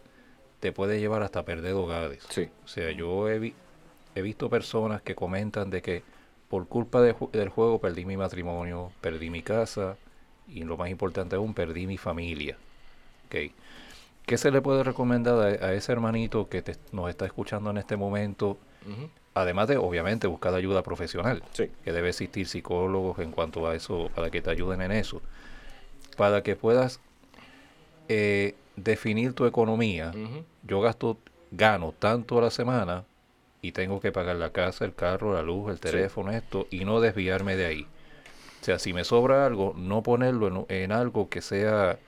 te 0.60 0.72
puede 0.72 0.98
llevar 1.00 1.22
hasta 1.22 1.44
perder 1.44 1.74
hogares. 1.74 2.24
Sí. 2.30 2.48
O 2.64 2.68
sea, 2.68 2.90
yo 2.92 3.28
he, 3.28 3.38
vi- 3.38 3.54
he 4.14 4.22
visto 4.22 4.48
personas 4.48 5.02
que 5.02 5.14
comentan 5.14 5.70
de 5.70 5.82
que 5.82 6.02
por 6.48 6.66
culpa 6.66 7.00
de 7.02 7.14
del 7.32 7.48
juego 7.50 7.78
perdí 7.80 8.04
mi 8.04 8.16
matrimonio, 8.16 8.90
perdí 9.00 9.30
mi 9.30 9.42
casa 9.42 9.96
y 10.48 10.62
lo 10.64 10.76
más 10.76 10.88
importante 10.90 11.36
aún, 11.36 11.52
perdí 11.54 11.86
mi 11.86 11.98
familia. 11.98 12.56
Ok. 13.26 13.52
¿Qué 14.26 14.36
se 14.38 14.50
le 14.50 14.60
puede 14.60 14.82
recomendar 14.82 15.34
a, 15.38 15.66
a 15.66 15.72
ese 15.74 15.92
hermanito 15.92 16.48
que 16.48 16.62
te- 16.62 16.76
nos 16.92 17.08
está 17.10 17.26
escuchando 17.26 17.70
en 17.70 17.78
este 17.78 17.96
momento? 17.96 18.58
Además 19.34 19.68
de, 19.68 19.76
obviamente, 19.76 20.26
buscar 20.26 20.52
ayuda 20.54 20.82
profesional. 20.82 21.42
Sí. 21.52 21.70
Que 21.84 21.92
debe 21.92 22.08
existir 22.08 22.46
psicólogos 22.48 23.18
en 23.20 23.30
cuanto 23.30 23.66
a 23.66 23.74
eso, 23.74 24.10
para 24.14 24.30
que 24.30 24.40
te 24.42 24.50
ayuden 24.50 24.80
en 24.82 24.92
eso. 24.92 25.22
Para 26.16 26.42
que 26.42 26.56
puedas 26.56 27.00
eh, 28.08 28.54
definir 28.76 29.32
tu 29.34 29.46
economía. 29.46 30.12
Yo 30.62 30.80
gasto, 30.80 31.18
gano 31.50 31.92
tanto 31.98 32.38
a 32.38 32.42
la 32.42 32.50
semana 32.50 33.04
y 33.62 33.72
tengo 33.72 34.00
que 34.00 34.12
pagar 34.12 34.36
la 34.36 34.50
casa, 34.50 34.84
el 34.84 34.94
carro, 34.94 35.34
la 35.34 35.42
luz, 35.42 35.70
el 35.70 35.80
teléfono, 35.80 36.30
esto, 36.32 36.66
y 36.70 36.84
no 36.84 37.00
desviarme 37.00 37.56
de 37.56 37.66
ahí. 37.66 37.86
O 38.60 38.64
sea, 38.64 38.78
si 38.78 38.92
me 38.92 39.04
sobra 39.04 39.46
algo, 39.46 39.74
no 39.76 40.02
ponerlo 40.02 40.66
en, 40.68 40.82
en 40.82 40.92
algo 40.92 41.28
que 41.28 41.40
sea 41.42 41.98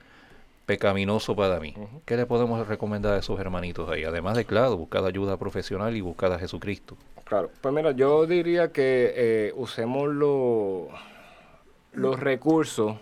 pecaminoso 0.65 1.35
para 1.35 1.59
mí. 1.59 1.73
¿Qué 2.05 2.15
le 2.17 2.25
podemos 2.25 2.65
recomendar 2.67 3.13
a 3.13 3.17
esos 3.17 3.39
hermanitos 3.39 3.89
ahí? 3.89 4.03
Además 4.03 4.37
de, 4.37 4.45
claro, 4.45 4.77
buscar 4.77 5.03
ayuda 5.05 5.37
profesional 5.37 5.95
y 5.95 6.01
buscar 6.01 6.31
a 6.31 6.39
Jesucristo. 6.39 6.95
Claro, 7.25 7.49
pues 7.61 7.73
mira, 7.73 7.91
yo 7.91 8.25
diría 8.25 8.71
que 8.71 9.13
eh, 9.15 9.53
usemos 9.55 10.07
lo- 10.09 10.89
los 11.93 12.19
recursos 12.19 12.95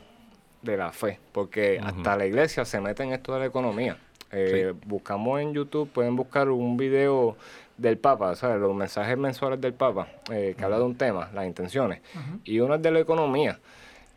de 0.61 0.77
la 0.77 0.91
fe, 0.91 1.19
porque 1.31 1.79
hasta 1.81 2.15
la 2.17 2.25
iglesia 2.25 2.65
se 2.65 2.81
mete 2.81 3.03
en 3.03 3.13
esto 3.13 3.33
de 3.33 3.39
la 3.39 3.45
economía. 3.45 3.97
Eh, 4.31 4.73
Buscamos 4.85 5.41
en 5.41 5.53
YouTube, 5.53 5.89
pueden 5.89 6.15
buscar 6.15 6.49
un 6.49 6.77
video 6.77 7.35
del 7.79 7.97
Papa, 7.97 8.35
¿sabes? 8.35 8.59
los 8.59 8.75
mensajes 8.75 9.17
mensuales 9.17 9.59
del 9.61 9.73
Papa, 9.73 10.07
eh, 10.31 10.53
que 10.57 10.63
habla 10.63 10.77
de 10.77 10.83
un 10.85 10.95
tema, 10.95 11.29
las 11.33 11.45
intenciones, 11.45 12.01
y 12.43 12.59
uno 12.59 12.75
es 12.75 12.81
de 12.81 12.91
la 12.91 12.99
economía. 12.99 13.59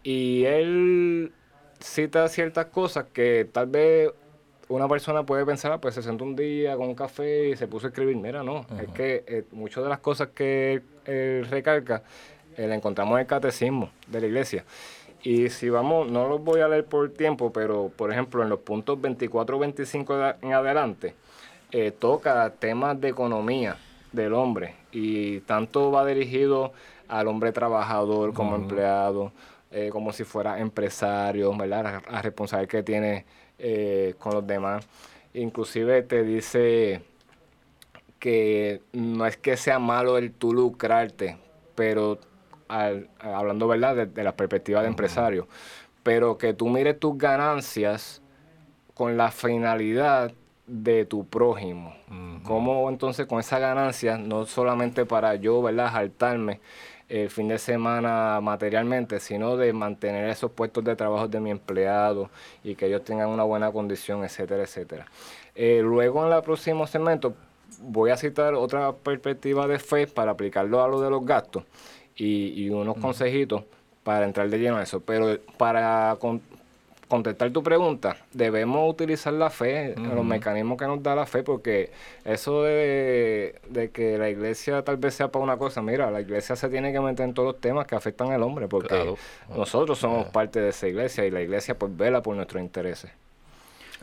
Y 0.03 0.45
él 0.45 1.33
cita 1.81 2.29
ciertas 2.29 2.67
cosas 2.67 3.07
que 3.13 3.49
tal 3.53 3.67
vez 3.67 4.11
una 4.69 4.89
persona 4.89 5.25
puede 5.25 5.45
pensar, 5.45 5.73
ah, 5.73 5.79
pues 5.81 5.95
se 5.95 6.03
sentó 6.03 6.25
un 6.25 6.35
día 6.37 6.77
con 6.77 6.89
un 6.89 6.95
café 6.95 7.51
y 7.51 7.57
se 7.57 7.67
puso 7.67 7.87
a 7.87 7.91
escribir. 7.91 8.17
Mira, 8.17 8.43
no, 8.43 8.65
es 8.81 8.89
que 8.95 9.25
eh, 9.27 9.45
muchas 9.53 9.83
de 9.85 9.91
las 9.91 9.99
cosas 9.99 10.29
que 10.35 10.75
él, 10.75 10.83
él 11.05 11.47
recalca 11.51 12.03
eh, 12.57 12.69
encontramos 12.73 13.15
en 13.15 13.21
el 13.21 13.27
catecismo 13.27 13.91
de 14.09 14.21
la 14.21 14.27
iglesia. 14.27 14.65
Y 15.25 15.51
si 15.51 15.69
vamos, 15.71 16.11
no 16.11 16.27
los 16.29 16.43
voy 16.43 16.61
a 16.63 16.69
leer 16.69 16.85
por 16.87 17.09
tiempo, 17.11 17.53
pero 17.53 17.93
por 17.95 18.11
ejemplo 18.11 18.43
en 18.43 18.49
los 18.49 18.61
puntos 18.61 19.01
24 19.01 19.59
25 19.59 20.17
de- 20.17 20.35
en 20.43 20.53
adelante, 20.53 21.15
eh, 21.73 21.91
toca 21.91 22.51
temas 22.51 23.01
de 23.01 23.09
economía 23.09 23.77
del 24.13 24.35
hombre 24.35 24.75
y 24.93 25.41
tanto 25.41 25.91
va 25.91 26.05
dirigido 26.07 26.73
al 27.09 27.27
hombre 27.29 27.51
trabajador 27.53 28.33
como 28.35 28.55
empleado, 28.57 29.33
eh, 29.71 29.89
como 29.91 30.13
si 30.13 30.25
fuera 30.25 30.59
empresario, 30.61 31.57
¿verdad? 31.57 32.03
La, 32.11 32.23
responsabilidad 32.23 32.71
que 32.71 32.83
tiene 32.83 33.25
eh, 33.59 34.15
con 34.19 34.35
los 34.35 34.47
demás. 34.47 34.87
Inclusive 35.35 36.03
te 36.03 36.23
dice 36.23 37.03
que 38.19 38.83
no 38.93 39.27
es 39.27 39.37
que 39.37 39.57
sea 39.57 39.79
malo 39.79 40.19
el 40.19 40.33
tú 40.33 40.53
lucrarte, 40.53 41.39
pero 41.75 42.19
al- 42.69 43.09
hablando 43.19 43.67
verdad 43.67 43.97
de, 43.97 44.07
de 44.07 44.23
la 44.25 44.37
perspectiva 44.37 44.83
de 44.83 44.89
empresario, 44.89 45.49
pero 46.03 46.39
que 46.39 46.55
tú 46.55 46.69
mires 46.69 46.99
tus 47.01 47.17
ganancias 47.17 48.21
con 48.95 49.17
la 49.17 49.31
finalidad 49.31 50.33
de 50.73 51.05
tu 51.05 51.27
prójimo. 51.27 51.95
Ujú. 52.09 52.43
Cómo 52.45 52.89
entonces 52.89 53.27
con 53.27 53.41
esa 53.41 53.59
ganancia, 53.59 54.17
no 54.17 54.47
solamente 54.47 55.05
para 55.05 55.35
yo, 55.37 55.61
¿verdad?, 55.61 55.91
jaltarme 55.93 56.61
el 57.09 57.29
fin 57.29 57.49
de 57.49 57.59
semana 57.59 58.41
materialmente, 58.41 59.21
sino 59.21 59.59
de 59.59 59.75
mantener 59.75 60.31
esos 60.31 60.51
puestos 60.51 60.83
de 60.83 60.97
trabajo 60.97 61.29
de 61.29 61.41
mi 61.41 61.51
empleado 61.51 62.31
y 62.65 62.75
que 62.75 62.87
ellos 62.87 63.05
tengan 63.05 63.29
una 63.29 63.43
buena 63.45 63.71
condición, 63.71 64.25
etcétera, 64.25 64.63
etcétera. 64.63 65.07
Eh, 65.55 65.81
luego 65.83 66.27
en 66.27 66.33
el 66.33 66.43
próximo 66.43 66.87
segmento 66.87 67.35
voy 67.83 68.11
a 68.11 68.17
citar 68.17 68.55
otra 68.55 68.93
perspectiva 68.93 69.67
de 69.67 69.79
fe 69.79 70.07
para 70.07 70.31
aplicarlo 70.31 70.83
a 70.83 70.89
lo 70.89 71.03
de 71.03 71.11
los 71.11 71.23
gastos 71.27 71.65
y, 72.17 72.65
y 72.65 72.71
unos 72.71 72.97
consejitos 72.97 73.63
para 74.03 74.25
entrar 74.25 74.49
de 74.49 74.59
lleno 74.59 74.77
a 74.79 74.83
eso. 74.83 75.01
Pero 75.01 75.37
para 75.59 76.17
con- 76.19 76.41
contestar 77.13 77.51
tu 77.51 77.63
pregunta, 77.63 78.17
debemos 78.33 78.89
utilizar 78.91 79.35
la 79.35 79.51
fe, 79.51 79.95
los 79.97 80.25
mecanismos 80.25 80.79
que 80.79 80.87
nos 80.87 81.03
da 81.03 81.15
la 81.15 81.27
fe, 81.27 81.43
porque 81.43 81.91
eso 82.25 82.63
de, 82.63 83.55
de 83.69 83.91
que 83.91 84.17
la 84.17 84.31
iglesia 84.31 84.83
tal 84.83 84.97
vez 84.97 85.13
sea 85.15 85.29
para 85.31 85.45
una 85.45 85.59
cosa, 85.59 85.83
mira, 85.83 86.11
la 86.11 86.23
iglesia 86.23 86.57
se 86.57 86.71
tiene 86.71 86.91
que 86.91 87.01
meter 87.01 87.27
en 87.27 87.35
todos 87.35 87.53
los 87.53 87.61
temas 87.61 87.87
que 87.87 87.95
afectan 87.97 88.33
al 88.33 88.43
hombre, 88.43 88.67
porque 88.67 88.89
Claro. 88.89 89.17
nosotros 89.55 89.99
somos 89.99 90.29
parte 90.29 90.59
de 90.59 90.71
esa 90.71 90.89
iglesia 90.89 91.27
y 91.27 91.31
la 91.31 91.43
iglesia 91.43 91.77
pues 91.79 91.95
vela 91.95 92.23
por 92.23 92.35
nuestros 92.35 92.63
intereses. 92.63 93.11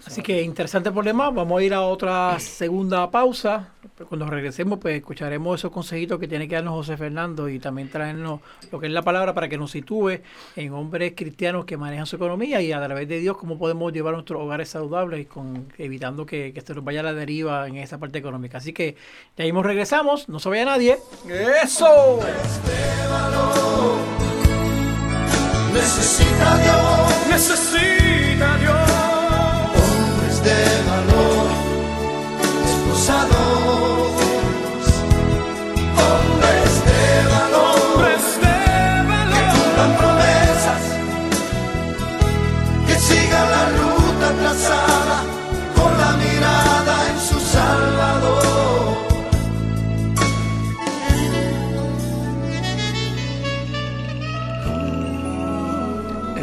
Así 0.10 0.24
que 0.24 0.42
interesante 0.42 0.92
problema. 0.92 1.30
Vamos 1.30 1.60
a 1.60 1.64
ir 1.64 1.72
a 1.72 1.82
otra 1.82 2.40
segunda 2.40 3.12
pausa. 3.12 3.70
Cuando 4.08 4.26
regresemos, 4.26 4.80
pues 4.80 4.98
escucharemos 4.98 5.60
esos 5.60 5.72
consejitos 5.72 6.20
que 6.20 6.28
tiene 6.28 6.48
que 6.48 6.56
darnos 6.56 6.74
José 6.74 6.98
Fernando 6.98 7.48
y 7.48 7.60
también 7.60 7.90
traernos 7.90 8.40
lo 8.72 8.80
que 8.80 8.88
es 8.88 8.92
la 8.92 9.04
palabra 9.04 9.36
para 9.36 9.48
que 9.48 9.58
nos 9.58 9.70
sitúe 9.70 10.22
en 10.56 10.74
hombres 10.74 11.14
cristianos 11.16 11.66
que 11.66 11.78
manejan 11.78 12.08
su 12.08 12.16
economía 12.16 12.60
y 12.60 12.72
a 12.72 12.84
través 12.84 13.08
de 13.08 13.20
Dios 13.20 13.38
cómo 13.38 13.60
podemos 13.60 13.94
llevar 13.94 14.16
nuestros 14.16 14.42
hogares 14.42 14.70
saludables 14.70 15.28
con 15.28 15.72
evitando 15.78 16.26
que, 16.26 16.54
que 16.54 16.62
se 16.62 16.74
nos 16.74 16.84
vaya 16.84 17.02
a 17.02 17.04
la 17.04 17.14
deriva 17.14 17.68
en 17.68 17.76
esa 17.76 18.00
parte 18.00 18.18
económica. 18.18 18.58
Así 18.58 18.74
que 18.74 18.96
ya 19.38 19.44
mismo 19.46 19.62
regresamos. 19.62 20.28
No 20.28 20.40
se 20.40 20.50
vaya 20.50 20.66
nadie. 20.66 20.98
¡Eso! 21.64 22.20
Necesita 25.72 26.58
Dios 26.58 27.10
necesita 27.30 28.58
Dios. 28.58 28.89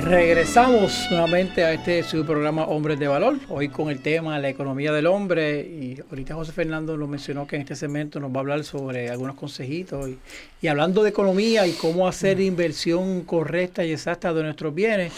Regresamos 0.06 1.08
nuevamente 1.10 1.64
a 1.64 1.72
este 1.72 2.04
su 2.04 2.24
programa 2.24 2.62
Hombres 2.62 2.96
de 3.00 3.08
Valor, 3.08 3.38
hoy 3.48 3.68
con 3.70 3.90
el 3.90 3.98
tema 4.02 4.38
la 4.38 4.48
economía 4.48 4.92
del 4.92 5.06
hombre 5.06 5.62
y 5.62 5.98
ahorita 6.08 6.36
José 6.36 6.52
Fernando 6.52 6.96
lo 6.96 7.08
mencionó 7.08 7.44
que 7.48 7.56
en 7.56 7.62
este 7.62 7.74
segmento 7.74 8.20
nos 8.20 8.30
va 8.30 8.36
a 8.36 8.38
hablar 8.38 8.62
sobre 8.62 9.10
algunos 9.10 9.34
consejitos 9.34 10.08
y, 10.08 10.16
y 10.62 10.68
hablando 10.68 11.02
de 11.02 11.10
economía 11.10 11.66
y 11.66 11.72
cómo 11.72 12.06
hacer 12.06 12.40
inversión 12.40 13.22
correcta 13.22 13.84
y 13.84 13.90
exacta 13.90 14.32
de 14.32 14.44
nuestros 14.44 14.72
bienes, 14.72 15.12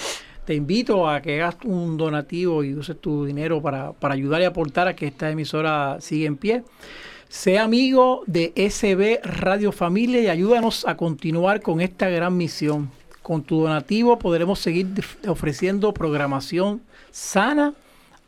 te 0.46 0.54
invito 0.54 1.06
a 1.06 1.20
que 1.20 1.42
hagas 1.42 1.56
un 1.64 1.98
donativo 1.98 2.64
y 2.64 2.72
uses 2.72 2.98
tu 2.98 3.26
dinero 3.26 3.60
para, 3.60 3.92
para 3.92 4.14
ayudar 4.14 4.40
y 4.40 4.46
aportar 4.46 4.88
a 4.88 4.96
que 4.96 5.06
esta 5.06 5.30
emisora 5.30 5.98
siga 6.00 6.26
en 6.26 6.38
pie. 6.38 6.62
Sea 7.28 7.64
amigo 7.64 8.22
de 8.26 8.54
SB 8.56 9.20
Radio 9.22 9.70
Familia 9.70 10.22
y 10.22 10.28
ayúdanos 10.28 10.88
a 10.88 10.96
continuar 10.96 11.60
con 11.60 11.82
esta 11.82 12.08
gran 12.08 12.34
misión. 12.38 12.90
Con 13.28 13.42
tu 13.42 13.60
donativo 13.60 14.18
podremos 14.18 14.58
seguir 14.58 14.86
ofreciendo 15.26 15.92
programación 15.92 16.80
sana, 17.10 17.74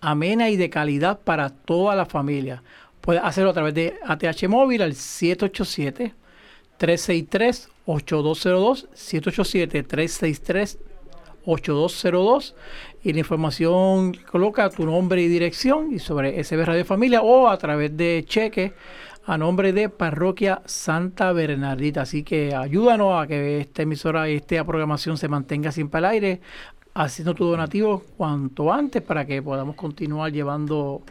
amena 0.03 0.51
y 0.51 0.59
de 0.59 0.69
calidad 0.69 1.21
para 1.21 1.49
toda 1.49 1.97
la 1.97 2.05
familia. 2.05 2.63
Puedes 3.01 3.23
hacerlo 3.25 3.49
a 3.49 3.55
través 3.55 3.73
de 3.73 3.95
ATH 4.05 4.47
Móvil 4.47 4.83
al 4.83 4.95
787 4.95 6.13
363-8202, 6.79 8.89
787-363-8202 11.47 12.53
y 13.03 13.15
la 13.15 13.21
información 13.21 14.15
coloca 14.31 14.69
tu 14.69 14.85
nombre 14.85 15.23
y 15.23 15.29
dirección 15.29 15.95
y 15.95 15.99
sobre 15.99 16.45
SB 16.45 16.63
Radio 16.63 16.85
Familia 16.85 17.23
o 17.23 17.49
a 17.49 17.57
través 17.57 17.97
de 17.97 18.23
cheque 18.29 18.75
a 19.25 19.39
nombre 19.39 19.73
de 19.73 19.89
Parroquia 19.89 20.63
Santa 20.65 21.33
Bernardita. 21.33 22.03
Así 22.03 22.23
que 22.23 22.55
ayúdanos 22.55 23.23
a 23.23 23.27
que 23.27 23.61
esta 23.61 23.83
emisora 23.83 24.29
y 24.29 24.37
esta 24.37 24.65
programación 24.65 25.17
se 25.17 25.29
mantenga 25.29 25.73
siempre 25.73 25.99
al 25.99 26.05
aire, 26.07 26.41
haciendo 26.95 27.35
tu 27.35 27.45
donativo 27.45 28.03
cuanto 28.17 28.73
antes 28.73 29.03
para 29.03 29.25
que 29.27 29.43
podamos 29.43 29.77
continuar 29.77 30.33
llevando 30.33 31.03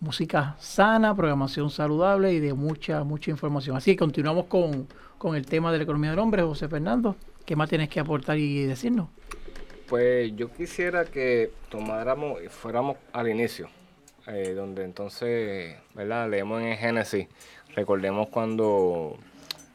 música 0.00 0.56
sana, 0.58 1.14
programación 1.14 1.70
saludable 1.70 2.32
y 2.32 2.40
de 2.40 2.52
mucha, 2.52 3.04
mucha 3.04 3.30
información. 3.30 3.76
Así 3.76 3.92
que 3.92 3.96
continuamos 3.96 4.46
con, 4.46 4.86
con 5.18 5.34
el 5.34 5.46
tema 5.46 5.72
de 5.72 5.78
la 5.78 5.84
economía 5.84 6.10
del 6.10 6.18
hombre, 6.18 6.42
José 6.42 6.68
Fernando. 6.68 7.16
¿Qué 7.46 7.56
más 7.56 7.68
tienes 7.68 7.88
que 7.88 8.00
aportar 8.00 8.38
y 8.38 8.64
decirnos? 8.64 9.08
Pues 9.88 10.34
yo 10.34 10.50
quisiera 10.50 11.04
que 11.04 11.50
tomáramos 11.68 12.42
y 12.42 12.48
fuéramos 12.48 12.96
al 13.12 13.28
inicio, 13.28 13.68
eh, 14.26 14.52
donde 14.54 14.84
entonces, 14.84 15.76
¿verdad? 15.94 16.28
Leemos 16.30 16.62
en 16.62 16.76
Génesis, 16.76 17.28
recordemos 17.74 18.28
cuando 18.28 19.18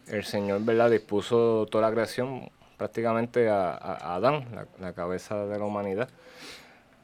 el 0.07 0.23
Señor, 0.23 0.63
¿verdad? 0.63 0.89
Dispuso 0.89 1.67
toda 1.69 1.87
la 1.87 1.93
creación 1.93 2.49
prácticamente 2.77 3.49
a, 3.49 3.71
a- 3.71 4.15
Adán, 4.15 4.45
la, 4.53 4.65
la 4.79 4.93
cabeza 4.93 5.45
de 5.45 5.59
la 5.59 5.65
humanidad. 5.65 6.09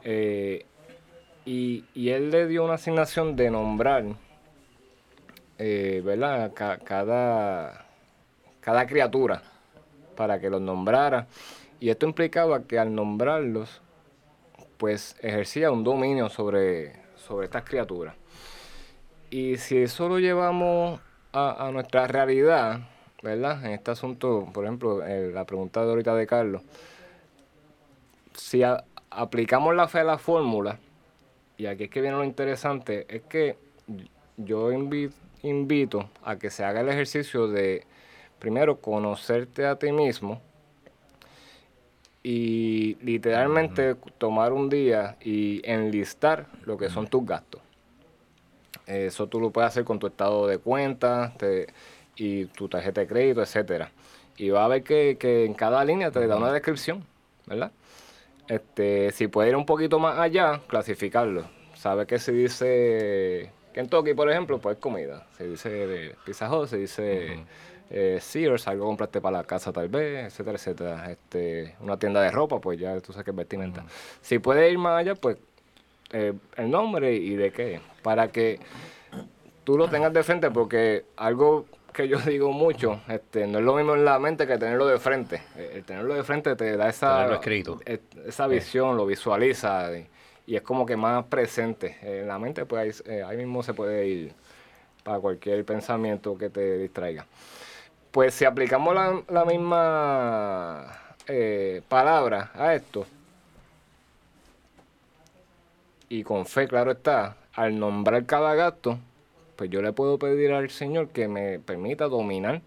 Eh, 0.03 0.65
y, 1.45 1.83
y 1.93 2.09
Él 2.09 2.31
le 2.31 2.47
dio 2.47 2.63
una 2.63 2.75
asignación 2.75 3.35
de 3.35 3.51
nombrar, 3.51 4.03
eh, 5.57 6.01
¿verdad? 6.03 6.51
Ca- 6.53 6.77
cada, 6.79 7.85
cada 8.61 8.87
criatura 8.87 9.43
para 10.15 10.39
que 10.39 10.49
los 10.49 10.61
nombrara. 10.61 11.27
Y 11.79 11.89
esto 11.89 12.07
implicaba 12.07 12.63
que 12.63 12.79
al 12.79 12.95
nombrarlos, 12.95 13.81
pues 14.77 15.15
ejercía 15.21 15.71
un 15.71 15.83
dominio 15.83 16.29
sobre, 16.29 16.93
sobre 17.25 17.45
estas 17.45 17.63
criaturas. 17.63 18.15
Y 19.29 19.57
si 19.57 19.77
eso 19.77 20.07
lo 20.07 20.19
llevamos 20.19 20.99
a, 21.33 21.67
a 21.67 21.71
nuestra 21.71 22.07
realidad, 22.07 22.81
¿verdad? 23.21 23.65
En 23.65 23.71
este 23.71 23.91
asunto, 23.91 24.47
por 24.53 24.65
ejemplo, 24.65 25.05
eh, 25.05 25.31
la 25.33 25.45
pregunta 25.45 25.83
de 25.83 25.89
ahorita 25.89 26.15
de 26.15 26.27
Carlos, 26.27 26.61
si 28.33 28.61
aplicamos 29.09 29.75
la 29.75 29.87
fe 29.87 29.99
a 29.99 30.03
la 30.03 30.17
fórmula, 30.17 30.77
y 31.57 31.65
aquí 31.65 31.85
es 31.85 31.89
que 31.89 32.01
viene 32.01 32.17
lo 32.17 32.23
interesante, 32.23 33.05
es 33.09 33.23
que 33.23 33.57
yo 34.37 34.71
invi- 34.71 35.11
invito 35.41 36.09
a 36.23 36.35
que 36.35 36.49
se 36.49 36.63
haga 36.63 36.81
el 36.81 36.89
ejercicio 36.89 37.47
de, 37.47 37.85
primero, 38.39 38.79
conocerte 38.79 39.65
a 39.65 39.77
ti 39.77 39.91
mismo, 39.91 40.41
y 42.27 42.95
literalmente 43.03 43.93
tomar 44.17 44.51
un 44.51 44.67
día 44.67 45.15
y 45.21 45.61
enlistar 45.63 46.47
lo 46.65 46.75
que 46.75 46.89
son 46.89 47.07
tus 47.07 47.23
gastos. 47.23 47.61
Eso 48.87 49.27
tú 49.27 49.39
lo 49.39 49.51
puedes 49.51 49.67
hacer 49.67 49.83
con 49.83 49.99
tu 49.99 50.07
estado 50.07 50.47
de 50.47 50.57
cuenta 50.57 51.33
te- 51.37 51.67
y 52.15 52.45
tu 52.45 52.67
tarjeta 52.67 53.01
de 53.01 53.07
crédito, 53.07 53.41
etcétera. 53.43 53.91
Y 54.37 54.49
va 54.49 54.65
a 54.65 54.67
ver 54.67 54.83
que, 54.83 55.17
que 55.19 55.45
en 55.45 55.53
cada 55.53 55.85
línea 55.85 56.09
te 56.09 56.25
da 56.25 56.37
una 56.37 56.51
descripción, 56.51 57.05
¿verdad? 57.45 57.71
Este, 58.47 59.11
si 59.11 59.27
puede 59.27 59.49
ir 59.49 59.55
un 59.55 59.65
poquito 59.67 59.99
más 59.99 60.17
allá, 60.17 60.61
clasificarlo. 60.67 61.45
Sabe 61.75 62.07
que 62.07 62.17
si 62.17 62.31
dice 62.31 63.51
Kentucky, 63.73 64.15
por 64.15 64.31
ejemplo, 64.31 64.57
pues 64.59 64.77
comida. 64.77 65.27
Si 65.37 65.43
dice 65.43 66.15
Pizza 66.25 66.49
Hut, 66.51 66.69
si 66.69 66.77
dice 66.77 67.43
eh, 67.89 68.19
Sears, 68.21 68.67
algo 68.67 68.85
compraste 68.85 69.21
para 69.21 69.37
la 69.37 69.43
casa 69.43 69.71
tal 69.71 69.87
vez, 69.89 70.25
etcétera, 70.25 70.57
etcétera. 70.57 71.11
Este, 71.11 71.75
una 71.81 71.97
tienda 71.97 72.21
de 72.21 72.31
ropa, 72.31 72.59
pues 72.59 72.79
ya 72.79 72.99
tú 73.01 73.11
sabes 73.13 73.25
que 73.25 73.31
es 73.31 73.37
vestimenta. 73.37 73.85
Si 74.21 74.39
puede 74.39 74.69
ir 74.71 74.77
más 74.77 74.99
allá, 74.99 75.15
pues 75.15 75.37
eh, 76.11 76.33
el 76.57 76.69
nombre 76.71 77.13
y 77.13 77.35
de 77.35 77.51
qué. 77.51 77.81
Para 78.03 78.27
que 78.29 78.59
tú 79.63 79.77
lo 79.77 79.87
tengas 79.87 80.13
de 80.13 80.23
frente, 80.23 80.51
porque 80.51 81.05
algo 81.17 81.65
que 81.93 82.07
yo 82.07 82.17
digo 82.25 82.51
mucho, 82.51 83.01
este, 83.07 83.47
no 83.47 83.59
es 83.59 83.65
lo 83.65 83.75
mismo 83.75 83.95
en 83.95 84.05
la 84.05 84.19
mente 84.19 84.45
que 84.47 84.57
tenerlo 84.57 84.85
de 84.87 84.99
frente. 84.99 85.41
Eh, 85.55 85.73
El 85.75 85.83
tenerlo 85.83 86.13
de 86.13 86.23
frente 86.23 86.55
te 86.55 86.75
da 86.77 86.89
esa, 86.89 87.33
escrito. 87.33 87.79
eh, 87.85 87.99
esa 88.25 88.47
visión, 88.47 88.97
lo 88.97 89.05
visualiza 89.05 89.97
y, 89.97 90.07
y 90.47 90.55
es 90.55 90.61
como 90.61 90.85
que 90.85 90.95
más 90.95 91.25
presente. 91.25 91.97
En 92.01 92.27
la 92.27 92.37
mente, 92.39 92.65
pues 92.65 93.03
ahí, 93.07 93.21
ahí 93.21 93.37
mismo 93.37 93.63
se 93.63 93.73
puede 93.73 94.07
ir 94.07 94.33
para 95.03 95.19
cualquier 95.19 95.63
pensamiento 95.65 96.37
que 96.37 96.49
te 96.49 96.77
distraiga. 96.79 97.25
Pues 98.15 98.33
si 98.33 98.45
aplicamos 98.45 98.95
la, 98.95 99.21
la 99.27 99.43
misma 99.43 100.87
eh, 101.27 101.81
palabra 101.89 102.49
a 102.55 102.73
esto, 102.73 103.05
y 106.07 106.23
con 106.23 106.45
fe, 106.45 106.65
claro 106.65 106.91
está, 106.91 107.35
al 107.53 107.77
nombrar 107.77 108.25
cada 108.25 108.55
gasto, 108.55 108.97
pues 109.57 109.69
yo 109.69 109.81
le 109.81 109.91
puedo 109.91 110.17
pedir 110.17 110.53
al 110.53 110.69
Señor 110.69 111.09
que 111.09 111.27
me 111.27 111.59
permita 111.59 112.05
dominar, 112.05 112.61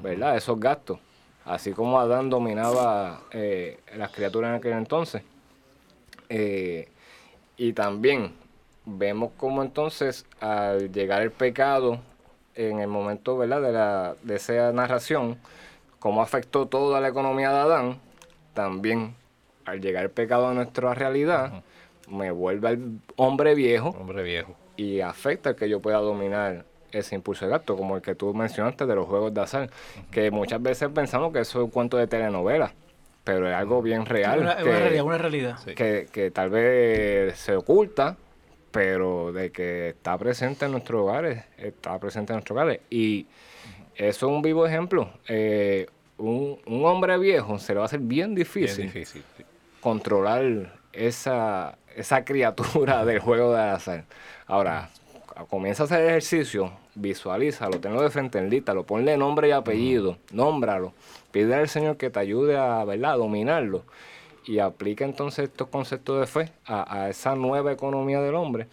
¿verdad? 0.00 0.36
Esos 0.36 0.60
gastos. 0.60 1.00
Así 1.44 1.72
como 1.72 1.98
Adán 1.98 2.30
dominaba 2.30 3.22
eh, 3.32 3.80
las 3.96 4.12
criaturas 4.12 4.50
en 4.50 4.54
aquel 4.54 4.74
entonces. 4.74 5.22
Eh, 6.28 6.88
y 7.56 7.72
también 7.72 8.32
vemos 8.84 9.32
cómo 9.38 9.60
entonces 9.64 10.24
al 10.38 10.92
llegar 10.92 11.20
el 11.20 11.32
pecado 11.32 11.98
en 12.54 12.80
el 12.80 12.88
momento 12.88 13.36
¿verdad? 13.36 13.62
De, 13.62 13.72
la, 13.72 14.14
de 14.22 14.36
esa 14.36 14.72
narración, 14.72 15.38
cómo 15.98 16.22
afectó 16.22 16.66
toda 16.66 17.00
la 17.00 17.08
economía 17.08 17.50
de 17.50 17.58
Adán, 17.58 17.98
también 18.52 19.14
al 19.64 19.80
llegar 19.80 20.04
el 20.04 20.10
pecado 20.10 20.48
a 20.48 20.54
nuestra 20.54 20.94
realidad, 20.94 21.62
me 22.08 22.30
vuelve 22.30 22.68
al 22.68 23.00
hombre 23.16 23.54
viejo 23.54 23.88
Hombre 23.98 24.22
viejo. 24.22 24.54
y 24.76 25.00
afecta 25.00 25.56
que 25.56 25.68
yo 25.68 25.80
pueda 25.80 25.98
dominar 25.98 26.64
ese 26.92 27.14
impulso 27.16 27.46
de 27.46 27.50
gasto, 27.50 27.76
como 27.76 27.96
el 27.96 28.02
que 28.02 28.14
tú 28.14 28.32
mencionaste 28.34 28.86
de 28.86 28.94
los 28.94 29.06
juegos 29.06 29.34
de 29.34 29.40
azar, 29.40 29.70
que 30.12 30.30
muchas 30.30 30.62
veces 30.62 30.90
pensamos 30.94 31.32
que 31.32 31.40
eso 31.40 31.58
es 31.58 31.64
un 31.64 31.70
cuento 31.70 31.96
de 31.96 32.06
telenovela, 32.06 32.72
pero 33.24 33.48
es 33.48 33.54
algo 33.54 33.82
bien 33.82 34.06
real. 34.06 34.40
Una, 34.40 34.56
que, 34.56 34.62
una 34.64 34.78
realidad, 34.78 35.04
una 35.04 35.18
realidad. 35.18 35.58
Que, 35.64 36.06
que 36.12 36.30
tal 36.30 36.50
vez 36.50 37.36
se 37.36 37.56
oculta, 37.56 38.16
pero 38.74 39.32
de 39.32 39.52
que 39.52 39.90
está 39.90 40.18
presente 40.18 40.64
en 40.64 40.72
nuestros 40.72 41.02
hogares, 41.02 41.44
está 41.58 41.96
presente 42.00 42.32
en 42.32 42.38
nuestros 42.38 42.56
hogares. 42.56 42.80
Y 42.90 43.24
eso 43.94 44.26
es 44.26 44.32
un 44.32 44.42
vivo 44.42 44.66
ejemplo. 44.66 45.10
Eh, 45.28 45.86
un, 46.18 46.58
un 46.66 46.84
hombre 46.84 47.16
viejo 47.18 47.60
se 47.60 47.72
le 47.72 47.78
va 47.78 47.84
a 47.84 47.86
hacer 47.86 48.00
bien 48.00 48.34
Bien 48.34 48.34
difícil, 48.34 48.90
sí. 49.06 49.44
controlar 49.80 50.72
esa, 50.92 51.78
esa 51.94 52.24
criatura 52.24 53.04
del 53.04 53.20
juego 53.20 53.54
de 53.54 53.60
azar. 53.62 54.06
Ahora, 54.48 54.90
comienza 55.48 55.84
a 55.84 55.86
hacer 55.86 56.04
ejercicio, 56.08 56.72
visualízalo, 56.96 57.78
tenlo 57.78 58.02
de 58.02 58.10
frente 58.10 58.38
en 58.38 58.50
lista, 58.50 58.74
lo 58.74 58.82
ponle 58.82 59.16
nombre 59.16 59.50
y 59.50 59.52
apellido, 59.52 60.18
nómbralo, 60.32 60.94
pide 61.30 61.54
al 61.54 61.68
Señor 61.68 61.96
que 61.96 62.10
te 62.10 62.18
ayude 62.18 62.58
a, 62.58 62.84
¿verdad? 62.84 63.12
a 63.12 63.16
dominarlo 63.18 63.84
y 64.46 64.58
aplica 64.58 65.04
entonces 65.04 65.48
estos 65.48 65.68
conceptos 65.68 66.20
de 66.20 66.26
fe 66.26 66.52
a, 66.66 67.08
esa 67.08 67.34
nueva 67.34 67.72
economía 67.72 68.20
del 68.20 68.34
hombre 68.34 68.66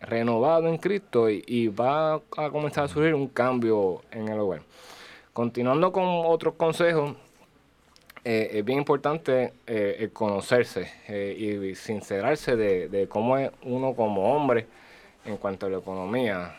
renovado 0.00 0.68
en 0.68 0.78
Cristo 0.78 1.30
y, 1.30 1.68
va 1.68 2.14
a 2.14 2.50
comenzar 2.50 2.84
a 2.84 2.88
surgir 2.88 3.14
un 3.14 3.28
cambio 3.28 4.02
en 4.10 4.28
el 4.28 4.38
hogar. 4.38 4.62
Continuando 5.32 5.92
con 5.92 6.04
otros 6.04 6.54
consejos, 6.54 7.14
eh, 8.24 8.50
es 8.54 8.64
bien 8.64 8.78
importante 8.78 9.52
eh, 9.66 10.10
conocerse 10.12 10.90
eh, 11.08 11.62
y 11.62 11.74
sincerarse 11.74 12.56
de, 12.56 13.06
cómo 13.08 13.38
es 13.38 13.50
uno 13.62 13.94
como 13.94 14.34
hombre 14.34 14.66
en 15.24 15.36
cuanto 15.36 15.66
a 15.66 15.70
la 15.70 15.78
economía. 15.78 16.56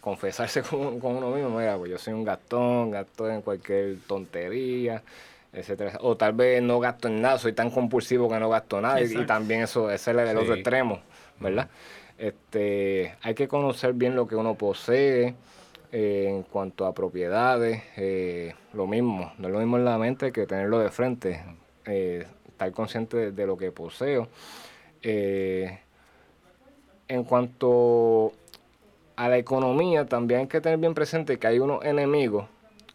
confesarse 0.00 0.62
con, 0.70 1.00
con 1.00 1.16
uno 1.16 1.30
mismo, 1.30 1.58
mira, 1.58 1.76
pues 1.76 1.90
yo 1.90 1.98
soy 1.98 2.14
un 2.14 2.24
gastón, 2.24 2.92
gasto 2.92 3.28
en 3.28 3.42
cualquier 3.42 3.96
tontería, 4.06 5.02
etcétera. 5.56 5.98
O 6.02 6.16
tal 6.16 6.34
vez 6.34 6.62
no 6.62 6.78
gasto 6.78 7.08
en 7.08 7.20
nada, 7.22 7.38
soy 7.38 7.52
tan 7.54 7.70
compulsivo 7.70 8.28
que 8.28 8.38
no 8.38 8.48
gasto 8.50 8.80
nada. 8.80 9.00
Y, 9.00 9.24
también 9.26 9.62
eso, 9.62 9.90
ese 9.90 10.10
es 10.12 10.16
el 10.16 10.36
otro 10.36 10.54
Sí. 10.54 10.60
extremo, 10.60 11.00
¿verdad? 11.40 11.68
Este, 12.18 13.14
hay 13.22 13.34
que 13.34 13.48
conocer 13.48 13.92
bien 13.94 14.14
lo 14.14 14.26
que 14.28 14.36
uno 14.36 14.54
posee 14.54 15.34
eh, 15.92 16.26
en 16.28 16.42
cuanto 16.42 16.84
a 16.86 16.92
propiedades. 16.94 17.82
eh, 17.96 18.54
lo 18.74 18.86
mismo, 18.86 19.32
no 19.38 19.48
es 19.48 19.52
lo 19.54 19.58
mismo 19.60 19.76
en 19.78 19.84
la 19.84 19.98
mente 19.98 20.30
que 20.32 20.46
tenerlo 20.46 20.78
de 20.78 20.90
frente. 20.90 21.42
eh, 21.86 22.26
estar 22.48 22.72
consciente 22.72 23.16
de, 23.16 23.32
de 23.32 23.46
lo 23.46 23.56
que 23.56 23.70
poseo. 23.70 24.28
En 27.08 27.22
cuanto 27.24 28.32
a 29.14 29.28
la 29.28 29.38
economía, 29.38 30.04
también 30.06 30.40
hay 30.40 30.46
que 30.48 30.60
tener 30.60 30.78
bien 30.78 30.94
presente 30.94 31.38
que 31.38 31.46
hay 31.46 31.58
unos 31.60 31.84
enemigos. 31.84 32.46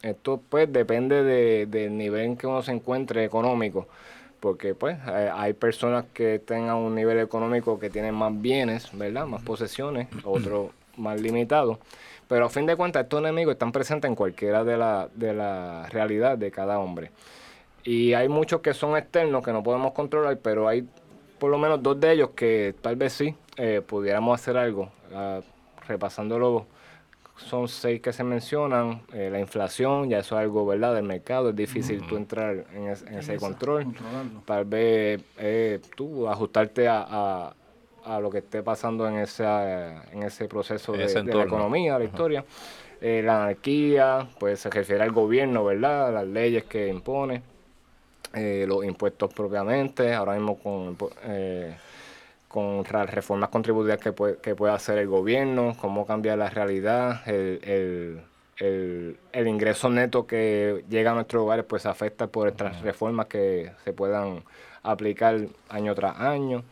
Esto 0.03 0.41
pues 0.49 0.71
depende 0.71 1.23
de- 1.23 1.65
del 1.67 1.97
nivel 1.97 2.21
en 2.21 2.37
que 2.37 2.47
uno 2.47 2.61
se 2.61 2.71
encuentre 2.71 3.23
económico. 3.23 3.87
Porque 4.39 4.73
pues 4.73 4.97
eh, 5.07 5.29
hay 5.31 5.53
personas 5.53 6.05
que 6.13 6.39
tengan 6.39 6.75
un 6.77 6.95
nivel 6.95 7.19
económico 7.19 7.79
que 7.79 7.89
tienen 7.91 8.15
más 8.15 8.31
bienes, 8.41 8.89
¿verdad? 8.97 9.27
Más 9.27 9.43
posesiones, 9.43 10.07
otros 10.23 10.71
más 10.97 11.21
limitados. 11.21 11.77
Pero 12.27 12.45
a 12.45 12.49
fin 12.49 12.65
de 12.65 12.75
cuentas 12.75 13.03
estos 13.03 13.19
enemigos 13.19 13.53
están 13.53 13.71
presentes 13.71 14.09
en 14.09 14.15
cualquiera 14.15 14.63
de 14.63 14.77
la, 14.77 15.09
de 15.13 15.33
la 15.33 15.85
realidad 15.91 16.37
de 16.39 16.49
cada 16.49 16.79
hombre. 16.79 17.11
Y 17.83 18.13
hay 18.13 18.29
muchos 18.29 18.61
que 18.61 18.73
son 18.73 18.97
externos 18.97 19.43
que 19.43 19.51
no 19.51 19.61
podemos 19.61 19.91
controlar, 19.91 20.37
pero 20.37 20.67
hay 20.67 20.87
por 21.39 21.51
lo 21.51 21.57
menos 21.59 21.81
dos 21.83 21.99
de 21.99 22.11
ellos 22.11 22.29
que 22.35 22.73
tal 22.81 22.95
vez 22.95 23.13
sí 23.13 23.35
eh, 23.57 23.81
pudiéramos 23.85 24.39
hacer 24.39 24.57
algo. 24.57 24.89
Ah, 25.13 25.41
repasándolo, 25.87 26.65
son 27.45 27.67
seis 27.67 28.01
que 28.01 28.13
se 28.13 28.23
mencionan. 28.23 29.01
eh, 29.13 29.29
la 29.31 29.39
inflación, 29.39 30.09
ya 30.09 30.19
eso 30.19 30.35
es 30.35 30.41
algo, 30.43 30.65
¿verdad? 30.65 30.95
Del 30.95 31.03
mercado, 31.03 31.49
es 31.49 31.55
difícil 31.55 32.03
tú 32.07 32.15
entrar 32.17 32.65
en, 32.73 32.87
es- 32.89 33.01
en 33.03 33.15
ese 33.19 33.33
control. 33.39 33.83
Tal 34.45 34.65
vez 34.65 35.21
eh, 35.37 35.79
tú 35.95 36.27
ajustarte 36.29 36.87
a, 36.87 37.05
a- 37.07 37.53
a 38.03 38.19
lo 38.19 38.29
que 38.31 38.39
esté 38.39 38.63
pasando 38.63 39.07
en, 39.07 39.17
esa, 39.17 40.03
en 40.11 40.23
ese 40.23 40.47
proceso 40.47 40.93
de, 40.93 41.03
ese 41.05 41.21
de 41.23 41.35
la 41.35 41.43
economía, 41.45 41.97
la 41.99 42.05
historia. 42.05 42.45
Eh, 42.99 43.21
la 43.23 43.43
anarquía, 43.43 44.27
pues 44.39 44.59
se 44.59 44.69
refiere 44.69 45.03
al 45.03 45.11
gobierno, 45.11 45.63
¿verdad? 45.65 46.13
Las 46.13 46.25
leyes 46.27 46.63
que 46.65 46.87
impone, 46.87 47.41
eh, 48.33 48.65
los 48.67 48.83
impuestos 48.85 49.33
propiamente, 49.33 50.13
ahora 50.13 50.33
mismo 50.33 50.57
con, 50.57 50.95
eh, 52.51 52.83
con 52.83 52.83
las 52.91 53.09
reformas 53.09 53.49
contributivas 53.49 53.97
que 53.99 54.11
puede, 54.11 54.37
que 54.37 54.55
puede 54.55 54.73
hacer 54.73 54.97
el 54.97 55.07
gobierno, 55.07 55.75
cómo 55.79 56.05
cambiar 56.05 56.37
la 56.37 56.49
realidad, 56.49 57.21
el, 57.27 57.59
el, 57.63 58.21
el, 58.57 59.17
el 59.31 59.47
ingreso 59.47 59.89
neto 59.89 60.25
que 60.27 60.83
llega 60.89 61.11
a 61.11 61.13
nuestros 61.15 61.43
hogares 61.43 61.65
pues 61.65 61.85
afecta 61.85 62.27
por 62.27 62.47
estas 62.47 62.81
reformas 62.81 63.27
que 63.27 63.71
se 63.83 63.93
puedan 63.93 64.43
aplicar 64.83 65.39
año 65.69 65.95
tras 65.95 66.19
año. 66.19 66.63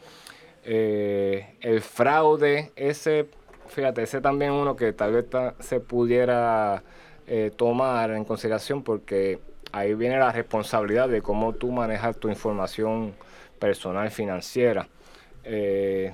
Eh, 0.66 1.56
el 1.62 1.82
fraude, 1.82 2.72
ese, 2.76 3.28
fíjate, 3.68 4.04
ese 4.04 4.22
también 4.22 4.52
uno 4.52 4.76
que 4.76 4.94
tal 4.94 5.14
vez 5.14 5.30
ta- 5.30 5.56
se 5.60 5.80
pudiera 5.80 6.84
eh, 7.28 7.52
tomar 7.56 8.12
en 8.12 8.26
consideración 8.26 8.84
porque 8.84 9.40
ahí 9.72 9.94
viene 9.94 10.18
la 10.20 10.32
responsabilidad 10.32 11.08
de 11.10 11.22
cómo 11.22 11.54
tú 11.54 11.72
manejas 11.72 12.18
tu 12.18 12.30
información 12.30 13.14
personal 13.60 14.10
financiera, 14.12 14.88
eh, 15.50 16.14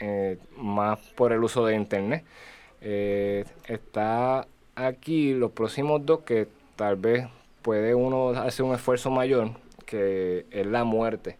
eh, 0.00 0.38
más 0.56 0.98
por 1.16 1.32
el 1.32 1.42
uso 1.42 1.66
de 1.66 1.74
internet. 1.74 2.24
Eh, 2.80 3.44
está 3.66 4.46
aquí 4.76 5.34
los 5.34 5.50
próximos 5.50 6.06
dos 6.06 6.20
que 6.20 6.46
tal 6.76 6.96
vez 6.96 7.26
puede 7.62 7.94
uno 7.94 8.30
hacer 8.30 8.64
un 8.64 8.74
esfuerzo 8.74 9.10
mayor, 9.10 9.50
que 9.86 10.46
es 10.50 10.66
la 10.66 10.84
muerte. 10.84 11.36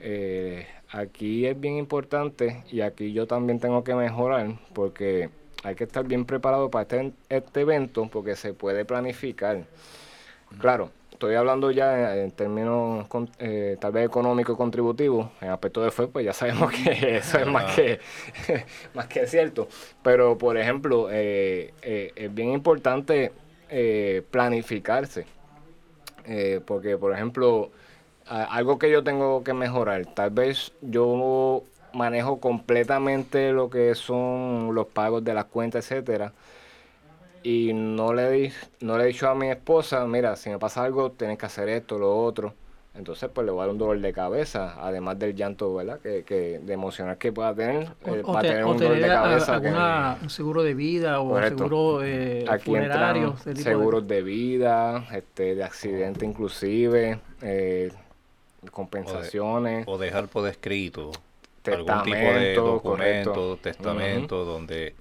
Eh, 0.00 0.66
aquí 0.90 1.46
es 1.46 1.58
bien 1.58 1.76
importante 1.76 2.62
y 2.70 2.82
aquí 2.82 3.12
yo 3.12 3.26
también 3.26 3.60
tengo 3.60 3.82
que 3.84 3.94
mejorar 3.94 4.58
porque 4.74 5.30
hay 5.62 5.74
que 5.74 5.84
estar 5.84 6.06
bien 6.06 6.24
preparado 6.24 6.70
para 6.70 6.82
este, 6.82 7.12
este 7.30 7.60
evento 7.62 8.08
porque 8.12 8.36
se 8.36 8.52
puede 8.54 8.84
planificar. 8.84 9.64
Claro, 10.58 10.90
estoy 11.20 11.34
hablando 11.34 11.70
ya 11.70 12.14
en, 12.14 12.18
en 12.24 12.30
términos 12.30 13.06
con- 13.08 13.28
eh, 13.38 13.76
tal 13.78 13.92
vez 13.92 14.06
económico 14.06 14.54
y 14.54 14.56
contributivo. 14.56 15.30
En 15.42 15.50
aspecto 15.50 15.82
de 15.82 15.90
fe, 15.90 16.06
pues 16.06 16.24
ya 16.24 16.32
sabemos 16.32 16.72
que 16.72 17.16
eso 17.18 17.38
es 17.38 17.46
más 17.46 17.74
que, 17.76 18.00
más 18.94 19.06
que 19.06 19.26
cierto. 19.26 19.68
Pero, 20.02 20.38
por 20.38 20.56
ejemplo, 20.56 21.08
eh, 21.10 21.74
eh, 21.82 22.12
es 22.16 22.34
bien 22.34 22.52
importante 22.52 23.32
eh, 23.68 24.22
planificarse. 24.30 25.26
Porque, 26.64 26.96
por 26.96 27.12
ejemplo, 27.12 27.70
a- 28.26 28.44
algo 28.44 28.78
que 28.78 28.90
yo 28.90 29.04
tengo 29.04 29.44
que 29.44 29.52
mejorar, 29.52 30.06
tal 30.06 30.30
vez 30.30 30.72
yo 30.80 31.62
manejo 31.92 32.38
completamente 32.40 33.52
lo 33.52 33.68
que 33.68 33.94
son 33.94 34.70
los 34.74 34.86
pagos 34.86 35.22
de 35.24 35.34
las 35.34 35.46
cuentas, 35.46 35.84
etcétera, 35.90 36.32
y 37.42 37.72
no 37.72 38.12
le, 38.12 38.30
di- 38.30 38.52
no 38.80 38.98
le 38.98 39.04
he 39.04 39.06
dicho 39.08 39.28
a 39.28 39.34
mi 39.34 39.48
esposa, 39.50 40.04
mira, 40.06 40.36
si 40.36 40.50
me 40.50 40.58
pasa 40.58 40.84
algo, 40.84 41.10
tienes 41.12 41.38
que 41.38 41.46
hacer 41.46 41.68
esto, 41.68 41.98
lo 41.98 42.16
otro. 42.16 42.54
Entonces, 42.92 43.30
pues 43.32 43.44
le 43.46 43.52
voy 43.52 43.60
a 43.60 43.62
dar 43.66 43.70
un 43.70 43.78
dolor 43.78 44.00
de 44.00 44.12
cabeza, 44.12 44.74
además 44.84 45.16
del 45.18 45.34
llanto, 45.36 45.72
¿verdad? 45.76 46.00
Que, 46.00 46.24
que 46.24 46.58
de 46.58 46.72
emocional 46.72 47.16
que 47.18 47.32
pueda 47.32 47.54
tener, 47.54 47.88
O, 48.04 48.14
eh, 48.16 48.22
o 48.24 48.32
va 48.32 48.40
a 48.40 48.42
te- 48.42 48.48
tener 48.48 48.64
o 48.64 48.70
un 48.72 48.78
dolor 48.78 48.98
de 48.98 49.04
a- 49.04 49.22
cabeza. 49.22 49.60
que- 49.60 49.68
alguna, 49.68 50.18
un 50.22 50.28
seguro 50.30 50.62
de 50.64 50.74
vida 50.74 51.20
o 51.20 51.28
Correcto. 51.28 51.58
seguro 51.58 52.02
eh, 52.02 52.44
Aquí 52.48 52.64
funerario. 52.64 53.36
tipo 53.44 53.60
seguros 53.60 54.06
de 54.08 54.22
vida, 54.22 55.06
este, 55.14 55.54
de 55.54 55.62
accidente 55.64 56.26
inclusive, 56.26 57.20
eh, 57.42 57.92
compensaciones. 58.72 59.86
O 59.88 59.96
dejar 59.98 60.28
por 60.28 60.48
escrito 60.48 61.12
algún 61.66 62.02
tipo 62.02 62.16
de 62.16 62.22
Testamento, 62.22 62.62
documento, 62.64 63.32
correcto. 63.32 63.56
testamento, 63.62 64.44
donde 64.44 64.94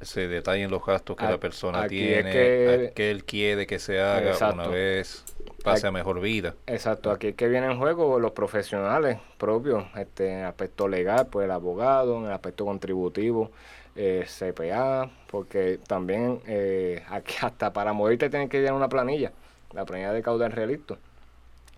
se 0.00 0.28
detallen 0.28 0.70
los 0.70 0.84
gastos 0.84 1.16
que 1.16 1.24
A- 1.24 1.30
la 1.30 1.38
persona 1.38 1.86
tiene, 1.88 2.30
que- 2.30 2.88
a 2.90 2.94
qué 2.94 3.10
él 3.10 3.24
quiere 3.24 3.66
que 3.66 3.78
se 3.78 4.00
haga 4.00 4.30
Exacto. 4.30 4.54
una 4.54 4.68
vez 4.68 5.24
pase 5.64 5.86
a 5.86 5.90
mejor 5.90 6.20
vida. 6.20 6.54
Exacto, 6.66 7.10
aquí 7.10 7.28
es 7.28 7.34
que 7.34 7.48
vienen 7.48 7.72
en 7.72 7.78
juego 7.78 8.18
los 8.20 8.32
profesionales 8.32 9.18
propios, 9.38 9.84
este, 9.96 10.30
en 10.32 10.38
el 10.40 10.46
aspecto 10.46 10.86
legal, 10.88 11.26
pues 11.26 11.44
el 11.44 11.50
abogado, 11.50 12.18
en 12.18 12.26
el 12.26 12.32
aspecto 12.32 12.64
contributivo, 12.64 13.50
eh, 13.96 14.24
CPA, 14.28 15.10
porque 15.28 15.80
también 15.86 16.40
eh, 16.46 17.02
aquí 17.08 17.34
hasta 17.42 17.72
para 17.72 17.92
morirte 17.92 18.30
tienen 18.30 18.48
que 18.48 18.58
llenar 18.58 18.74
una 18.74 18.88
planilla, 18.88 19.32
la 19.72 19.84
planilla 19.84 20.12
de 20.12 20.22
caudal 20.22 20.52
realista. 20.52 20.96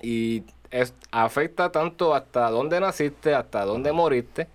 Y 0.02 0.44
es, 0.70 0.94
afecta 1.10 1.72
tanto 1.72 2.14
hasta 2.14 2.50
dónde 2.50 2.80
naciste, 2.80 3.34
hasta 3.34 3.64
dónde 3.64 3.92
moriste, 3.92 4.46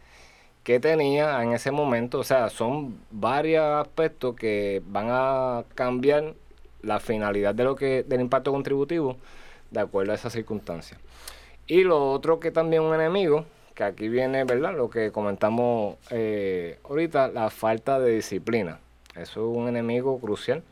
qué 0.65 0.81
tenía 0.81 1.41
en 1.43 1.53
ese 1.53 1.71
momento. 1.71 2.19
O 2.19 2.23
sea, 2.25 2.49
son 2.49 2.97
varios 3.11 3.63
aspectos 3.63 4.35
que 4.35 4.81
van 4.87 5.07
a 5.09 5.63
cambiar 5.75 6.33
la 6.81 6.99
finalidad 6.99 7.55
de 7.55 7.63
lo 7.63 7.75
que, 7.75 8.03
del 8.03 8.19
impacto 8.19 8.51
contributivo 8.51 9.15
de 9.71 9.79
acuerdo 9.79 10.11
a 10.11 10.15
esas 10.15 10.33
circunstancias. 10.33 10.99
Y 11.67 11.83
lo 11.83 12.11
otro 12.11 12.39
que 12.39 12.51
también 12.51 12.81
un 12.81 12.93
enemigo, 12.93 13.45
que 13.75 13.83
aquí 13.83 14.09
viene, 14.09 14.43
¿verdad? 14.43 14.75
Lo 14.75 14.89
que 14.89 15.11
comentamos 15.11 15.95
eh, 16.09 16.79
ahorita, 16.83 17.29
la 17.29 17.49
falta 17.49 17.99
de 17.99 18.15
disciplina. 18.15 18.79
Eso 19.15 19.51
es 19.51 19.57
un 19.57 19.69
enemigo 19.69 20.19
crucial. 20.19 20.63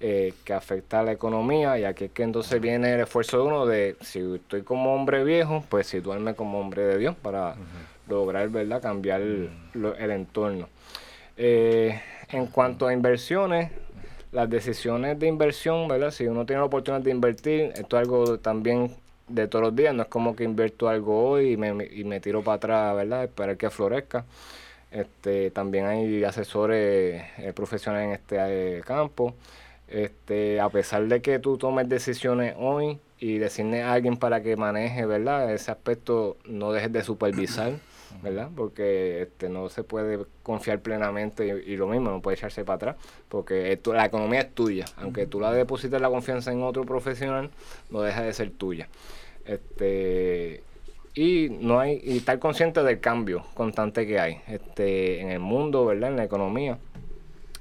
eh, 0.00 0.34
que 0.44 0.52
afecta 0.52 1.00
a 1.00 1.02
la 1.02 1.12
economía 1.12 1.78
y 1.78 1.84
aquí 1.84 2.04
es 2.06 2.10
que 2.10 2.24
entonces 2.24 2.60
viene 2.60 2.92
el 2.94 3.00
esfuerzo 3.00 3.38
de 3.38 3.42
uno 3.44 3.64
de 3.64 3.96
si 4.02 4.34
estoy 4.34 4.62
como 4.62 4.94
hombre 4.94 5.24
viejo, 5.24 5.64
pues 5.70 5.86
situarme 5.86 6.34
como 6.34 6.60
hombre 6.60 6.82
de 6.82 6.98
Dios 6.98 7.16
para 7.22 7.54
lograr, 8.08 8.48
¿verdad?, 8.48 8.80
cambiar 8.82 9.20
lo- 9.74 9.96
el 9.96 10.10
entorno. 10.10 10.68
Eh, 11.36 12.00
en 12.30 12.46
cuanto 12.46 12.86
a 12.86 12.92
inversiones, 12.92 13.70
las 14.32 14.48
decisiones 14.50 15.18
de 15.18 15.26
inversión, 15.28 15.86
¿verdad? 15.88 16.10
Si 16.10 16.26
uno 16.26 16.44
tiene 16.44 16.60
la 16.60 16.66
oportunidad 16.66 17.02
de 17.02 17.10
invertir, 17.10 17.72
esto 17.76 17.96
es 17.96 18.02
algo 18.02 18.38
también 18.38 18.90
de 19.28 19.46
todos 19.48 19.64
los 19.64 19.76
días, 19.76 19.94
no 19.94 20.02
es 20.02 20.08
como 20.08 20.34
que 20.36 20.44
invierto 20.44 20.88
algo 20.88 21.30
hoy 21.30 21.52
y 21.52 21.56
me, 21.56 21.68
y 21.86 22.04
me 22.04 22.20
tiro 22.20 22.42
para 22.42 22.56
atrás, 22.56 22.96
¿verdad? 22.96 23.24
Esperar 23.24 23.56
que 23.56 23.70
florezca. 23.70 24.24
Este, 24.90 25.50
también 25.50 25.86
hay 25.86 26.22
asesores 26.24 27.22
eh, 27.38 27.52
profesionales 27.54 28.06
en 28.08 28.12
este 28.14 28.36
eh, 28.78 28.80
campo. 28.84 29.34
Este, 29.88 30.60
a 30.60 30.68
pesar 30.68 31.06
de 31.06 31.20
que 31.20 31.38
tú 31.38 31.56
tomes 31.58 31.88
decisiones 31.88 32.54
hoy 32.58 32.98
y 33.18 33.38
designes 33.38 33.84
a 33.84 33.92
alguien 33.92 34.16
para 34.16 34.42
que 34.42 34.56
maneje, 34.56 35.04
¿verdad? 35.06 35.52
Ese 35.52 35.70
aspecto 35.70 36.36
no 36.44 36.72
dejes 36.72 36.92
de 36.92 37.02
supervisar, 37.02 37.72
¿verdad? 38.22 38.50
Porque 38.54 39.22
este, 39.22 39.48
no 39.48 39.68
se 39.68 39.82
puede 39.84 40.24
confiar 40.42 40.80
plenamente 40.80 41.46
y, 41.46 41.72
y 41.72 41.76
lo 41.76 41.86
mismo, 41.88 42.10
no 42.10 42.20
puede 42.22 42.36
echarse 42.36 42.64
para 42.64 42.76
atrás, 42.76 42.96
porque 43.28 43.78
la 43.86 44.04
economía 44.06 44.40
es 44.40 44.54
tuya. 44.54 44.84
Aunque 44.96 45.26
tú 45.26 45.40
la 45.40 45.52
deposites 45.52 46.00
la 46.00 46.08
confianza 46.08 46.52
en 46.52 46.62
otro 46.62 46.84
profesional, 46.84 47.50
no 47.90 48.00
deja 48.02 48.22
de 48.22 48.32
ser 48.32 48.50
tuya. 48.50 48.88
Este, 49.44 50.62
y 51.14 51.48
no 51.60 51.78
hay 51.78 52.00
y 52.02 52.16
estar 52.16 52.38
consciente 52.38 52.82
del 52.82 52.98
cambio 52.98 53.44
constante 53.54 54.06
que 54.06 54.18
hay 54.18 54.40
este 54.48 55.20
en 55.20 55.30
el 55.30 55.38
mundo 55.38 55.84
verdad 55.84 56.10
en 56.10 56.16
la 56.16 56.24
economía 56.24 56.78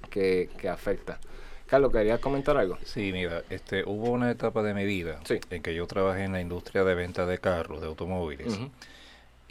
que, 0.09 0.49
que 0.57 0.69
afecta 0.69 1.19
Carlos 1.67 1.91
querías 1.91 2.19
comentar 2.19 2.57
algo 2.57 2.77
Sí, 2.83 3.11
mira, 3.11 3.43
este, 3.49 3.83
hubo 3.85 4.09
una 4.11 4.31
etapa 4.31 4.63
de 4.63 4.73
mi 4.73 4.85
vida 4.85 5.19
Sí. 5.25 5.39
en 5.51 5.61
que 5.61 5.75
yo 5.75 5.85
trabajé 5.87 6.23
en 6.23 6.31
la 6.31 6.41
industria 6.41 6.83
de 6.83 6.95
venta 6.95 7.25
de 7.27 7.37
carros, 7.37 7.81
de 7.81 7.87
automóviles. 7.87 8.59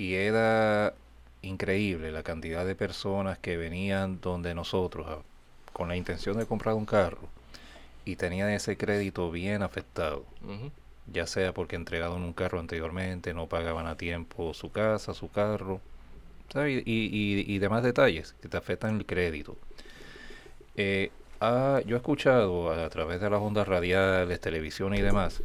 Y 0.02 0.14
era 0.14 0.94
increíble 1.42 2.10
la 2.10 2.24
cantidad 2.24 2.66
de 2.66 2.74
personas 2.74 3.38
que 3.38 3.56
venían 3.56 4.20
donde 4.20 4.52
nosotros 4.52 5.06
a- 5.08 5.22
con 5.72 5.86
la 5.88 5.94
intención 5.96 6.36
de 6.38 6.44
comprar 6.46 6.74
un 6.74 6.86
carro 6.86 7.28
y 8.04 8.16
tenían 8.16 8.50
ese 8.50 8.76
crédito 8.76 9.30
bien 9.30 9.62
afectado, 9.62 10.24
ya 11.12 11.26
sea 11.28 11.52
porque 11.54 11.76
entregaron 11.76 12.22
un 12.24 12.32
carro 12.32 12.58
anteriormente, 12.58 13.32
no 13.32 13.46
pagaban 13.46 13.86
a 13.86 13.96
tiempo 13.96 14.52
su 14.54 14.72
casa, 14.72 15.14
su 15.14 15.30
carro, 15.30 15.80
¿sabes? 16.52 16.82
Y, 16.84 16.92
y- 17.12 17.44
y 17.54 17.58
demás 17.60 17.84
detalles 17.84 18.34
que 18.42 18.48
te 18.48 18.56
afectan 18.56 18.96
el 18.98 19.06
crédito. 19.06 19.56
Eh, 20.76 21.10
ah, 21.40 21.80
yo 21.86 21.94
he 21.96 21.98
escuchado 21.98 22.72
a, 22.72 22.88
través 22.88 23.20
de 23.20 23.30
las 23.30 23.40
ondas 23.40 23.68
radiales, 23.68 24.40
televisión 24.40 24.94
y 24.94 25.00
demás, 25.00 25.42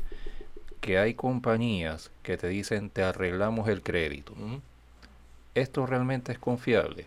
que 0.81 0.97
hay 0.97 1.13
compañías 1.13 2.11
que 2.23 2.37
te 2.37 2.47
dicen 2.47 2.89
te 2.89 3.03
arreglamos 3.03 3.67
el 3.69 3.81
crédito. 3.81 4.33
¿Esto 5.55 5.85
realmente 5.85 6.31
es 6.31 6.39
confiable? 6.39 7.05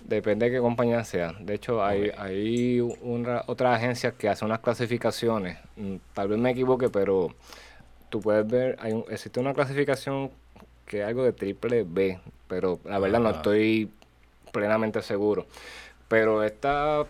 Depende 0.00 0.46
de 0.46 0.52
qué 0.52 0.60
compañía 0.60 1.02
sea. 1.04 1.32
De 1.40 1.54
hecho, 1.54 1.84
hay, 1.84 2.12
hay 2.16 2.80
una, 2.80 3.42
otras 3.46 3.76
agencias 3.76 4.14
que 4.14 4.28
hacen 4.28 4.46
unas 4.46 4.60
clasificaciones. 4.60 5.58
Mm, 5.76 5.96
Tal 6.14 6.28
vez 6.28 6.38
me 6.38 6.50
equivoque, 6.50 6.88
pero 6.88 7.34
tú 8.08 8.20
puedes 8.20 8.46
ver, 8.46 8.76
hay 8.80 8.92
un- 8.92 9.04
existe 9.10 9.40
una 9.40 9.52
clasificación 9.52 10.30
que 10.86 11.00
es 11.00 11.06
algo 11.06 11.24
de 11.24 11.32
triple 11.32 11.84
B, 11.84 12.20
pero 12.46 12.78
la 12.84 13.00
verdad 13.00 13.18
no 13.18 13.30
estoy 13.30 13.90
plenamente 14.52 15.02
seguro. 15.02 15.46
Pero 16.06 16.44
esta 16.44 17.04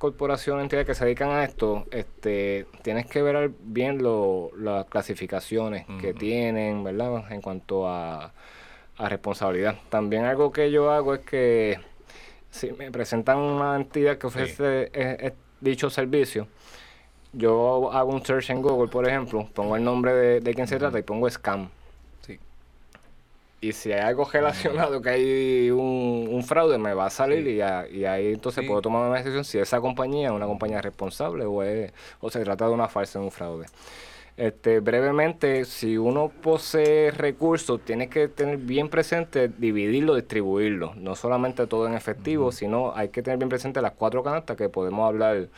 corporación, 0.00 0.60
entidades 0.60 0.86
que 0.86 0.94
se 0.94 1.04
dedican 1.04 1.28
a 1.30 1.44
esto, 1.44 1.84
este, 1.92 2.66
tienes 2.82 3.04
que 3.06 3.20
ver 3.22 3.50
bien 3.60 4.02
lo- 4.02 4.50
las 4.58 4.86
clasificaciones 4.86 5.84
que 6.00 6.14
tienen, 6.14 6.82
¿verdad? 6.82 7.30
En 7.30 7.42
cuanto 7.42 7.86
a, 7.86 8.32
a 8.96 9.08
responsabilidad. 9.10 9.76
También 9.90 10.24
algo 10.24 10.50
que 10.50 10.70
yo 10.70 10.90
hago 10.90 11.14
es 11.14 11.20
que 11.20 11.78
si 12.50 12.72
me 12.72 12.90
presentan 12.90 13.36
una 13.38 13.76
entidad 13.76 14.16
que 14.16 14.26
ofrece 14.26 14.84
eh, 14.84 14.90
eh, 15.20 15.32
dicho 15.60 15.90
servicio, 15.90 16.48
yo 17.32 17.92
hago 17.92 18.10
un 18.12 18.24
search 18.24 18.50
en 18.50 18.62
Google, 18.62 18.88
por 18.90 19.06
ejemplo, 19.06 19.48
pongo 19.54 19.76
el 19.76 19.84
nombre 19.84 20.12
de, 20.14 20.40
de 20.40 20.54
quién 20.54 20.66
se 20.66 20.78
trata 20.78 20.98
y 20.98 21.02
pongo 21.02 21.28
scam. 21.30 21.68
Y 23.60 23.72
si 23.72 23.92
hay 23.92 24.00
algo 24.00 24.24
relacionado, 24.32 25.02
que 25.02 25.10
hay 25.10 25.70
un, 25.70 26.28
un 26.30 26.42
fraude, 26.44 26.78
me 26.78 26.94
va 26.94 27.06
a 27.06 27.10
salir 27.10 27.44
Sí. 27.44 27.50
y, 27.56 27.60
a- 27.60 27.86
y 27.88 28.04
ahí 28.06 28.32
entonces 28.32 28.62
Sí. 28.62 28.68
puedo 28.68 28.80
tomar 28.82 29.06
una 29.08 29.18
decisión 29.18 29.44
si 29.44 29.58
esa 29.58 29.80
compañía 29.80 30.28
es 30.28 30.32
una 30.34 30.46
compañía 30.46 30.80
responsable 30.80 31.44
o, 31.44 31.62
es, 31.62 31.92
o 32.20 32.30
se 32.30 32.42
trata 32.42 32.66
de 32.66 32.72
una 32.72 32.88
falsa, 32.88 33.20
un 33.20 33.30
fraude. 33.30 33.66
Este, 34.36 34.80
brevemente, 34.80 35.66
si 35.66 35.98
uno 35.98 36.30
posee 36.42 37.10
recursos, 37.10 37.80
tiene 37.84 38.08
que 38.08 38.28
tener 38.28 38.56
bien 38.56 38.88
presente 38.88 39.48
dividirlo, 39.48 40.14
distribuirlo. 40.14 40.94
No 40.96 41.14
solamente 41.14 41.66
todo 41.66 41.86
en 41.86 41.92
efectivo, 41.94 42.50
sino 42.52 42.94
hay 42.96 43.10
que 43.10 43.22
tener 43.22 43.38
bien 43.38 43.50
presente 43.50 43.82
las 43.82 43.92
cuatro 43.92 44.22
canastas 44.22 44.56
que 44.56 44.70
podemos 44.70 45.06
hablar 45.06 45.48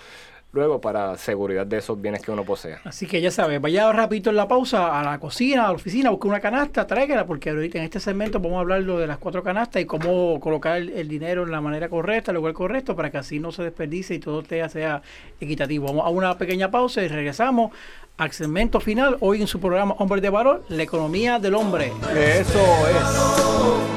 luego 0.52 0.80
para 0.80 1.16
seguridad 1.16 1.66
de 1.66 1.78
esos 1.78 2.00
bienes 2.00 2.22
que 2.22 2.30
uno 2.30 2.44
posea. 2.44 2.80
Así 2.84 3.06
que 3.06 3.20
ya 3.20 3.30
sabes, 3.30 3.60
vaya 3.60 3.90
rapidito 3.90 4.30
en 4.30 4.36
la 4.36 4.46
pausa 4.46 5.00
a 5.00 5.02
la 5.02 5.18
cocina, 5.18 5.64
a 5.64 5.68
la 5.68 5.72
oficina, 5.72 6.10
busque 6.10 6.28
una 6.28 6.40
canasta, 6.40 6.86
tráigala, 6.86 7.26
porque 7.26 7.50
ahorita 7.50 7.78
en 7.78 7.84
este 7.84 8.00
segmento 8.00 8.38
vamos 8.38 8.58
a 8.58 8.60
hablar 8.60 8.82
lo 8.82 8.98
de 8.98 9.06
las 9.06 9.18
cuatro 9.18 9.42
canastas 9.42 9.82
y 9.82 9.86
cómo 9.86 10.38
colocar 10.40 10.76
el, 10.76 10.90
el 10.90 11.08
dinero 11.08 11.44
en 11.44 11.50
la 11.50 11.60
manera 11.60 11.88
correcta, 11.88 12.30
el 12.30 12.36
lugar 12.36 12.52
correcto, 12.52 12.94
para 12.94 13.10
que 13.10 13.18
así 13.18 13.38
no 13.38 13.50
se 13.50 13.62
desperdice 13.62 14.14
y 14.14 14.18
todo 14.18 14.44
sea, 14.44 14.68
sea 14.68 15.02
equitativo. 15.40 15.86
Vamos 15.86 16.06
a 16.06 16.10
una 16.10 16.36
pequeña 16.36 16.70
pausa 16.70 17.02
y 17.02 17.08
regresamos 17.08 17.72
al 18.18 18.30
segmento 18.32 18.78
final, 18.78 19.16
hoy 19.20 19.40
en 19.40 19.46
su 19.46 19.58
programa 19.58 19.94
Hombre 19.98 20.20
de 20.20 20.28
Valor, 20.28 20.64
la 20.68 20.82
economía 20.82 21.38
del 21.38 21.54
hombre. 21.54 21.92
Eso 22.14 22.60
es. 22.88 23.92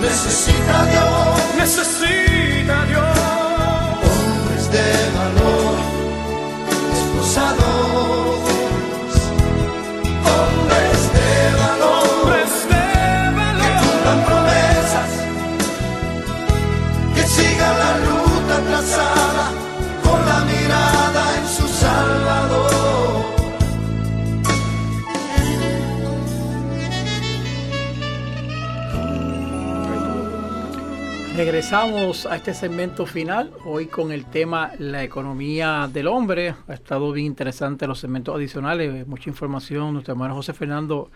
Necesita 0.00 0.86
Dios 0.86 1.38
necesita 1.58 2.84
Dios. 2.86 3.17
Regresamos 31.38 32.26
a 32.26 32.34
este 32.34 32.52
segmento 32.52 33.06
final, 33.06 33.52
hoy 33.64 33.86
con 33.86 34.10
el 34.10 34.24
tema 34.24 34.72
la 34.80 35.04
economía 35.04 35.88
del 35.90 36.08
hombre. 36.08 36.56
Ha 36.66 36.74
estado 36.74 37.12
bien 37.12 37.28
interesante 37.28 37.86
los 37.86 38.00
segmentos 38.00 38.34
adicionales, 38.34 39.06
mucha 39.06 39.30
información. 39.30 39.92
Nuestro 39.92 40.14
hermano 40.14 40.34
José 40.34 40.52
Fernando, 40.52 41.12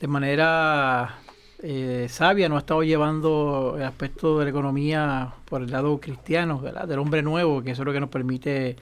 de 0.00 0.06
manera 0.06 1.18
eh, 1.62 2.06
sabia, 2.08 2.48
nos 2.48 2.56
ha 2.56 2.60
estado 2.60 2.82
llevando 2.84 3.74
el 3.76 3.82
aspecto 3.82 4.38
de 4.38 4.46
la 4.46 4.50
economía 4.50 5.34
por 5.44 5.60
el 5.60 5.70
lado 5.70 6.00
cristiano, 6.00 6.58
¿verdad? 6.58 6.88
del 6.88 6.98
hombre 6.98 7.20
nuevo, 7.20 7.62
que 7.62 7.72
eso 7.72 7.82
es 7.82 7.86
lo 7.86 7.92
que 7.92 8.00
nos 8.00 8.08
permite 8.08 8.76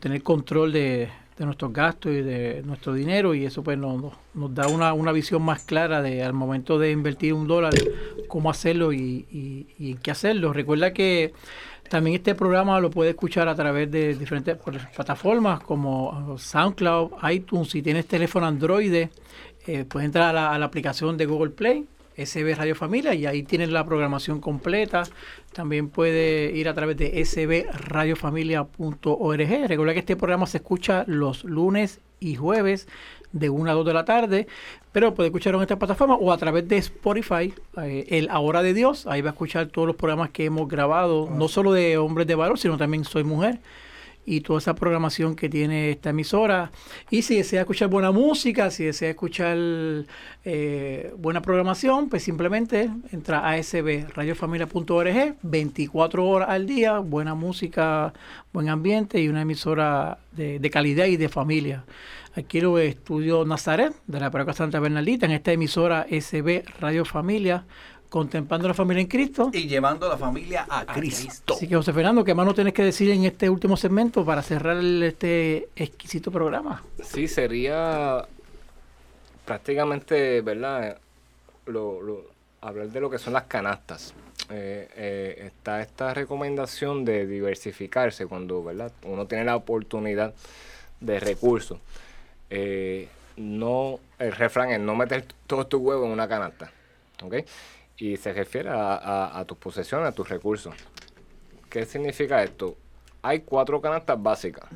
tener 0.00 0.22
control 0.22 0.72
de, 0.72 1.10
de 1.38 1.44
nuestros 1.46 1.72
gastos 1.72 2.12
y 2.12 2.20
de 2.22 2.62
nuestro 2.64 2.92
dinero 2.92 3.34
y 3.34 3.44
eso 3.46 3.62
pues 3.62 3.78
nos, 3.78 4.12
nos- 4.34 4.54
da 4.54 4.68
una, 4.68 4.92
una 4.92 5.12
visión 5.12 5.42
más 5.42 5.62
clara 5.64 6.02
de 6.02 6.22
al 6.22 6.32
momento 6.34 6.78
de 6.78 6.90
invertir 6.90 7.32
un 7.34 7.46
dólar 7.48 7.72
cómo 8.28 8.50
hacerlo 8.50 8.92
y, 8.92 9.26
y- 9.78 9.90
en 9.92 9.98
qué 9.98 10.10
hacerlo. 10.10 10.52
Recuerda 10.52 10.92
que 10.92 11.32
también 11.88 12.16
este 12.16 12.34
programa 12.34 12.80
lo 12.80 12.90
puede 12.90 13.10
escuchar 13.10 13.48
a 13.48 13.54
través 13.54 13.90
de 13.90 14.14
diferentes 14.14 14.56
plataformas 14.94 15.60
como 15.62 16.36
SoundCloud, 16.38 17.12
iTunes. 17.30 17.70
Si 17.70 17.82
tienes 17.82 18.06
teléfono 18.06 18.46
Android, 18.46 19.08
eh, 19.66 19.84
puedes 19.88 20.06
entrar 20.06 20.34
a 20.36 20.58
la 20.58 20.64
aplicación 20.66 21.16
de 21.16 21.26
Google 21.26 21.50
Play, 21.50 21.86
SB 22.16 22.54
Radio 22.56 22.74
Familia, 22.74 23.14
y 23.14 23.26
ahí 23.26 23.42
tienes 23.42 23.70
la 23.70 23.84
programación 23.84 24.40
completa. 24.40 25.04
También 25.52 25.88
puede 25.88 26.52
ir 26.52 26.68
a 26.68 26.74
través 26.74 26.96
de 26.96 27.24
sbradiofamilia.org. 27.24 29.68
Recuerda 29.68 29.92
que 29.92 30.00
este 30.00 30.16
programa 30.16 30.46
se 30.46 30.58
escucha 30.58 31.04
los 31.06 31.44
lunes 31.44 32.00
y 32.20 32.36
jueves 32.36 32.86
de 33.32 33.50
1 33.50 33.70
a 33.70 33.74
2 33.74 33.86
de 33.86 33.94
la 33.94 34.04
tarde, 34.04 34.46
pero 34.92 35.14
puede 35.14 35.28
escucharlo 35.28 35.58
en 35.58 35.62
esta 35.62 35.78
plataforma 35.78 36.16
o 36.16 36.32
a 36.32 36.38
través 36.38 36.68
de 36.68 36.76
Spotify, 36.76 37.54
eh, 37.82 38.06
el 38.08 38.28
Ahora 38.30 38.62
de 38.62 38.74
Dios. 38.74 39.06
Ahí 39.06 39.22
va 39.22 39.30
a 39.30 39.32
escuchar 39.32 39.68
todos 39.68 39.86
los 39.86 39.96
programas 39.96 40.30
que 40.30 40.44
hemos 40.44 40.68
grabado, 40.68 41.28
no 41.30 41.48
solo 41.48 41.72
de 41.72 41.96
Hombres 41.98 42.26
de 42.26 42.34
Valor, 42.34 42.58
sino 42.58 42.76
también 42.76 43.04
Soy 43.04 43.24
Mujer. 43.24 43.60
Y 44.24 44.40
toda 44.40 44.58
esa 44.60 44.74
programación 44.74 45.34
que 45.34 45.48
tiene 45.48 45.90
esta 45.90 46.10
emisora. 46.10 46.70
Y 47.10 47.22
si 47.22 47.36
desea 47.36 47.62
escuchar 47.62 47.88
buena 47.88 48.12
música, 48.12 48.70
si 48.70 48.84
desea 48.84 49.10
escuchar 49.10 49.56
eh, 50.44 51.12
buena 51.18 51.42
programación, 51.42 52.08
pues 52.08 52.22
simplemente 52.22 52.90
entra 53.10 53.40
a 53.40 53.52
asbradiofamilia.org, 53.52 55.36
24 55.42 56.26
horas 56.26 56.48
al 56.48 56.66
día, 56.66 56.98
buena 56.98 57.34
música, 57.34 58.12
buen 58.52 58.68
ambiente 58.68 59.20
y 59.20 59.28
una 59.28 59.42
emisora 59.42 60.18
de, 60.32 60.70
calidad 60.70 61.06
y 61.06 61.16
de 61.16 61.28
familia. 61.28 61.84
Aquí 62.34 62.60
lo 62.60 62.78
estudio 62.78 63.44
Nazaret 63.44 63.92
de 64.06 64.20
la 64.20 64.30
Parroquia 64.30 64.54
Santa 64.54 64.80
Bernaldita 64.80 65.26
en 65.26 65.32
esta 65.32 65.52
emisora 65.52 66.06
SB 66.08 66.64
Radio 66.80 67.04
Familia 67.04 67.66
contemplando 68.12 68.68
la 68.68 68.74
familia 68.74 69.00
en 69.00 69.06
Cristo. 69.06 69.50
Y 69.54 69.66
llevando 69.66 70.04
a 70.04 70.10
la 70.10 70.18
familia 70.18 70.66
a, 70.68 70.84
Cristo. 70.84 71.54
Así 71.54 71.66
que 71.66 71.74
José 71.76 71.94
Fernando, 71.94 72.22
¿qué 72.22 72.34
más 72.34 72.44
nos 72.44 72.54
tienes 72.54 72.74
que 72.74 72.84
decir 72.84 73.08
en 73.08 73.24
este 73.24 73.48
último 73.48 73.74
segmento 73.74 74.22
para 74.22 74.42
cerrar 74.42 74.76
este 74.76 75.70
exquisito 75.74 76.30
programa? 76.30 76.84
Sí, 77.02 77.26
sería 77.26 78.22
prácticamente, 79.46 80.42
¿verdad? 80.42 80.98
Lo, 81.64 82.26
hablar 82.60 82.88
de 82.90 83.00
lo 83.00 83.08
que 83.08 83.16
son 83.16 83.32
las 83.32 83.44
canastas. 83.44 84.12
Eh, 84.50 84.90
eh, 84.94 85.44
está 85.46 85.80
esta 85.80 86.12
recomendación 86.12 87.06
de 87.06 87.26
diversificarse 87.26 88.26
cuando, 88.26 88.62
¿verdad? 88.62 88.92
Uno 89.04 89.24
tiene 89.24 89.46
la 89.46 89.56
oportunidad 89.56 90.34
de 91.00 91.18
recursos. 91.18 91.78
Eh, 92.50 93.08
no, 93.38 94.00
el 94.18 94.32
refrán 94.32 94.70
es 94.70 94.80
no 94.80 94.94
meter 94.94 95.24
todos 95.46 95.66
tus 95.70 95.80
huevos 95.80 96.04
en 96.04 96.12
una 96.12 96.28
canasta. 96.28 96.70
¿ok? 97.22 97.36
Y 97.96 98.16
se 98.16 98.32
refiere 98.32 98.68
a, 98.72 99.44
tus 99.46 99.58
posesiones, 99.58 100.08
a 100.08 100.12
tus 100.12 100.28
recursos. 100.28 100.74
¿Qué 101.70 101.84
significa 101.84 102.42
esto? 102.42 102.76
Hay 103.22 103.40
cuatro 103.40 103.80
canastas 103.80 104.20
básicas. 104.22 104.68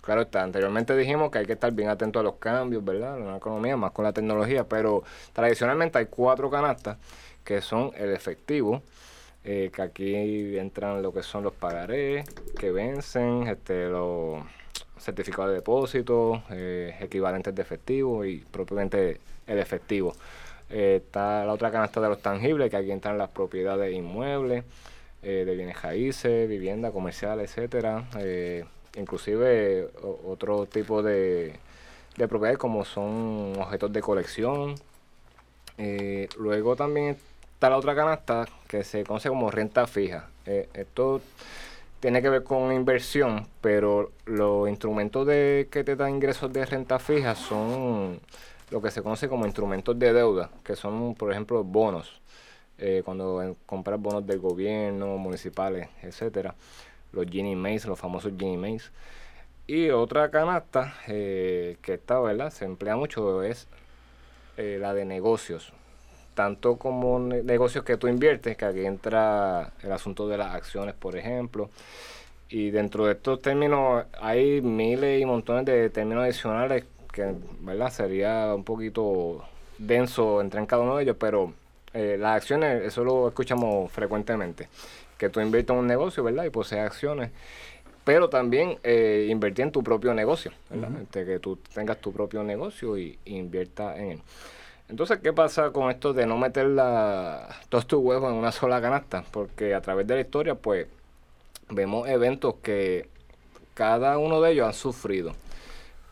Claro 0.00 0.22
está, 0.22 0.42
anteriormente 0.42 0.94
dijimos 0.94 1.30
que 1.30 1.38
hay 1.38 1.46
que 1.46 1.54
estar 1.54 1.72
bien 1.72 1.88
atento 1.88 2.20
a 2.20 2.22
los 2.22 2.34
cambios, 2.34 2.84
¿verdad? 2.84 3.18
En 3.18 3.26
la 3.26 3.38
economía, 3.38 3.76
más 3.76 3.92
con 3.92 4.04
la 4.04 4.12
tecnología, 4.12 4.64
pero 4.64 5.02
tradicionalmente 5.32 5.96
hay 5.98 6.06
cuatro 6.06 6.50
canastas 6.50 6.98
que 7.42 7.62
son 7.62 7.90
el 7.96 8.12
efectivo, 8.12 8.82
eh, 9.44 9.70
que 9.74 9.82
aquí 9.82 10.58
entran 10.58 11.02
lo 11.02 11.12
que 11.12 11.22
son 11.22 11.42
los 11.44 11.54
pagarés 11.54 12.26
que 12.58 12.70
vencen, 12.70 13.46
este, 13.46 13.88
los 13.88 14.42
certificados 14.98 15.50
de 15.50 15.56
depósito, 15.56 16.42
eh, 16.50 16.96
equivalentes 17.00 17.54
de 17.54 17.62
efectivo 17.62 18.24
y 18.24 18.38
propiamente 18.38 19.20
el 19.46 19.58
efectivo. 19.58 20.14
Eh, 20.76 20.96
está 20.96 21.44
la 21.44 21.52
otra 21.52 21.70
canasta 21.70 22.00
de 22.00 22.08
los 22.08 22.20
tangibles, 22.20 22.68
que 22.68 22.76
aquí 22.76 22.90
entran 22.90 23.16
las 23.16 23.30
propiedades 23.30 23.94
inmuebles, 23.94 24.64
eh, 25.22 25.44
de 25.46 25.54
bienes 25.54 25.80
raíces, 25.80 26.48
vivienda 26.48 26.90
comercial, 26.90 27.38
etcétera. 27.38 28.08
Eh, 28.18 28.64
inclusive 28.96 29.88
otro 30.02 30.66
tipo 30.66 31.00
de, 31.00 31.54
de 32.16 32.28
propiedades 32.28 32.58
como 32.58 32.84
son 32.84 33.54
objetos 33.56 33.92
de 33.92 34.00
colección. 34.00 34.74
luego 36.38 36.74
también 36.74 37.16
está 37.54 37.70
la 37.70 37.76
otra 37.76 37.94
canasta 37.94 38.46
que 38.66 38.82
se 38.82 39.04
conoce 39.04 39.28
como 39.28 39.50
renta 39.52 39.86
fija. 39.86 40.28
esto 40.74 41.20
tiene 42.00 42.20
que 42.20 42.30
ver 42.30 42.42
con 42.42 42.72
inversión, 42.72 43.46
pero 43.60 44.10
los 44.26 44.68
instrumentos 44.68 45.26
de 45.26 45.68
que 45.70 45.84
te 45.84 45.94
dan 45.94 46.16
ingresos 46.16 46.52
de 46.52 46.66
renta 46.66 46.98
fija 46.98 47.36
son 47.36 48.20
lo 48.74 48.82
que 48.82 48.90
se 48.90 49.02
conoce 49.02 49.28
como 49.28 49.44
instrumentos 49.44 49.96
de 49.96 50.12
deuda, 50.12 50.50
que 50.64 50.74
son, 50.74 51.14
por 51.14 51.30
ejemplo, 51.30 51.62
bonos. 51.62 52.20
Eh, 52.76 53.02
cuando 53.04 53.54
compras 53.66 54.00
bonos 54.00 54.26
del 54.26 54.40
gobierno, 54.40 55.16
municipales, 55.16 55.88
etcétera, 56.02 56.56
los 57.12 57.24
Ginny 57.24 57.54
Mays, 57.54 57.86
los 57.86 57.96
famosos 57.96 58.32
Ginny 58.36 58.56
Mays. 58.56 58.90
Y 59.68 59.90
otra 59.90 60.28
canasta 60.32 60.92
eh, 61.06 61.76
que 61.82 61.94
está, 61.94 62.18
¿verdad? 62.18 62.50
Se 62.50 62.64
emplea 62.64 62.96
mucho 62.96 63.44
es 63.44 63.68
eh, 64.56 64.78
la 64.80 64.92
de 64.92 65.04
negocios. 65.04 65.72
Tanto 66.34 66.76
como 66.76 67.20
negocios 67.20 67.84
que 67.84 67.96
tú 67.96 68.08
inviertes, 68.08 68.56
que 68.56 68.64
aquí 68.64 68.84
entra 68.84 69.72
el 69.84 69.92
asunto 69.92 70.26
de 70.26 70.36
las 70.36 70.52
acciones, 70.52 70.96
por 70.96 71.16
ejemplo. 71.16 71.70
Y 72.48 72.70
dentro 72.70 73.06
de 73.06 73.12
estos 73.12 73.40
términos 73.40 74.06
hay 74.20 74.60
miles 74.62 75.22
y 75.22 75.24
montones 75.24 75.64
de 75.64 75.90
términos 75.90 76.24
adicionales 76.24 76.84
que 77.14 77.34
¿verdad? 77.60 77.90
sería 77.90 78.52
un 78.54 78.64
poquito 78.64 79.44
denso 79.78 80.40
entrar 80.40 80.60
en 80.60 80.66
cada 80.66 80.82
uno 80.82 80.96
de 80.96 81.04
ellos, 81.04 81.16
pero 81.18 81.52
eh, 81.94 82.16
las 82.18 82.36
acciones, 82.36 82.82
eso 82.82 83.04
lo 83.04 83.28
escuchamos 83.28 83.90
frecuentemente, 83.92 84.68
que 85.16 85.28
tú 85.28 85.40
inviertes 85.40 85.72
en 85.72 85.80
un 85.80 85.86
negocio, 85.86 86.24
¿verdad? 86.24 86.44
Y 86.44 86.50
posees 86.50 86.84
acciones, 86.84 87.30
pero 88.02 88.28
también 88.28 88.78
eh, 88.82 89.28
invertir 89.30 89.64
en 89.64 89.70
tu 89.70 89.82
propio 89.84 90.12
negocio, 90.12 90.50
¿verdad? 90.68 90.90
Este, 91.02 91.24
que 91.24 91.38
tú 91.38 91.56
tengas 91.72 91.98
tu 91.98 92.12
propio 92.12 92.42
negocio 92.42 92.98
y, 92.98 93.16
inviertas 93.26 93.96
en 93.96 94.10
él. 94.10 94.22
Entonces, 94.88 95.18
¿qué 95.22 95.32
pasa 95.32 95.70
con 95.70 95.90
esto 95.90 96.12
de 96.12 96.26
no 96.26 96.36
meter 96.36 96.66
la, 96.66 97.48
todos 97.68 97.86
tus 97.86 98.00
huevos 98.00 98.30
en 98.30 98.36
una 98.36 98.52
sola 98.52 98.82
canasta? 98.82 99.24
Porque 99.30 99.72
a 99.72 99.80
través 99.80 100.06
de 100.06 100.16
la 100.16 100.20
historia, 100.20 100.56
pues, 100.56 100.88
vemos 101.70 102.08
eventos 102.08 102.56
que 102.56 103.08
cada 103.72 104.18
uno 104.18 104.40
de 104.40 104.52
ellos 104.52 104.66
han 104.66 104.74
sufrido. 104.74 105.32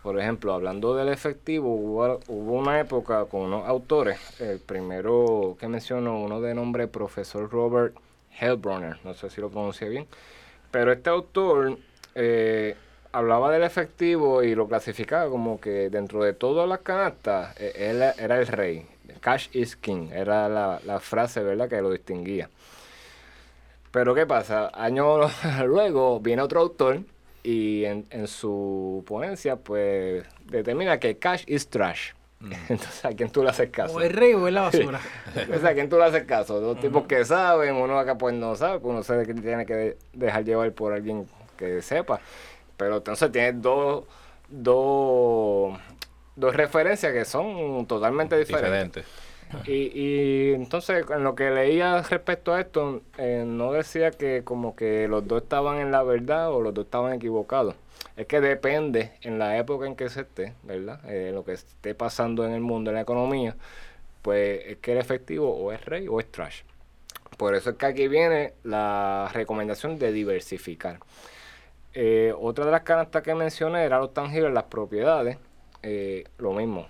Por 0.03 0.19
ejemplo, 0.19 0.53
hablando 0.53 0.97
del 0.97 1.09
efectivo, 1.09 1.75
hubo, 1.75 2.19
una 2.59 2.81
época 2.81 3.25
con 3.27 3.43
unos 3.43 3.69
autores, 3.69 4.19
el 4.41 4.59
primero 4.59 5.57
que 5.61 5.69
menciono, 5.69 6.21
uno 6.21 6.41
de 6.41 6.55
nombre 6.55 6.89
profesor 6.89 7.49
Robert 7.49 7.95
Hellbronner, 8.41 8.99
no 9.05 9.15
sé 9.15 9.31
si 9.31 9.41
lo 9.41 9.49
pronuncié 9.49 9.89
bien, 9.89 10.09
pero 10.73 10.91
este 10.91 11.09
autor 11.09 11.79
eh, 12.17 12.75
hablaba 13.13 13.53
del 13.53 13.63
efectivo 13.63 14.43
y 14.43 14.57
lo 14.57 14.67
clasificaba 14.67 15.31
como 15.31 15.61
que 15.61 15.89
dentro 15.89 16.25
de 16.25 16.33
todas 16.33 16.69
las 16.69 16.81
canastas, 16.81 17.55
eh, 17.61 17.73
él 17.77 18.03
era 18.03 18.41
el 18.41 18.49
rey, 18.49 18.85
cash 19.21 19.51
is 19.53 19.77
king, 19.77 20.09
era 20.13 20.49
la, 20.49 20.81
la 20.85 20.99
frase, 20.99 21.45
¿verdad?, 21.45 21.69
que 21.69 21.81
lo 21.81 21.91
distinguía. 21.91 22.51
Pero 23.93 24.17
¿qué 24.17 24.27
pasa? 24.27 24.73
Años 24.75 25.31
luego 25.65 26.19
viene 26.19 26.43
otro 26.43 26.61
autor 26.61 27.03
y 27.43 27.85
en, 27.85 28.07
en 28.11 28.29
su 28.29 29.05
ponencia 29.07 29.57
pues 29.57 30.25
determina 30.47 30.99
que 30.99 31.19
cash 31.19 31.45
is 31.47 31.69
trash. 31.69 32.13
Mm. 32.41 32.53
Entonces, 32.69 33.05
¿a 33.05 33.11
quién 33.11 33.31
tú 33.31 33.43
le 33.43 33.51
haces 33.51 33.71
caso? 33.71 33.95
O 33.95 34.01
el 34.01 34.13
rey 34.13 34.35
o 34.35 34.49
es 34.49 34.55
la 34.55 34.63
basura. 34.63 35.01
Entonces, 35.35 35.65
¿a 35.65 35.75
quién 35.75 35.89
tú 35.89 35.97
le 35.97 36.05
haces 36.05 36.25
caso? 36.25 36.61
Dos 36.61 36.81
tipos 36.81 37.07
que 37.07 37.25
saben, 37.25 37.75
uno 37.75 37.99
acá 37.99 38.19
pues 38.19 38.35
no 38.35 38.57
sabe, 38.57 38.81
pues 38.81 38.93
uno 38.93 39.03
sabe 39.03 39.27
que 39.27 39.35
tiene 39.35 39.65
que 39.65 39.97
dejar 40.13 40.45
llevar 40.45 40.73
por 40.73 40.93
alguien 40.93 41.27
que 41.57 41.83
sepa. 41.83 42.21
Pero 42.77 42.97
entonces 42.97 43.31
tienes 43.31 43.63
dos, 43.63 44.05
dos, 44.49 45.79
dos 46.35 46.57
referencias 46.57 47.13
que 47.13 47.25
son 47.25 47.87
totalmente 47.87 48.37
diferentes. 48.37 49.05
Y, 49.67 49.93
y 49.95 50.55
entonces, 50.55 51.05
en 51.11 51.25
lo 51.25 51.35
que 51.35 51.51
leía 51.51 52.03
respecto 52.03 52.55
a 52.55 52.61
esto, 52.61 53.03
eh, 53.19 53.45
no 53.47 53.73
decía 53.73 54.11
que 54.11 54.43
como 54.45 54.75
que 54.75 55.09
los 55.09 55.27
dos 55.27 55.43
estaban 55.43 55.79
en 55.79 55.93
la 55.93 56.03
verdad 56.03 56.53
o 56.53 56.61
los 56.61 56.75
dos 56.75 56.87
estaban 56.87 57.13
equivocados. 57.15 57.75
Es 58.17 58.27
que 58.27 58.41
depende 58.41 59.13
en 59.23 59.39
la 59.39 59.57
época 59.59 59.87
en 59.87 59.97
que 59.97 60.09
se 60.09 60.23
esté, 60.23 60.55
¿verdad? 60.63 61.01
Eh, 61.11 61.31
lo 61.33 61.45
que 61.45 61.53
esté 61.53 61.95
pasando 61.95 62.45
en 62.45 62.53
el 62.53 62.61
mundo, 62.61 62.91
en 62.91 62.97
la 62.97 63.03
economía, 63.03 63.57
pues 64.23 64.63
es 64.67 64.77
que 64.79 64.93
el 64.93 64.99
efectivo 64.99 65.51
o 65.51 65.73
es 65.73 65.85
rey 65.85 66.09
o 66.09 66.21
es 66.21 66.31
trash. 66.31 66.63
Por 67.37 67.55
eso 67.55 67.71
es 67.71 67.77
que 67.77 67.87
aquí 67.87 68.09
viene 68.09 68.55
la 68.65 69.31
recomendación 69.33 69.99
de 69.99 70.13
diversificar. 70.13 70.99
Eh, 71.95 72.33
otra 72.39 72.65
de 72.65 72.71
las 72.71 72.83
canastas 72.83 73.23
que 73.23 73.35
mencioné 73.35 73.85
era 73.85 73.99
los 73.99 74.15
tangibles, 74.15 74.53
las 74.53 74.65
propiedades. 74.65 75.39
lo 76.39 76.53
mismo. 76.53 76.87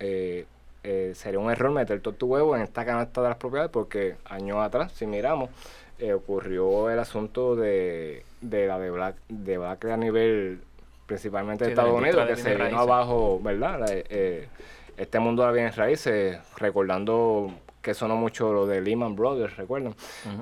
Eh, 0.00 0.46
sería 0.82 1.38
un 1.38 1.50
error 1.50 1.70
meter 1.70 2.00
todo 2.00 2.14
tu 2.14 2.26
huevo 2.26 2.56
en 2.56 2.62
esta 2.62 2.84
canasta 2.84 3.22
de 3.22 3.28
las 3.28 3.36
propiedades 3.36 3.70
porque 3.70 4.16
años 4.24 4.58
atrás, 4.58 4.92
si 4.92 5.06
miramos, 5.06 5.50
eh, 5.98 6.14
ocurrió 6.14 6.88
el 6.88 6.98
asunto 6.98 7.56
de, 7.56 8.24
de 8.40 8.66
la 8.66 8.78
de 8.78 8.90
Black, 8.90 9.16
de 9.28 9.58
Black 9.58 9.84
a 9.84 9.96
nivel 9.98 10.60
principalmente 11.04 11.64
de 11.64 11.70
Estados 11.70 11.92
Unidos, 11.92 12.26
que 12.26 12.36
se 12.36 12.54
vino 12.54 12.78
abajo, 12.78 13.40
¿verdad? 13.42 13.84
Eh, 13.90 14.48
este 14.96 15.18
mundo 15.18 15.42
de 15.42 15.48
las 15.48 15.54
bienes 15.54 15.76
raíces, 15.76 16.38
recordando 16.56 17.52
que 17.82 17.94
sonó 17.94 18.16
mucho 18.16 18.52
lo 18.52 18.66
de 18.66 18.80
Lehman 18.80 19.16
Brothers, 19.16 19.56
¿recuerdan? 19.56 19.94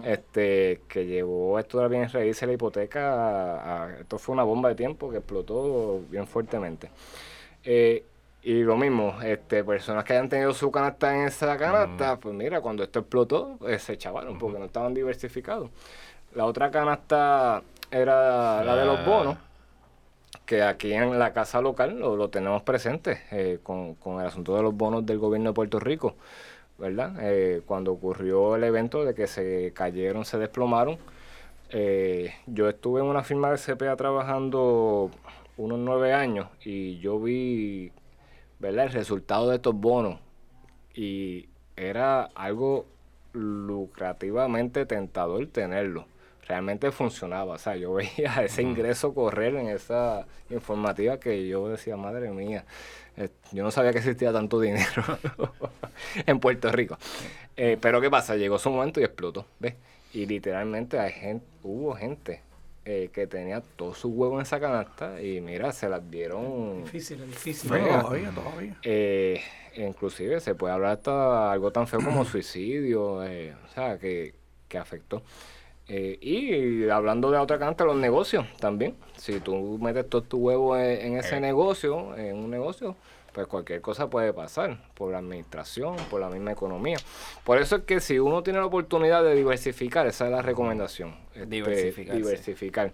este 0.05 0.83
Que 0.89 1.07
llevó 1.07 1.59
esto 1.59 1.79
de 1.79 1.85
las 1.85 1.91
bienes 1.91 2.13
raíces, 2.13 2.47
la 2.47 2.55
hipoteca, 2.55 3.97
esto 4.01 4.19
fue 4.19 4.35
una 4.35 4.43
bomba 4.43 4.69
de 4.69 4.75
tiempo 4.75 5.11
que 5.11 5.19
explotó 5.19 6.03
bien 6.11 6.27
fuertemente. 6.27 6.91
Eh, 7.65 8.05
y 8.49 8.63
lo 8.63 8.79
mismo, 8.79 9.15
este, 9.23 9.63
personas 9.63 10.05
que 10.05 10.15
hayan 10.15 10.31
tenido 10.31 10.55
su 10.55 10.71
canasta 10.71 11.15
en 11.15 11.27
esa 11.27 11.59
canasta, 11.59 12.19
pues 12.19 12.35
mira, 12.35 12.63
cuando 12.63 12.83
esto 12.83 13.01
explotó, 13.01 13.57
pues 13.59 13.83
se 13.83 13.99
chavaron 13.99 14.39
porque 14.39 14.59
no 14.59 14.65
estaban 14.65 14.95
diversificados. 14.95 15.69
La 16.35 16.47
otra 16.47 16.71
canasta 16.71 17.63
era 17.91 18.65
la 18.65 18.75
de 18.75 18.87
los 18.87 19.05
bonos, 19.05 19.37
que 20.47 20.63
aquí 20.63 20.95
en 20.95 21.19
la 21.19 21.35
casa 21.35 21.61
local 21.61 21.99
lo, 21.99 22.31
tenemos 22.31 22.63
presente 22.63 23.21
eh, 23.33 23.59
con, 23.63 23.97
con, 23.97 24.19
el 24.19 24.27
asunto 24.27 24.57
de 24.57 24.63
los 24.63 24.75
bonos 24.75 25.05
del 25.05 25.19
gobierno 25.19 25.51
de 25.51 25.55
Puerto 25.55 25.79
Rico, 25.79 26.15
¿verdad? 26.79 27.17
Eh, 27.21 27.61
cuando 27.67 27.93
ocurrió 27.93 28.57
el 28.57 28.65
evento 28.65 29.05
de 29.05 29.15
que 29.15 29.27
se 29.27 29.75
cayeron, 29.75 30.25
se 30.25 30.39
desplomaron, 30.39 30.97
Eh, 31.71 32.33
yo 32.47 32.67
estuve 32.71 33.01
en 33.03 33.07
una 33.09 33.23
firma 33.23 33.51
de 33.51 33.59
CPA 33.59 33.95
trabajando 33.97 35.11
unos 35.59 35.79
nueve 35.79 36.15
años 36.15 36.49
y 36.65 36.99
yo 37.01 37.21
vi 37.21 37.93
¿verdad? 38.59 38.87
el 38.87 38.93
resultado 38.93 39.51
de 39.51 39.57
estos 39.57 39.75
bonos 39.75 40.21
y 40.95 41.49
era 41.77 42.25
algo 42.35 42.87
lucrativamente 43.33 44.87
tentador 44.87 45.47
tenerlo. 45.47 46.07
Realmente 46.47 46.91
funcionaba, 46.91 47.55
o 47.55 47.59
sea, 47.59 47.77
yo 47.77 47.93
veía 47.95 48.43
ese 48.43 48.63
ingreso 48.63 49.15
correr 49.15 49.55
en 49.55 49.69
esa 49.69 50.27
informativa 50.51 51.21
que 51.21 51.47
yo 51.47 51.69
decía, 51.69 51.97
madre 51.97 52.31
mía, 52.31 52.65
eh, 53.17 53.29
yo 53.53 53.63
no 53.63 53.71
sabía 53.71 53.93
que 53.93 53.99
existía 53.99 54.33
tanto 54.33 54.59
dinero 54.61 55.03
en 56.27 56.41
Puerto 56.41 56.73
Rico. 56.73 56.99
Eh, 57.57 57.77
pero 57.81 58.01
¿qué 58.01 58.11
pasa? 58.11 58.37
Llegó 58.37 58.59
su 58.59 58.71
momento 58.71 59.01
y 59.01 59.05
explotó, 59.05 59.47
¿ves? 59.59 59.75
Y 60.13 60.25
literalmente 60.27 60.99
hay 60.99 61.13
gente, 61.13 61.47
hubo 61.63 61.95
gente 61.95 62.41
eh, 62.91 63.11
que 63.13 63.27
tenía 63.27 63.61
todo 63.61 63.93
su 63.93 64.09
huevo 64.09 64.37
en 64.37 64.43
esa 64.43 64.59
canasta 64.59 65.21
y 65.21 65.43
mira, 65.43 65.73
se 65.73 65.91
las 65.91 66.11
dieron... 66.11 66.85
Difícil, 66.85 67.27
difícil. 67.27 67.69
Todavía, 67.69 68.31
todavía. 68.31 68.77
Eh, 68.83 69.43
inclusive 69.77 70.41
se 70.41 70.55
puede 70.55 70.73
hablar 70.73 70.93
hasta 70.93 71.53
algo 71.53 71.71
tan 71.71 71.87
feo 71.87 72.01
como 72.01 72.25
suicidio, 72.25 73.23
eh, 73.25 73.55
o 73.63 73.69
sea, 73.75 73.99
que, 73.99 74.33
que 74.69 74.79
afectó. 74.79 75.23
Eh, 75.87 76.19
y 76.23 76.89
hablando 76.89 77.31
de 77.31 77.37
otra 77.37 77.59
canasta, 77.59 77.85
los 77.85 77.97
negocios 77.97 78.47
también. 78.59 78.95
Si 79.19 79.39
tú 79.39 79.79
metes 79.79 80.09
todo 80.09 80.23
tu 80.23 80.39
huevo 80.39 80.75
en, 80.79 81.13
en 81.13 81.19
ese 81.19 81.41
negocio, 81.41 82.17
en 82.17 82.39
un 82.39 82.51
negocio, 82.51 82.97
pues 83.33 83.47
cualquier 83.47 83.81
cosa 83.81 84.09
puede 84.11 84.33
pasar 84.33 84.79
por 84.95 85.13
la 85.13 85.19
administración, 85.19 85.97
por 86.11 86.21
la 86.21 86.29
misma 86.31 86.53
economía. 86.53 86.99
Por 87.45 87.59
eso 87.59 87.77
es 87.77 87.83
que 87.85 88.01
si 88.01 88.19
uno 88.19 88.43
tiene 88.43 88.59
la 88.59 88.67
oportunidad 88.67 89.23
de 89.23 89.35
diversificar, 89.35 90.07
esa 90.07 90.27
es 90.27 90.31
la 90.33 90.43
recomendación. 90.43 91.15
este, 91.35 91.47
Diversificarse. 91.47 92.17
diversificar. 92.21 92.93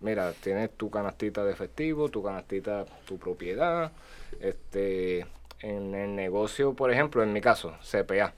Mira, 0.00 0.32
tienes 0.32 0.70
tu 0.76 0.90
canastita 0.90 1.44
de 1.44 1.52
efectivo, 1.52 2.08
tu 2.08 2.22
canastita, 2.22 2.84
tu 3.06 3.18
propiedad. 3.18 3.92
Este, 4.40 5.26
en 5.60 5.94
el 5.94 6.14
negocio, 6.14 6.74
por 6.74 6.90
ejemplo, 6.92 7.22
en 7.22 7.32
mi 7.32 7.40
caso, 7.40 7.74
CPA. 7.82 8.34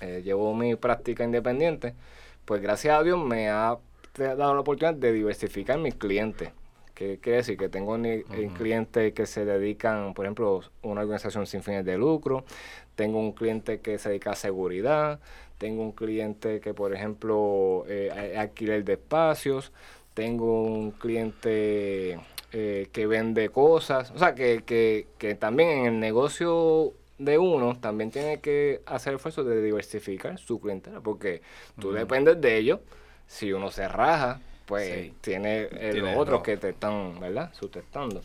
eh, 0.00 0.22
llevo 0.24 0.52
mi 0.54 0.74
práctica 0.74 1.22
independiente, 1.24 1.94
pues 2.44 2.60
gracias 2.60 2.98
a 2.98 3.02
Dios 3.02 3.18
me 3.24 3.48
ha 3.48 3.76
dado 4.16 4.54
la 4.54 4.60
oportunidad 4.60 4.94
de 4.98 5.12
diversificar 5.12 5.78
mis 5.78 5.94
clientes. 5.94 6.50
¿Qué 6.94 7.18
quiere 7.20 7.38
decir? 7.38 7.56
Que 7.58 7.68
tengo 7.68 7.98
ni- 7.98 8.08
eh, 8.08 8.50
clientes 8.54 9.12
que 9.12 9.26
se 9.26 9.44
dedican, 9.44 10.14
por 10.14 10.24
ejemplo, 10.26 10.60
a 10.82 10.86
una 10.86 11.00
organización 11.02 11.46
sin 11.46 11.62
fines 11.62 11.84
de 11.84 11.98
lucro, 11.98 12.44
tengo 12.94 13.18
un 13.18 13.32
cliente 13.32 13.80
que 13.80 13.98
se 13.98 14.10
dedica 14.10 14.30
a 14.30 14.36
seguridad, 14.36 15.18
tengo 15.58 15.82
un 15.82 15.92
cliente 15.92 16.60
que, 16.60 16.72
por 16.72 16.94
ejemplo, 16.94 17.84
eh, 17.88 18.36
alquiler 18.38 18.84
de 18.84 18.92
espacios, 18.94 19.72
tengo 20.14 20.62
un 20.62 20.92
cliente 20.92 22.20
eh, 22.52 22.86
que 22.92 23.06
vende 23.08 23.48
cosas, 23.48 24.12
o 24.12 24.18
sea, 24.18 24.34
que, 24.36 24.62
que, 24.64 25.08
que 25.18 25.34
también 25.34 25.70
en 25.70 25.86
el 25.86 25.98
negocio 26.00 26.92
de 27.18 27.38
uno 27.38 27.76
también 27.80 28.12
tiene 28.12 28.38
que 28.40 28.80
hacer 28.86 29.14
esfuerzo 29.14 29.42
de 29.42 29.60
diversificar 29.60 30.38
su 30.38 30.60
clientela, 30.60 31.00
porque 31.00 31.42
tú 31.80 31.90
dependes 31.90 32.40
de 32.40 32.56
ellos, 32.56 32.78
si 33.26 33.52
uno 33.52 33.70
se 33.72 33.88
raja, 33.88 34.40
pues 34.66 34.88
Sí. 34.88 35.14
tiene 35.20 35.68
eh, 35.72 35.92
los 35.94 36.16
otros 36.16 36.42
que 36.42 36.56
te 36.56 36.70
están, 36.70 37.18
¿verdad? 37.20 37.50
Sustentando. 37.52 38.22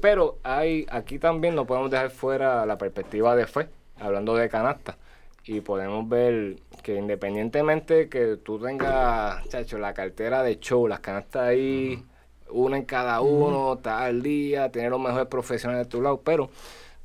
Pero 0.00 0.38
hay, 0.42 0.86
aquí 0.90 1.18
también 1.18 1.54
no 1.54 1.66
podemos 1.66 1.90
dejar 1.90 2.10
fuera 2.10 2.64
la 2.66 2.76
perspectiva 2.78 3.34
de 3.36 3.46
fe, 3.46 3.68
hablando 3.98 4.34
de 4.34 4.48
canasta. 4.48 4.96
Y 5.44 5.60
podemos 5.60 6.08
ver 6.08 6.56
que 6.82 6.96
independientemente 6.96 8.08
que 8.08 8.36
tú 8.36 8.58
tengas, 8.58 9.46
chacho, 9.48 9.78
la 9.78 9.94
cartera 9.94 10.42
de 10.42 10.58
show, 10.58 10.88
las 10.88 11.00
canastas 11.00 11.42
ahí, 11.42 12.02
una 12.50 12.76
en 12.76 12.84
cada 12.84 13.20
uno, 13.20 13.74
estás 13.74 14.02
al 14.02 14.22
día, 14.22 14.70
tener 14.72 14.90
los 14.90 15.00
mejores 15.00 15.28
profesionales 15.28 15.86
de 15.86 15.90
tu 15.90 16.02
lado, 16.02 16.20
pero 16.24 16.50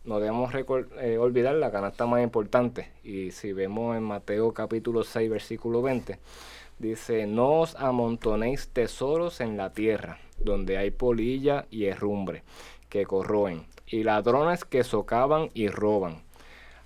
no 0.03 0.19
debemos 0.19 0.51
eh, 0.99 1.17
olvidar 1.19 1.53
la 1.55 1.71
canasta 1.71 2.07
más 2.07 2.23
importante. 2.23 2.89
Y 3.03 3.31
si 3.31 3.53
vemos 3.53 3.95
en 3.95 4.03
Mateo 4.03 4.51
capítulo 4.53 5.03
6, 5.03 5.29
versículo 5.29 5.83
20, 5.83 6.17
dice, 6.81 7.27
no 7.27 7.61
os 7.61 7.75
amontonéis 7.75 8.69
tesoros 8.69 9.39
en 9.39 9.55
la 9.55 9.71
tierra, 9.71 10.17
donde 10.39 10.77
hay 10.77 10.91
polilla 10.91 11.65
y 11.69 11.85
herrumbre, 11.85 12.43
que 12.89 13.05
corroen, 13.05 13.65
y 13.87 14.03
ladrones 14.03 14.65
que 14.65 14.83
socavan 14.83 15.49
y 15.53 15.67
roban. 15.67 16.23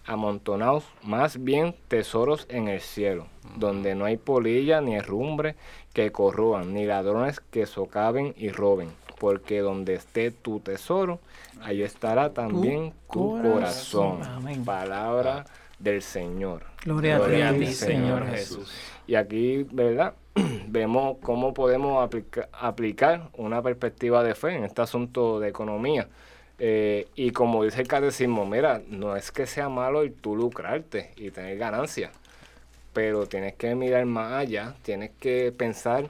Amontonaos 0.05 0.85
más 1.01 1.43
bien 1.43 1.75
tesoros 1.87 2.45
en 2.49 2.67
el 2.67 2.81
cielo, 2.81 3.25
donde 3.55 3.95
no 3.95 4.05
hay 4.05 4.17
polilla 4.17 4.79
ni 4.81 4.95
herrumbre 4.95 5.55
que 5.93 6.11
corroan, 6.11 6.73
ni 6.73 6.85
ladrones 6.85 7.39
que 7.39 7.65
socaven 7.65 8.35
y 8.37 8.49
roben. 8.49 8.89
Porque 9.17 9.61
donde 9.61 9.95
esté 9.95 10.29
tu 10.29 10.59
tesoro, 10.59 11.19
ahí 11.61 11.81
estará 11.81 12.33
también 12.33 12.93
tu, 13.11 13.41
corazón. 13.41 14.19
Palabra 14.65 15.45
del 15.79 16.01
Señor. 16.01 16.63
Gloria, 16.83 17.17
Gloria 17.17 17.49
a 17.49 17.53
ti, 17.53 17.67
Señor 17.67 18.27
Jesús. 18.27 18.71
Y 19.07 19.15
aquí, 19.15 19.65
¿verdad? 19.71 20.13
Vemos 20.67 21.17
cómo 21.21 21.53
podemos 21.53 22.03
aplica- 22.03 22.49
aplicar 22.51 23.29
una 23.33 23.61
perspectiva 23.61 24.23
de 24.23 24.35
fe 24.35 24.55
en 24.55 24.63
este 24.63 24.81
asunto 24.81 25.39
de 25.39 25.49
economía. 25.49 26.07
Eh, 26.57 27.07
y 27.15 27.31
como 27.31 27.63
dice 27.63 27.81
el 27.81 27.87
catecismo, 27.87 28.45
mira, 28.45 28.81
no 28.87 29.15
es 29.15 29.31
que 29.31 29.45
sea 29.45 29.69
malo 29.69 30.01
el 30.01 30.13
tú 30.13 30.35
lucrarte 30.35 31.11
y 31.17 31.29
tener 31.31 31.57
ganancias, 31.57 32.11
pero 32.93 33.27
tienes 33.27 33.55
que 33.55 33.75
mirar 33.75 34.05
más 34.05 34.33
allá, 34.33 34.75
tienes 34.81 35.11
que 35.19 35.53
pensar 35.55 36.07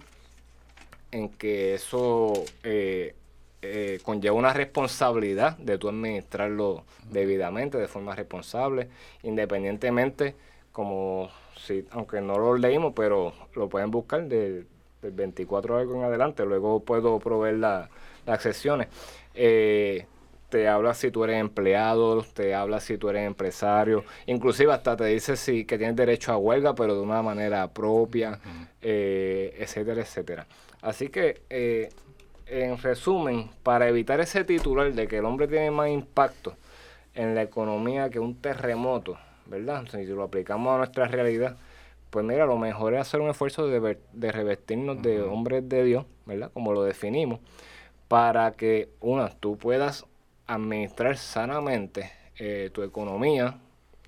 en 1.12 1.30
que 1.30 1.74
eso 1.74 2.34
eh, 2.64 3.16
eh, 3.64 4.00
conlleva 4.04 4.36
una 4.36 4.54
responsabilidad 4.54 5.58
de 5.58 5.80
tú 5.80 5.89
administrarlo 5.89 6.84
debidamente, 7.10 7.80
de 7.80 7.88
forma 7.88 8.16
responsable, 8.16 8.88
independientemente, 9.24 10.36
como 10.72 11.30
si, 11.66 11.86
aunque 11.91 12.22
no 12.22 12.38
lo 12.38 12.57
leímos, 12.57 12.93
pero 12.95 13.34
lo 13.55 13.68
pueden 13.70 13.91
buscar 13.91 14.24
del, 14.24 14.68
del 15.01 15.11
24 15.11 15.78
algo 15.78 15.95
en 15.95 16.03
adelante, 16.03 16.45
luego 16.45 16.80
puedo 16.82 17.20
proveer 17.20 17.55
la- 17.55 17.89
las 18.26 18.41
secciones. 18.41 18.88
Eh, 19.34 20.05
te 20.49 20.68
habla 20.70 20.93
si 20.93 21.11
tú 21.11 21.24
eres 21.26 21.39
empleado, 21.41 22.24
te 22.24 22.53
habla 22.55 22.80
si 22.80 22.97
tú 22.97 23.09
eres 23.09 23.26
empresario, 23.28 24.03
inclusive 24.28 24.72
hasta 24.72 24.95
te 24.95 25.05
dice 25.05 25.36
si 25.36 25.66
que 25.66 25.78
tienes 25.78 25.95
derecho 25.95 26.32
a 26.32 26.38
huelga, 26.38 26.76
pero 26.76 26.95
de 26.95 27.01
una 27.01 27.22
manera 27.22 27.68
propia, 27.68 28.39
eh, 28.82 29.55
etcétera, 29.59 30.01
etcétera. 30.01 30.47
Así 30.82 31.09
que, 31.09 31.41
eh, 31.49 31.89
en 32.47 32.78
resumen, 32.78 33.49
para 33.63 33.88
evitar 33.89 34.20
ese 34.22 34.43
titular 34.43 34.93
de 34.93 35.07
que 35.07 35.18
el 35.18 35.26
hombre 35.26 35.47
tiene 35.47 35.72
más 35.72 35.89
impacto 35.89 36.53
en 37.16 37.34
la 37.34 37.41
economía 37.41 38.09
que 38.09 38.20
un 38.20 38.36
terremoto, 38.36 39.18
¿verdad? 39.48 39.86
Si 39.91 40.06
lo 40.06 40.24
aplicamos 40.24 40.74
a 40.74 40.78
nuestra 40.78 41.08
realidad, 41.08 41.58
pues 42.10 42.26
mira, 42.26 42.46
lo 42.46 42.58
mejor 42.58 42.93
es 42.93 43.02
hacer 43.02 43.22
un 43.22 43.30
esfuerzo 43.30 43.68
de, 43.68 43.80
ver- 43.80 44.00
de 44.14 44.32
revestirnos 44.32 45.02
de 45.02 45.22
hombres 45.22 45.68
de 45.68 45.84
Dios, 45.84 46.06
¿verdad? 46.26 46.52
Como 46.54 46.74
lo 46.74 46.84
definimos, 46.84 47.39
para 48.08 48.52
que, 48.54 48.89
una, 49.02 49.30
tú 49.30 49.58
puedas 49.58 50.06
administrar 50.48 51.18
sanamente 51.18 52.12
eh, 52.38 52.70
tu 52.74 52.84
economía, 52.84 53.58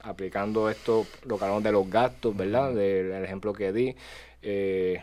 aplicando 0.01 0.69
esto, 0.69 1.05
lo 1.25 1.37
que 1.37 1.43
hablamos 1.43 1.63
de 1.63 1.71
los 1.71 1.89
gastos, 1.89 2.35
¿verdad? 2.35 2.73
Del 2.73 3.11
el 3.11 3.23
ejemplo 3.23 3.53
que 3.53 3.73
di. 3.73 3.95
Eh, 4.41 5.01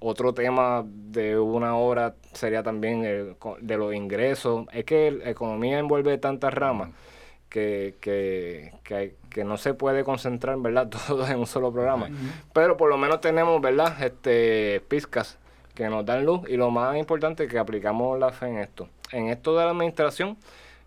otro 0.00 0.32
tema 0.32 0.84
de 0.86 1.38
una 1.38 1.76
hora 1.76 2.14
sería 2.32 2.62
también 2.62 3.04
el 3.04 3.36
de 3.60 3.76
los 3.76 3.94
ingresos. 3.94 4.66
Es 4.72 4.84
que 4.84 5.10
la 5.10 5.30
economía 5.30 5.78
envuelve 5.78 6.18
tantas 6.18 6.54
ramas 6.54 6.90
que, 7.48 7.94
que, 8.00 8.72
que, 8.84 9.14
que 9.30 9.44
no 9.44 9.56
se 9.56 9.74
puede 9.74 10.04
concentrar, 10.04 10.56
¿verdad? 10.58 10.88
Todo 11.08 11.26
en 11.26 11.38
un 11.38 11.46
solo 11.46 11.72
programa. 11.72 12.08
Pero 12.52 12.76
por 12.76 12.88
lo 12.90 12.98
menos 12.98 13.20
tenemos, 13.20 13.60
¿verdad? 13.60 14.02
Este, 14.02 14.80
pizcas 14.88 15.38
que 15.74 15.88
nos 15.88 16.04
dan 16.04 16.24
luz 16.24 16.40
y 16.48 16.56
lo 16.56 16.70
más 16.70 16.96
importante 16.96 17.44
es 17.44 17.50
que 17.50 17.58
aplicamos 17.58 18.18
la 18.18 18.30
fe 18.30 18.48
en 18.48 18.58
esto. 18.58 18.88
En 19.12 19.28
esto 19.28 19.56
de 19.56 19.64
la 19.64 19.70
administración, 19.70 20.36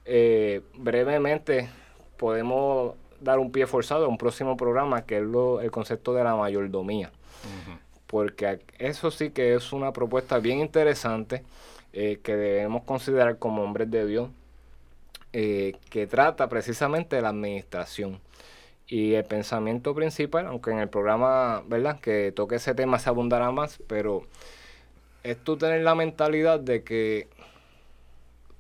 eh, 0.06 0.62
brevemente 0.76 1.70
podemos 2.18 2.94
dar 3.20 3.40
un 3.40 3.52
pie 3.52 3.68
forzado 3.68 4.06
a 4.06 4.08
un 4.08 4.18
próximo 4.18 4.58
programa 4.58 5.04
que 5.06 5.18
es 5.18 5.24
lo- 5.24 5.62
el 5.62 5.72
concepto 5.72 6.14
de 6.14 6.24
la 6.24 6.36
mayordomía 6.36 7.12
porque 8.08 8.60
eso 8.78 9.10
sí 9.12 9.30
que 9.32 9.56
es 9.56 9.72
una 9.74 9.94
propuesta 9.94 10.40
bien 10.40 10.60
interesante 10.60 11.44
eh, 11.94 12.20
que 12.24 12.36
debemos 12.36 12.84
considerar 12.84 13.38
como 13.38 13.64
hombres 13.64 13.90
de 13.92 14.06
Dios, 14.06 14.30
eh, 15.34 15.74
que 15.90 16.08
trata 16.08 16.50
precisamente 16.50 17.16
de 17.16 17.22
la 17.22 17.30
administración. 17.30 18.20
Y 18.88 19.14
el 19.14 19.24
pensamiento 19.24 19.96
principal, 19.96 20.48
aunque 20.48 20.72
en 20.72 20.80
el 20.80 20.90
programa, 20.90 21.64
¿verdad?, 21.68 22.00
que 22.00 22.34
toque 22.34 22.56
ese 22.56 22.76
tema 22.76 23.00
se 23.00 23.10
abundará 23.10 23.50
más, 23.52 23.80
pero 23.88 24.24
es 25.24 25.38
tú 25.38 25.58
tener 25.58 25.82
la 25.82 25.96
mentalidad 25.96 26.60
de 26.60 26.84
que 26.84 27.30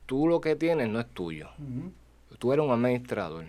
tú 0.05 0.27
lo 0.27 0.39
que 0.39 0.55
tienes 0.55 0.89
no 0.89 0.99
es 0.99 1.07
tuyo. 1.07 1.49
Tú 2.39 2.53
eres 2.53 2.65
un 2.65 2.71
administrador. 2.71 3.45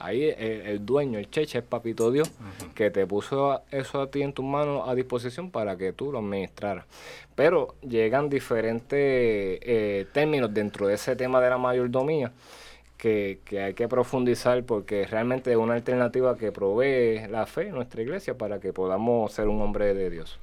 Ahí 0.00 0.24
el, 0.24 0.62
el 0.62 0.86
dueño, 0.86 1.18
el 1.18 1.30
cheche, 1.30 1.58
es 1.58 1.64
Papito 1.64 2.10
Dios, 2.10 2.30
que 2.74 2.90
te 2.90 3.06
puso 3.06 3.62
eso 3.70 4.00
a 4.00 4.10
ti 4.10 4.22
en 4.22 4.32
tus 4.32 4.44
manos 4.44 4.88
a 4.88 4.94
disposición 4.94 5.50
para 5.50 5.76
que 5.76 5.92
tú 5.92 6.10
lo 6.10 6.18
administraras. 6.18 6.86
Pero 7.34 7.74
llegan 7.82 8.30
diferentes 8.30 8.90
eh, 8.98 10.06
términos 10.12 10.52
dentro 10.52 10.86
de 10.86 10.94
ese 10.94 11.16
tema 11.16 11.40
de 11.40 11.50
la 11.50 11.58
mayordomía 11.58 12.32
que, 12.96 13.40
que 13.44 13.60
hay 13.60 13.74
que 13.74 13.88
profundizar 13.88 14.64
porque 14.64 15.06
realmente 15.06 15.50
es 15.50 15.56
una 15.58 15.74
alternativa 15.74 16.36
que 16.36 16.50
provee 16.50 17.28
la 17.28 17.44
fe 17.46 17.68
en 17.68 17.74
nuestra 17.74 18.00
iglesia 18.00 18.36
para 18.38 18.58
que 18.58 18.72
podamos 18.72 19.32
ser 19.32 19.48
un 19.48 19.60
hombre 19.60 19.92
de 19.92 20.08
Dios. 20.08 20.38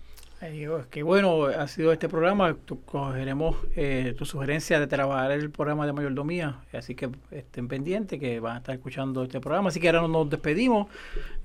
Qué 0.89 1.01
bueno 1.03 1.45
ha 1.45 1.67
sido 1.67 1.91
este 1.91 2.07
programa. 2.07 2.55
Tu- 2.65 2.81
cogeremos 2.83 3.55
eh, 3.75 4.13
tu 4.17 4.25
sugerencia 4.25 4.79
de 4.79 4.85
trabajar 4.87 5.31
el 5.31 5.49
programa 5.49 5.85
de 5.87 5.93
mayordomía. 5.93 6.59
Así 6.73 6.93
que 6.95 7.09
estén 7.31 7.67
pendientes 7.67 8.19
que 8.19 8.39
van 8.39 8.55
a 8.55 8.57
estar 8.59 8.75
escuchando 8.75 9.23
este 9.23 9.39
programa. 9.39 9.69
Así 9.69 9.79
que 9.79 9.89
ahora 9.89 10.07
nos 10.07 10.29
despedimos. 10.29 10.87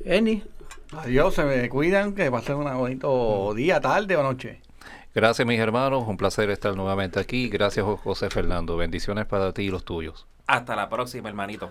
Eni, 0.05 0.43
Adiós, 0.99 1.34
se 1.34 1.45
me 1.45 1.68
cuidan, 1.70 2.14
que 2.14 2.30
pasen 2.30 2.57
un 2.57 2.64
bonito 2.76 3.55
día, 3.55 3.80
tarde 3.80 4.14
o 4.16 4.22
noche. 4.22 4.61
Gracias 5.14 5.47
mis 5.49 5.59
hermanos, 5.59 6.05
un 6.07 6.16
placer 6.18 6.51
estar 6.51 6.76
nuevamente 6.76 7.18
aquí. 7.18 7.49
Gracias 7.49 7.84
Jo- 7.84 7.97
José 7.97 8.28
Fernando, 8.28 8.76
bendiciones 8.76 9.24
para 9.24 9.53
ti 9.53 9.62
y 9.62 9.70
los 9.70 9.84
tuyos. 9.86 10.26
Hasta 10.47 10.76
la 10.76 10.90
próxima, 10.90 11.30
hermanito. 11.30 11.70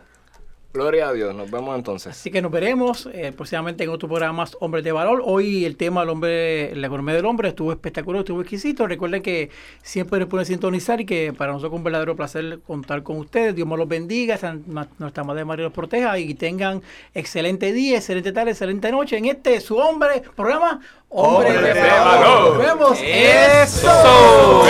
Gloria 0.73 1.09
a 1.09 1.13
Dios, 1.13 1.35
nos 1.35 1.51
vemos 1.51 1.75
entonces. 1.75 2.13
Así 2.13 2.31
que 2.31 2.41
nos 2.41 2.49
veremos 2.49 3.09
eh, 3.13 3.33
próximamente 3.35 3.83
en 3.83 3.89
otro 3.89 4.07
programa 4.07 4.31
más 4.33 4.55
Hombres 4.61 4.85
de 4.85 4.93
Valor. 4.93 5.21
Hoy 5.25 5.65
el 5.65 5.75
tema 5.75 5.99
del 5.99 6.09
hombre, 6.09 6.73
la 6.77 6.87
economía 6.87 7.13
del 7.15 7.25
hombre 7.25 7.49
estuvo 7.49 7.73
espectacular, 7.73 8.19
estuvo 8.21 8.39
exquisito. 8.39 8.87
Recuerden 8.87 9.21
que 9.21 9.49
siempre 9.83 10.19
nos 10.19 10.29
pueden 10.29 10.45
sintonizar 10.45 11.01
y 11.01 11.05
que 11.05 11.33
para 11.33 11.51
nosotros 11.51 11.73
es 11.73 11.77
un 11.77 11.83
verdadero 11.83 12.15
placer 12.15 12.59
contar 12.65 13.03
con 13.03 13.17
ustedes. 13.17 13.53
Dios 13.53 13.67
me 13.67 13.75
los 13.75 13.87
bendiga, 13.87 14.37
San- 14.37 14.63
nuestra 14.97 15.25
Madre 15.25 15.43
María 15.43 15.65
los 15.65 15.73
proteja 15.73 16.17
y 16.17 16.33
tengan 16.35 16.81
excelente 17.13 17.73
día, 17.73 17.97
excelente 17.97 18.31
tarde, 18.31 18.51
excelente 18.51 18.91
noche 18.93 19.17
en 19.17 19.25
este 19.25 19.59
su 19.59 19.75
hombre 19.77 20.23
programa 20.35 20.79
Hombres 21.09 21.53
Hombres 21.57 21.73
de 21.75 21.81
de 21.81 21.89
Valor. 21.89 22.55
Nos 22.55 22.65
vemos. 22.65 22.99
¡Eso! 23.03 24.63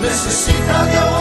Necesita 0.00 0.86
Dios. 0.86 1.19